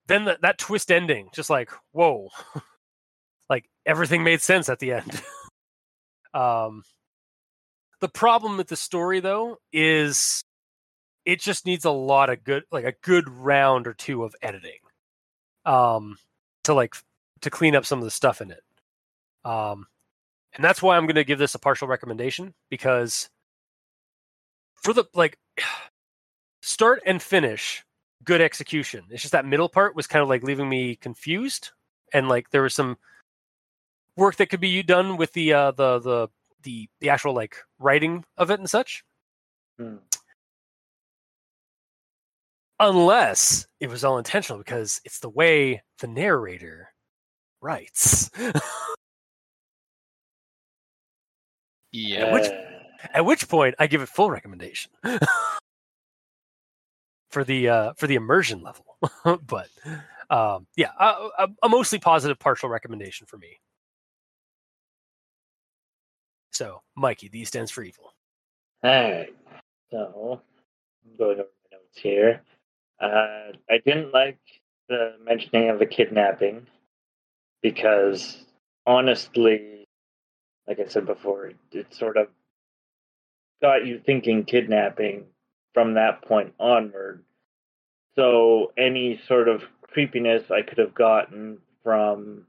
[0.07, 2.29] then that that twist ending, just like whoa,
[3.51, 5.23] like everything made sense at the end.
[6.35, 6.83] um,
[8.01, 10.45] the problem with the story though is
[11.25, 14.79] it just needs a lot of good like a good round or two of editing
[15.65, 16.17] um
[16.65, 16.95] to like
[17.41, 18.63] to clean up some of the stuff in it.
[19.45, 19.87] Um
[20.55, 23.31] and that's why i'm going to give this a partial recommendation because
[24.83, 25.39] for the like
[26.63, 27.85] start and finish
[28.25, 29.05] good execution.
[29.11, 31.71] It's just that middle part was kind of like leaving me confused
[32.13, 32.97] and like there was some
[34.17, 36.29] work that could be done with the uh the the
[36.63, 39.05] the the actual like writing of it and such.
[39.79, 39.97] Hmm.
[42.83, 46.89] Unless it was all intentional because it's the way the narrator
[47.63, 48.29] writes
[51.93, 52.59] yeah which- Uh,
[53.15, 54.91] at which point i give it full recommendation
[57.31, 58.85] for the uh for the immersion level
[59.47, 59.69] but
[60.31, 63.59] um yeah a, a, a mostly positive partial recommendation for me
[66.55, 68.13] So, Mikey, the stands for evil.
[68.85, 69.35] All right.
[69.91, 70.43] So,
[71.07, 72.43] I'm going over my notes here.
[73.03, 74.39] Uh, I didn't like
[74.89, 76.69] the mentioning of the kidnapping
[77.61, 78.37] because,
[78.87, 79.89] honestly,
[80.69, 82.29] like I said before, it, it sort of
[83.61, 85.25] got you thinking kidnapping
[85.75, 87.25] from that point onward.
[88.15, 92.47] So, any sort of creepiness I could have gotten from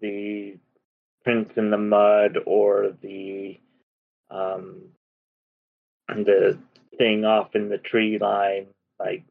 [0.00, 0.56] the
[1.22, 3.60] prints in the mud or the
[4.30, 4.82] um,
[6.08, 6.58] the
[6.98, 8.66] thing off in the tree line,
[8.98, 9.22] like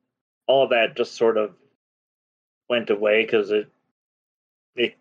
[0.47, 1.53] all that just sort of
[2.69, 3.67] went away because it
[4.75, 4.95] it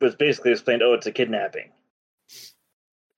[0.00, 1.70] was basically explained, oh, it's a kidnapping.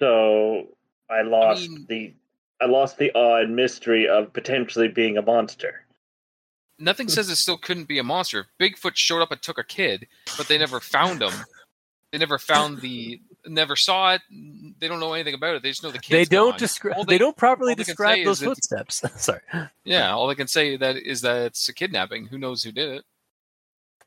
[0.00, 0.68] So
[1.10, 2.14] I lost mean- the
[2.60, 5.84] I lost the awe and mystery of potentially being a monster.
[6.80, 8.46] Nothing says it still couldn't be a monster.
[8.60, 10.06] Bigfoot showed up and took a kid,
[10.36, 11.32] but they never found him.
[12.12, 14.22] They never found the, never saw it.
[14.78, 15.62] They don't know anything about it.
[15.62, 16.14] They just know the kid.
[16.14, 17.06] they don't describe.
[17.06, 19.02] they- They don't properly all they can describe those footsteps.
[19.22, 19.40] Sorry,
[19.84, 22.26] Yeah, all they can say that is that it's a kidnapping.
[22.26, 23.04] Who knows who did it?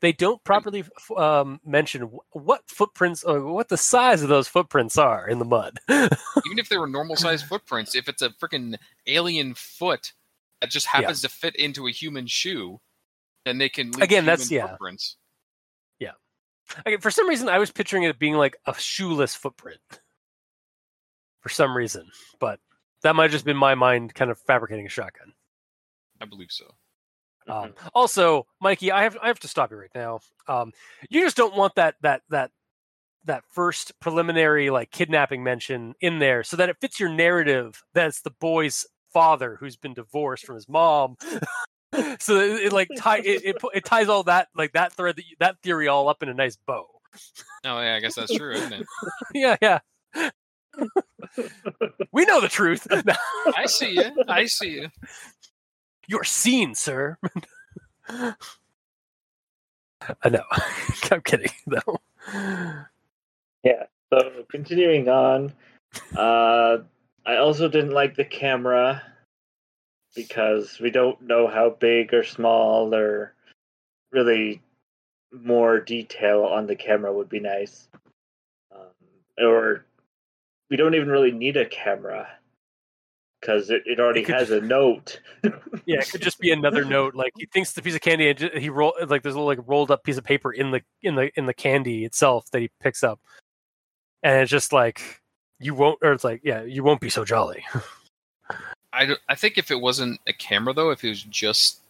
[0.00, 0.82] they don't properly
[1.16, 5.78] um, mention what footprints or what the size of those footprints are in the mud.
[5.88, 8.74] Even if they were normal sized footprints, if it's a freaking
[9.06, 10.12] alien foot
[10.60, 12.80] that just happens to fit into a human shoe,
[13.44, 14.66] then they can leave Again, that's- yeah.
[14.70, 15.16] footprints.
[16.86, 19.78] Okay, for some reason, I was picturing it being like a shoeless footprint.
[21.42, 22.08] For some reason,
[22.38, 22.60] but
[23.02, 25.32] that might have just been my mind kind of fabricating a shotgun.
[26.20, 26.66] I believe so.
[27.48, 30.20] Um, also, Mikey, I have I have to stop you right now.
[30.46, 30.72] Um,
[31.10, 32.50] you just don't want that that that
[33.24, 37.82] that first preliminary like kidnapping mention in there, so that it fits your narrative.
[37.94, 41.16] That it's the boy's father who's been divorced from his mom.
[42.20, 45.28] so it, it like tie it, it it ties all that like that thread that
[45.28, 46.86] you, that theory all up in a nice bow.
[47.64, 48.86] Oh yeah, I guess that's true, isn't it?
[49.34, 49.78] yeah, yeah.
[52.12, 52.86] We know the truth.
[53.56, 54.10] I see you.
[54.28, 54.88] I see you.
[56.06, 57.16] You're seen, sir.
[58.08, 58.34] I
[60.28, 60.44] know.
[61.10, 62.00] I'm kidding, though.
[63.62, 63.84] Yeah.
[64.12, 65.52] So continuing on,
[66.16, 66.78] uh,
[67.24, 69.02] I also didn't like the camera
[70.14, 73.34] because we don't know how big or small or
[74.10, 74.60] really
[75.32, 77.88] more detail on the camera would be nice.
[78.74, 78.90] Um,
[79.38, 79.86] or
[80.72, 82.26] we don't even really need a camera
[83.38, 85.20] because it, it already It could has a note.
[85.84, 87.14] Yeah, it could just be another note.
[87.14, 89.58] Like he thinks the piece of candy, and he roll like there's a little like
[89.68, 92.70] rolled up piece of paper in the in the in the candy itself that he
[92.80, 93.20] picks up,
[94.22, 95.20] and it's just like
[95.58, 97.64] you won't, or it's like yeah, you won't be so jolly.
[98.94, 101.80] I, I think if it wasn't a camera though, if it was just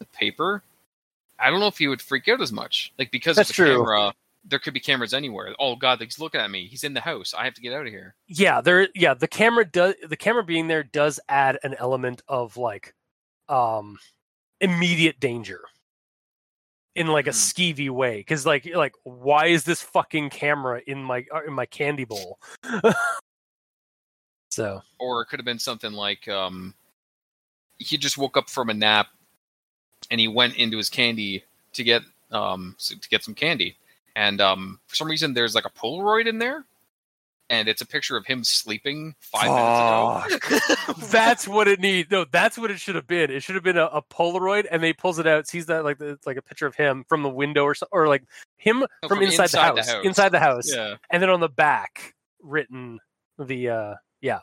[0.00, 0.62] the paper,
[1.38, 2.92] I don't know if he would freak out as much.
[2.98, 3.76] Like because That's of the true.
[3.76, 4.12] camera,
[4.48, 5.54] there could be cameras anywhere.
[5.58, 6.66] Oh God, he's looking at me.
[6.66, 7.34] He's in the house.
[7.36, 8.14] I have to get out of here.
[8.26, 8.88] yeah, there.
[8.94, 9.94] Yeah, the camera does.
[10.08, 12.94] The camera being there does add an element of like,
[13.48, 13.98] um,
[14.60, 15.60] immediate danger.
[16.94, 17.36] In like a Hmm.
[17.36, 21.64] skeevy way, because like like why is this fucking camera in my uh, in my
[21.66, 22.40] candy bowl?
[24.50, 26.74] so Or it could have been something like um,
[27.78, 29.08] he just woke up from a nap
[30.10, 31.44] and he went into his candy
[31.74, 32.02] to get
[32.32, 33.76] um to get some candy,
[34.16, 36.64] and um for some reason there's like a Polaroid in there,
[37.50, 40.94] and it's a picture of him sleeping five minutes ago.
[41.08, 42.10] that's what it needs.
[42.10, 43.30] No, that's what it should have been.
[43.30, 45.98] It should have been a, a Polaroid, and they pulls it out, sees that like
[45.98, 48.24] the, it's like a picture of him from the window or so, or like
[48.56, 50.04] him No, from, from inside, inside the, the house, house.
[50.04, 50.94] inside the house, yeah.
[51.10, 52.98] and then on the back written
[53.38, 54.40] the uh yeah,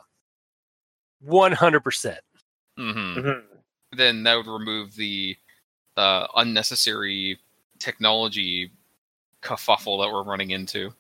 [1.22, 2.20] one hundred percent.
[2.78, 3.42] hmm Mhm.
[3.96, 5.38] Then that would remove the
[5.96, 7.40] uh, unnecessary
[7.80, 8.72] technology
[9.46, 10.94] kerfuffle that we're running into.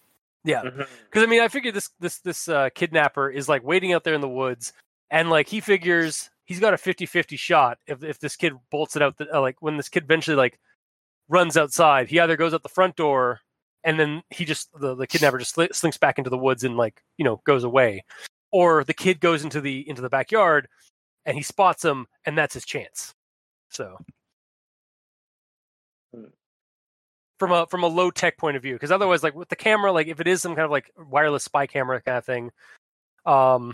[0.43, 4.03] Yeah, because I mean, I figured this this this uh, kidnapper is like waiting out
[4.03, 4.73] there in the woods,
[5.09, 9.01] and like he figures he's got a 50-50 shot if if this kid bolts it
[9.01, 9.17] out.
[9.17, 10.59] The, uh, like when this kid eventually like
[11.27, 13.41] runs outside, he either goes out the front door,
[13.83, 16.77] and then he just the, the kidnapper just sli- slinks back into the woods and
[16.77, 18.03] like you know goes away,
[18.51, 20.67] or the kid goes into the into the backyard,
[21.25, 23.15] and he spots him, and that's his chance.
[23.71, 23.97] So.
[27.39, 27.45] Hmm.
[27.45, 29.91] From a from a low tech point of view, because otherwise, like with the camera,
[29.91, 32.51] like if it is some kind of like wireless spy camera kind of thing,
[33.25, 33.73] um,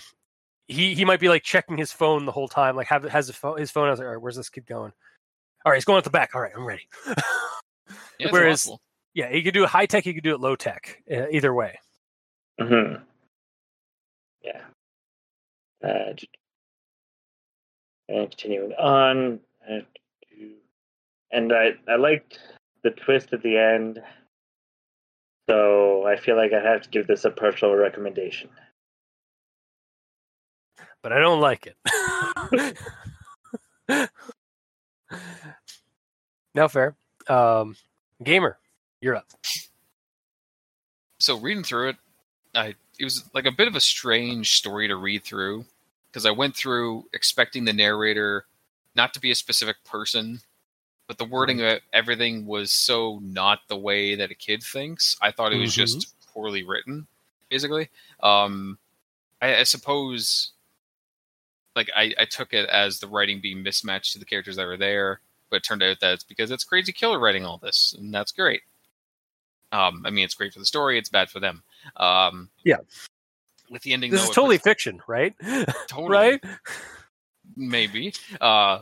[0.68, 3.36] he he might be like checking his phone the whole time, like have has his
[3.36, 3.88] phone his phone.
[3.88, 4.92] I was like, all right, where's this kid going?
[5.66, 6.32] All right, he's going at the back.
[6.34, 6.88] All right, I'm ready.
[8.20, 8.82] Yeah, Whereas- possible.
[9.16, 10.04] yeah, he could do it high tech.
[10.06, 11.02] He could do it low tech.
[11.12, 11.78] Uh, either way.
[12.60, 13.02] Mhm.
[14.44, 14.62] Yeah.
[15.84, 16.14] Uh,
[18.08, 19.40] and continuing on,
[19.70, 19.80] uh,
[21.32, 22.40] and I I liked
[22.84, 24.00] the twist at the end,
[25.50, 28.50] so I feel like I have to give this a partial recommendation.
[31.02, 32.78] but I don't like it.
[36.56, 36.96] no fair.
[37.28, 37.76] Um,
[38.24, 38.58] gamer,
[39.02, 39.28] you're up.
[41.20, 41.96] So reading through it,
[42.56, 45.66] I it was like a bit of a strange story to read through
[46.12, 48.46] because I went through expecting the narrator
[48.96, 50.42] not to be a specific person,
[51.12, 55.18] but the wording of everything was so not the way that a kid thinks.
[55.22, 57.06] I thought it was just poorly written,
[57.50, 57.90] basically.
[58.24, 58.78] Um,
[59.42, 60.52] I, I suppose,
[61.76, 64.78] like I, I took it as the writing being mismatched to the characters that were
[64.78, 65.20] there,
[65.50, 68.32] but it turned out that it's because it's Crazy Killer writing all this, and that's
[68.32, 68.62] great.
[69.74, 70.98] Um, I mean, it's great for the story.
[70.98, 71.64] It's bad for them.
[71.98, 72.78] Um, Yeah.
[73.70, 75.34] With the ending, This though, is totally puts- fiction, right?
[75.90, 76.44] totally Right?
[77.58, 78.14] maybe.
[78.40, 78.80] Uh,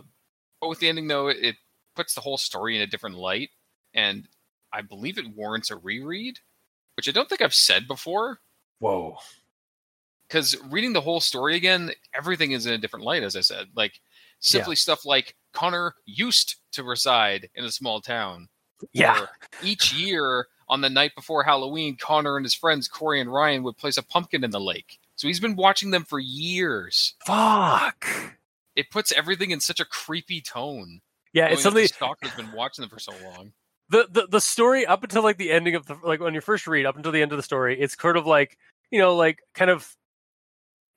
[0.62, 1.56] but with the ending, though, it
[2.00, 3.50] puts the whole story in a different light,
[3.94, 4.26] and
[4.72, 6.40] I believe it warrants a reread,
[6.96, 8.40] which I don't think I've said before.
[8.80, 9.18] Whoa.
[10.26, 13.68] Because reading the whole story again, everything is in a different light, as I said.
[13.76, 14.00] Like
[14.40, 18.48] simply stuff like Connor used to reside in a small town.
[18.94, 19.26] Yeah.
[19.62, 23.76] Each year on the night before Halloween, Connor and his friends Corey and Ryan would
[23.76, 25.00] place a pumpkin in the lake.
[25.18, 27.16] So he's been watching them for years.
[27.26, 28.08] Fuck.
[28.78, 31.02] It puts everything in such a creepy tone.
[31.34, 31.84] Yeah, it's something.
[31.84, 33.52] the stalker's been watching them for so long.
[33.90, 36.66] the, the the story up until like the ending of the like on your first
[36.68, 38.58] read up until the end of the story it's sort of like
[38.92, 39.96] you know like kind of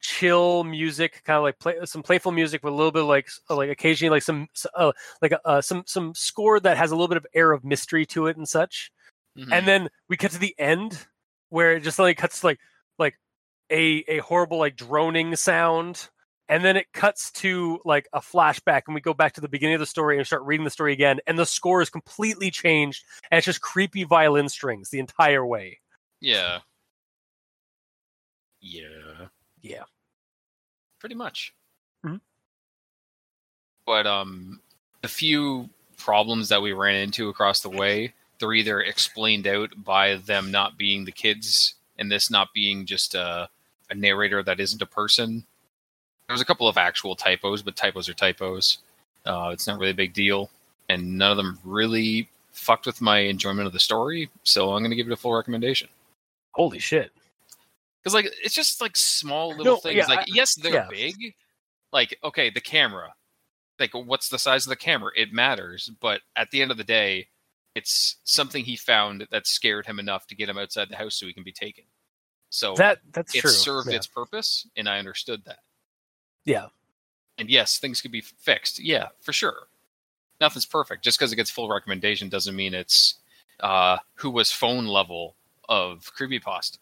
[0.01, 3.29] chill music kind of like play some playful music with a little bit of like
[3.49, 4.91] uh, like occasionally like some uh,
[5.21, 8.27] like uh, some some score that has a little bit of air of mystery to
[8.27, 8.91] it and such
[9.39, 9.51] Mhm.
[9.51, 11.07] and then we get to the end
[11.49, 12.59] where it just like cuts to, like
[12.99, 13.15] like
[13.71, 16.11] a a horrible like droning sound
[16.53, 19.75] and then it cuts to like a flashback and we go back to the beginning
[19.75, 23.03] of the story and start reading the story again and the score is completely changed
[23.31, 25.79] and it's just creepy violin strings the entire way
[26.23, 26.61] yeah.
[28.61, 29.27] Yeah.
[29.61, 29.83] Yeah.
[31.01, 31.53] Pretty much.
[32.07, 32.21] Mhm.
[33.85, 34.61] But um
[35.01, 40.15] the few problems that we ran into across the way, they're either explained out by
[40.17, 43.49] them not being the kids and this not being just a,
[43.91, 45.45] a narrator that isn't a person.
[46.33, 48.79] There was a couple of actual typos, but typos are typos.
[49.27, 50.51] Uh, it's not really a big deal.
[50.89, 54.91] And none of them really fucked with my enjoyment of the story, so I'm going
[54.91, 55.89] to give it a full recommendation.
[56.53, 57.11] holy shit
[58.03, 59.97] Because like it's just like small little No, things.
[59.97, 60.87] yeah, like I- yes, they're yeah.
[60.91, 61.35] big.
[61.93, 63.15] Like okay, the camera.
[63.79, 65.11] Like what's the size of the camera?
[65.17, 67.29] It matters, but at the end of the day,
[67.75, 71.27] it's something he found that scared him enough to get him outside the house so
[71.27, 71.85] he can be taken.
[72.51, 73.97] So that that's it true served yeah.
[73.97, 75.61] its purpose, and I understood that.
[76.45, 76.67] Yeah
[77.39, 78.79] And yes, things could be fixed.
[78.79, 79.69] Yeah, for sure.
[80.41, 81.05] Nothing's perfect.
[81.05, 83.15] Just because it gets full recommendation doesn't mean it's
[83.61, 85.37] uh, who was phone level
[85.69, 86.79] of creepypasta.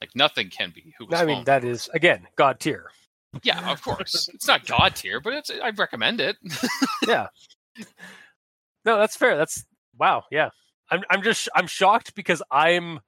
[0.00, 2.90] Like nothing can be who was i mean that is again god tier
[3.42, 4.28] Yeah, of course.
[4.34, 6.36] it's not god tier, but it's I recommend it.
[7.06, 7.26] yeah
[8.84, 9.64] no that's fair that's
[9.98, 10.50] wow yeah
[10.90, 12.98] i'm i'm just i'm shocked because i'm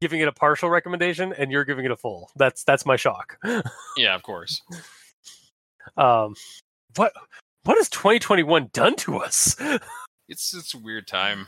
[0.00, 3.38] giving it a partial recommendation and you're giving it a full that's that's my shock
[3.96, 4.62] yeah, of course.
[5.96, 6.34] Um
[6.96, 7.12] what
[7.64, 9.56] what has 2021 done to us
[10.28, 11.46] It's it's a weird time.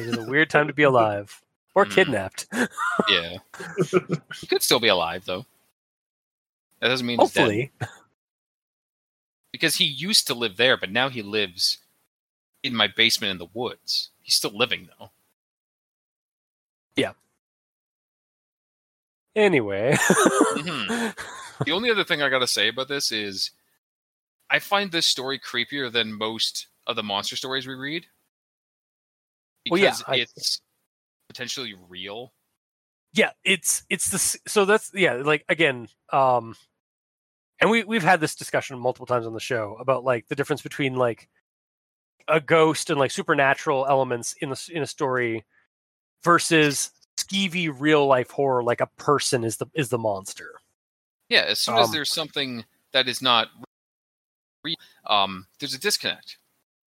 [0.00, 1.40] it is a weird time to be alive
[1.74, 1.90] or Mm.
[1.92, 2.46] kidnapped
[3.08, 3.36] Yeah.
[4.40, 5.46] he could still be alive though.
[6.80, 7.70] That doesn't mean hopefully
[9.52, 11.78] Because he used to live there, but now he lives
[12.62, 14.10] in my basement in the woods.
[14.22, 15.10] He's still living though.
[16.96, 17.12] Yeah.
[19.36, 19.92] Anyway
[20.56, 21.16] Mhm.
[21.64, 23.50] The only other thing I gotta say about this is
[24.50, 28.06] I find this story creepier than most of the monster stories we read.
[29.70, 30.60] Well, yeah, Because I- it's
[31.28, 32.32] potentially real.
[33.12, 36.54] yeah it's it's the so that's yeah like again um
[37.60, 40.62] and we we've had this discussion multiple times on the show about like the difference
[40.62, 41.28] between like
[42.28, 45.44] a ghost and like supernatural elements in the in a story
[46.22, 50.60] versus skeevy real life horror like a person is the is the monster
[51.28, 53.65] Yeah, as soon as Um, there's something that is not real,
[55.06, 56.38] um, there's a disconnect.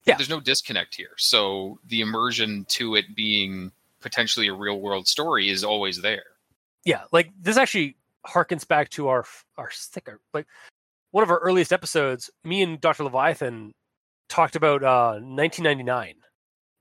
[0.06, 0.18] Yeah.
[0.18, 1.11] There's no disconnect here.
[1.18, 6.23] So the immersion to it being potentially a real world story is always there.
[6.85, 9.26] yeah like this actually harkens back to our
[9.57, 10.45] our sticker like
[11.11, 13.73] one of our earliest episodes me and dr leviathan
[14.30, 16.15] talked about uh 1999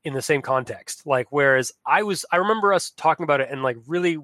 [0.05, 3.63] in the same context like whereas i was i remember us talking about it and
[3.63, 4.17] like really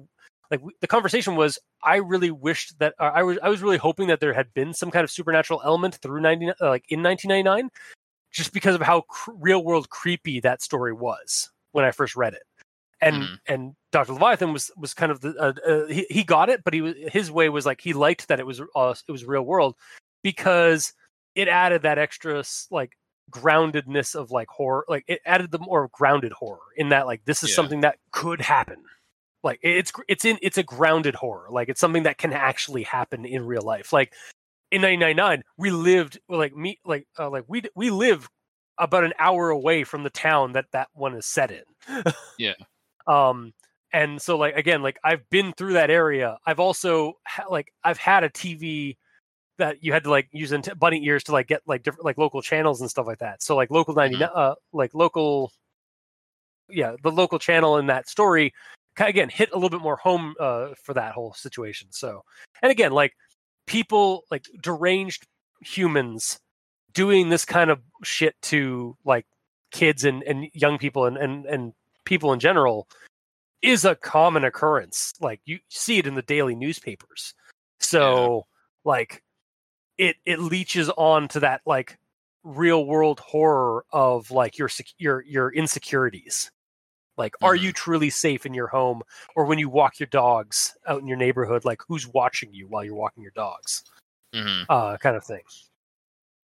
[0.50, 3.76] like w- the conversation was i really wished that uh, i was i was really
[3.76, 7.02] hoping that there had been some kind of supernatural element through 90 uh, like in
[7.02, 7.70] 1999
[8.32, 12.34] just because of how cr- real world creepy that story was when i first read
[12.34, 12.42] it
[13.00, 13.38] and Mhm.
[13.46, 14.14] and Dr.
[14.14, 16.94] Leviathan was was kind of the uh, uh, he he got it, but he was
[17.12, 19.74] his way was like he liked that it was uh, it was real world,
[20.22, 20.94] because
[21.34, 22.96] it added that extra like
[23.30, 27.42] groundedness of like horror like it added the more grounded horror in that like this
[27.42, 27.56] is Yeah.
[27.56, 28.82] something that could happen
[29.46, 33.24] like it's it's in it's a grounded horror like it's something that can actually happen
[33.24, 33.92] in real life.
[33.92, 34.12] Like
[34.72, 38.28] in 1999 we lived like me like uh, like we we live
[38.76, 41.62] about an hour away from the town that that one is set in.
[42.38, 42.54] Yeah.
[43.06, 43.54] um
[43.92, 46.36] and so like again like i've been through that area.
[46.44, 48.96] I've also ha- like i've had a tv
[49.58, 52.18] that you had to like use ant- bunny ears to like get like different like
[52.18, 53.44] local channels and stuff like that.
[53.44, 55.52] So like local 99 uh like local
[56.68, 58.52] yeah the local channel in that story
[58.98, 62.22] again hit a little bit more home uh for that whole situation so
[62.62, 63.12] and again like
[63.66, 65.26] people like deranged
[65.60, 66.38] humans
[66.92, 69.26] doing this kind of shit to like
[69.70, 71.72] kids and, and young people and, and and
[72.04, 72.88] people in general
[73.62, 77.34] is a common occurrence like you see it in the daily newspapers
[77.80, 78.46] so
[78.84, 79.22] like
[79.98, 81.98] it it leeches on to that like
[82.44, 86.50] real world horror of like your sec- your your insecurities
[87.16, 87.60] like are Mhm.
[87.62, 89.02] you truly safe in your home?
[89.34, 92.84] Or when you walk your dogs out in your neighborhood like who's watching you while
[92.84, 93.84] you're walking your dogs?
[94.34, 95.42] Hmm uh kind of thing.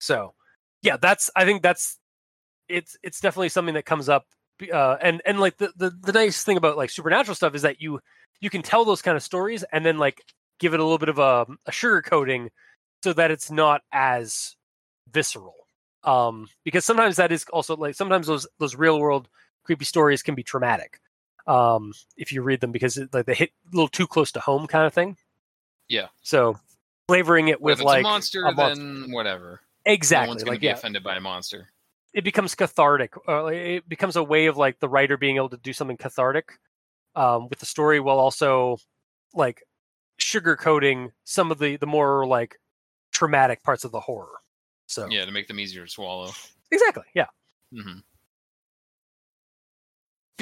[0.00, 0.34] So
[0.82, 1.98] yeah that's i think that's
[2.68, 4.26] it's it's definitely something that comes up
[4.72, 7.80] uh and and like the, the the nice thing about like supernatural stuff is that
[7.80, 8.00] you
[8.40, 10.22] you can tell those kind of stories and then like
[10.58, 12.50] give it a little bit of a, a sugar coating
[13.04, 14.56] so that it's not as
[15.12, 15.54] visceral.
[16.04, 19.28] Um because sometimes that is also like sometimes those those real world
[19.64, 21.00] creepy stories can be traumatic
[21.46, 24.40] um if you read them because it, like they hit a little too close to
[24.40, 25.16] home kind of thing
[25.88, 26.06] Yeah.
[26.22, 26.58] so
[27.08, 28.84] flavoring it with like a monster, a monster.
[28.84, 29.60] then whatever.
[29.84, 31.68] exactly No one's going like to be yeah offended by a monster.
[32.14, 35.56] it becomes cathartic uh, it becomes a way of like the writer being able to
[35.56, 36.58] do something cathartic
[37.16, 38.78] um, with the story while also
[39.34, 39.62] like
[40.20, 42.58] sugarcoating some of the the more like
[43.12, 44.38] traumatic parts of the horror
[44.86, 46.30] so Yeah, to make them easier to swallow.
[46.70, 47.26] exactly yeah
[47.72, 48.02] hmm But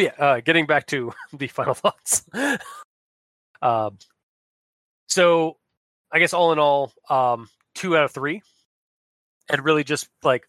[0.01, 2.25] yeah uh, getting back to the final thoughts
[3.63, 3.99] um
[5.07, 5.57] so
[6.13, 8.43] i guess all in all um two out of three
[9.51, 10.49] and really just like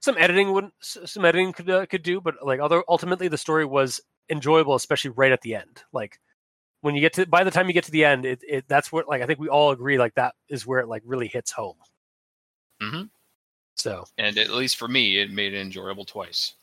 [0.00, 3.64] some editing would some editing could uh, could do but like other ultimately the story
[3.64, 4.00] was
[4.30, 6.20] enjoyable especially right at the end like
[6.82, 8.92] when you get to by the time you get to the end it, it that's
[8.92, 11.50] what like i think we all agree like that is where it like really hits
[11.50, 11.76] home
[12.80, 13.10] Mhm.
[13.74, 16.54] so And at least for me, it made it enjoyable twice.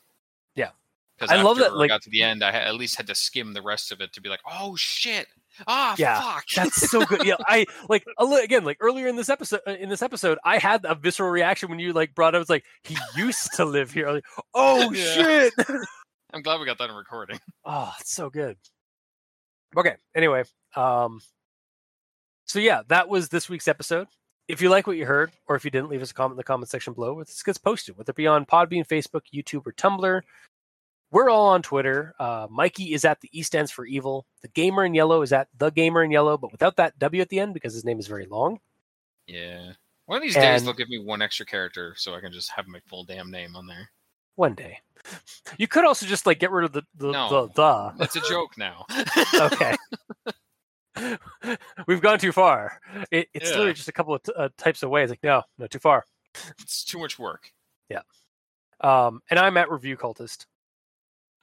[0.54, 0.70] Yeah.
[1.18, 3.14] Because I love that, I like- got to the end, I at least had to
[3.14, 5.26] skim the rest of it to be like, oh shit,
[5.66, 6.44] ah, Yeah, fuck.
[6.54, 7.24] That's so good.
[7.24, 8.04] Yeah, I like
[8.42, 9.60] again like earlier in this episode.
[9.66, 12.40] uh, In this episode, I had a visceral reaction when you like brought up.
[12.42, 14.10] It's like he used to live here.
[14.10, 14.24] Like,
[14.54, 15.14] oh Yeah.
[15.14, 15.52] shit!
[16.34, 17.38] I'm glad we got that in recording.
[17.64, 18.58] oh, it's so good.
[19.76, 19.94] Okay.
[20.14, 20.44] Anyway,
[20.74, 21.20] um,
[22.44, 24.06] so yeah, that was this week's episode.
[24.48, 26.36] If you like what you heard, or if you didn't, leave us a comment in
[26.36, 27.18] the comment section below.
[27.24, 30.20] This gets posted, whether it be on Podbean, Facebook, YouTube, or Tumblr.
[31.10, 32.14] We're all on Twitter.
[32.18, 34.26] Uh, Mikey is at the E stands for evil.
[34.42, 37.28] The Gamer in Yellow is at the Gamer in Yellow, but without that W at
[37.28, 38.58] the end because his name is very long.
[39.26, 39.72] Yeah.
[40.06, 42.66] One of these days, they'll give me one extra character so I can just have
[42.68, 43.90] my full damn name on there.
[44.34, 44.78] One day.
[45.58, 47.28] You could also just like get rid of the the No.
[47.46, 48.04] the, the.
[48.04, 48.84] It's a joke now.
[49.40, 49.76] okay.
[51.86, 52.80] We've gone too far.
[53.12, 53.56] It, it's Yeah.
[53.56, 55.10] literally just a couple of t- uh, types of ways.
[55.10, 56.04] like no, no, too far.
[56.58, 57.52] it's too much work.
[57.88, 58.00] Yeah.
[58.80, 60.46] Um, and I'm at Review Cultist.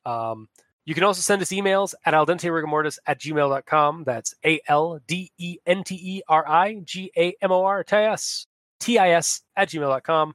[0.06, 0.48] Um,
[0.86, 4.04] you can also send us emails at al dente rigamortis at gmail.com.
[4.04, 7.84] That's A L D E N T E R I G A M O R
[7.84, 8.46] T I S
[8.80, 10.34] T I S at gmail.com.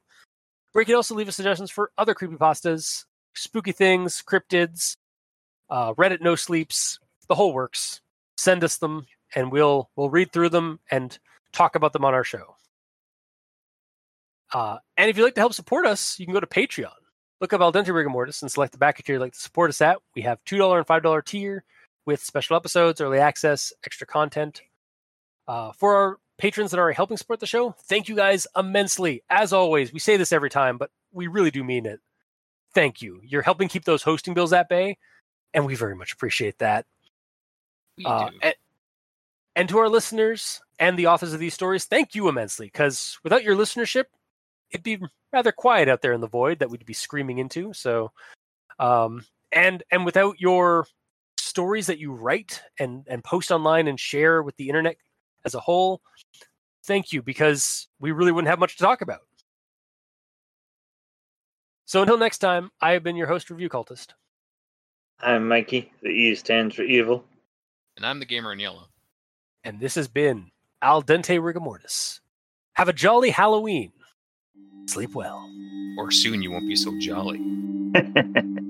[0.71, 3.05] Where you can also leave us suggestions for other creepypastas,
[3.35, 4.95] spooky things, cryptids,
[5.69, 8.01] uh, Reddit no sleeps, the whole works.
[8.37, 9.05] Send us them
[9.35, 11.17] and we'll we'll read through them and
[11.51, 12.55] talk about them on our show.
[14.51, 16.89] Uh, and if you'd like to help support us, you can go to Patreon.
[17.41, 19.69] Look up Al Dente Rigor Mortis and select the backer tier you'd like to support
[19.69, 19.97] us at.
[20.15, 21.63] We have $2 and $5 tier
[22.05, 24.61] with special episodes, early access, extra content.
[25.47, 29.23] Uh, for our patrons that are helping support the show, thank you guys immensely.
[29.29, 31.99] As always, we say this every time, but we really do mean it.
[32.73, 33.21] Thank you.
[33.23, 34.97] You're helping keep those hosting bills at bay,
[35.53, 36.85] and we very much appreciate that.
[37.97, 38.37] We Uh, do.
[38.43, 38.55] and,
[39.55, 42.67] and to our listeners and the authors of these stories, thank you immensely.
[42.67, 44.05] Because without your listenership,
[44.71, 44.99] it'd be
[45.33, 47.73] rather quiet out there in the void that we'd be screaming into.
[47.73, 48.11] So,
[48.79, 50.85] um, and and without your
[51.37, 54.97] stories that you write and and post online and share with the internet
[55.45, 56.01] as a whole,
[56.85, 59.21] thank you because we really wouldn't have much to talk about.
[61.85, 64.09] So until next time, I have been your host, Review Cultist.
[65.21, 65.91] I'm Mikey.
[66.01, 67.25] The E stands for evil.
[67.97, 68.87] and I'm the gamer in yellow.
[69.63, 70.51] and this has been
[70.81, 72.19] Al Dente Rigamortis.
[72.73, 73.91] Have a jolly Halloween.
[74.89, 75.47] Sleep well.
[75.99, 77.37] Or soon you won't be so jolly.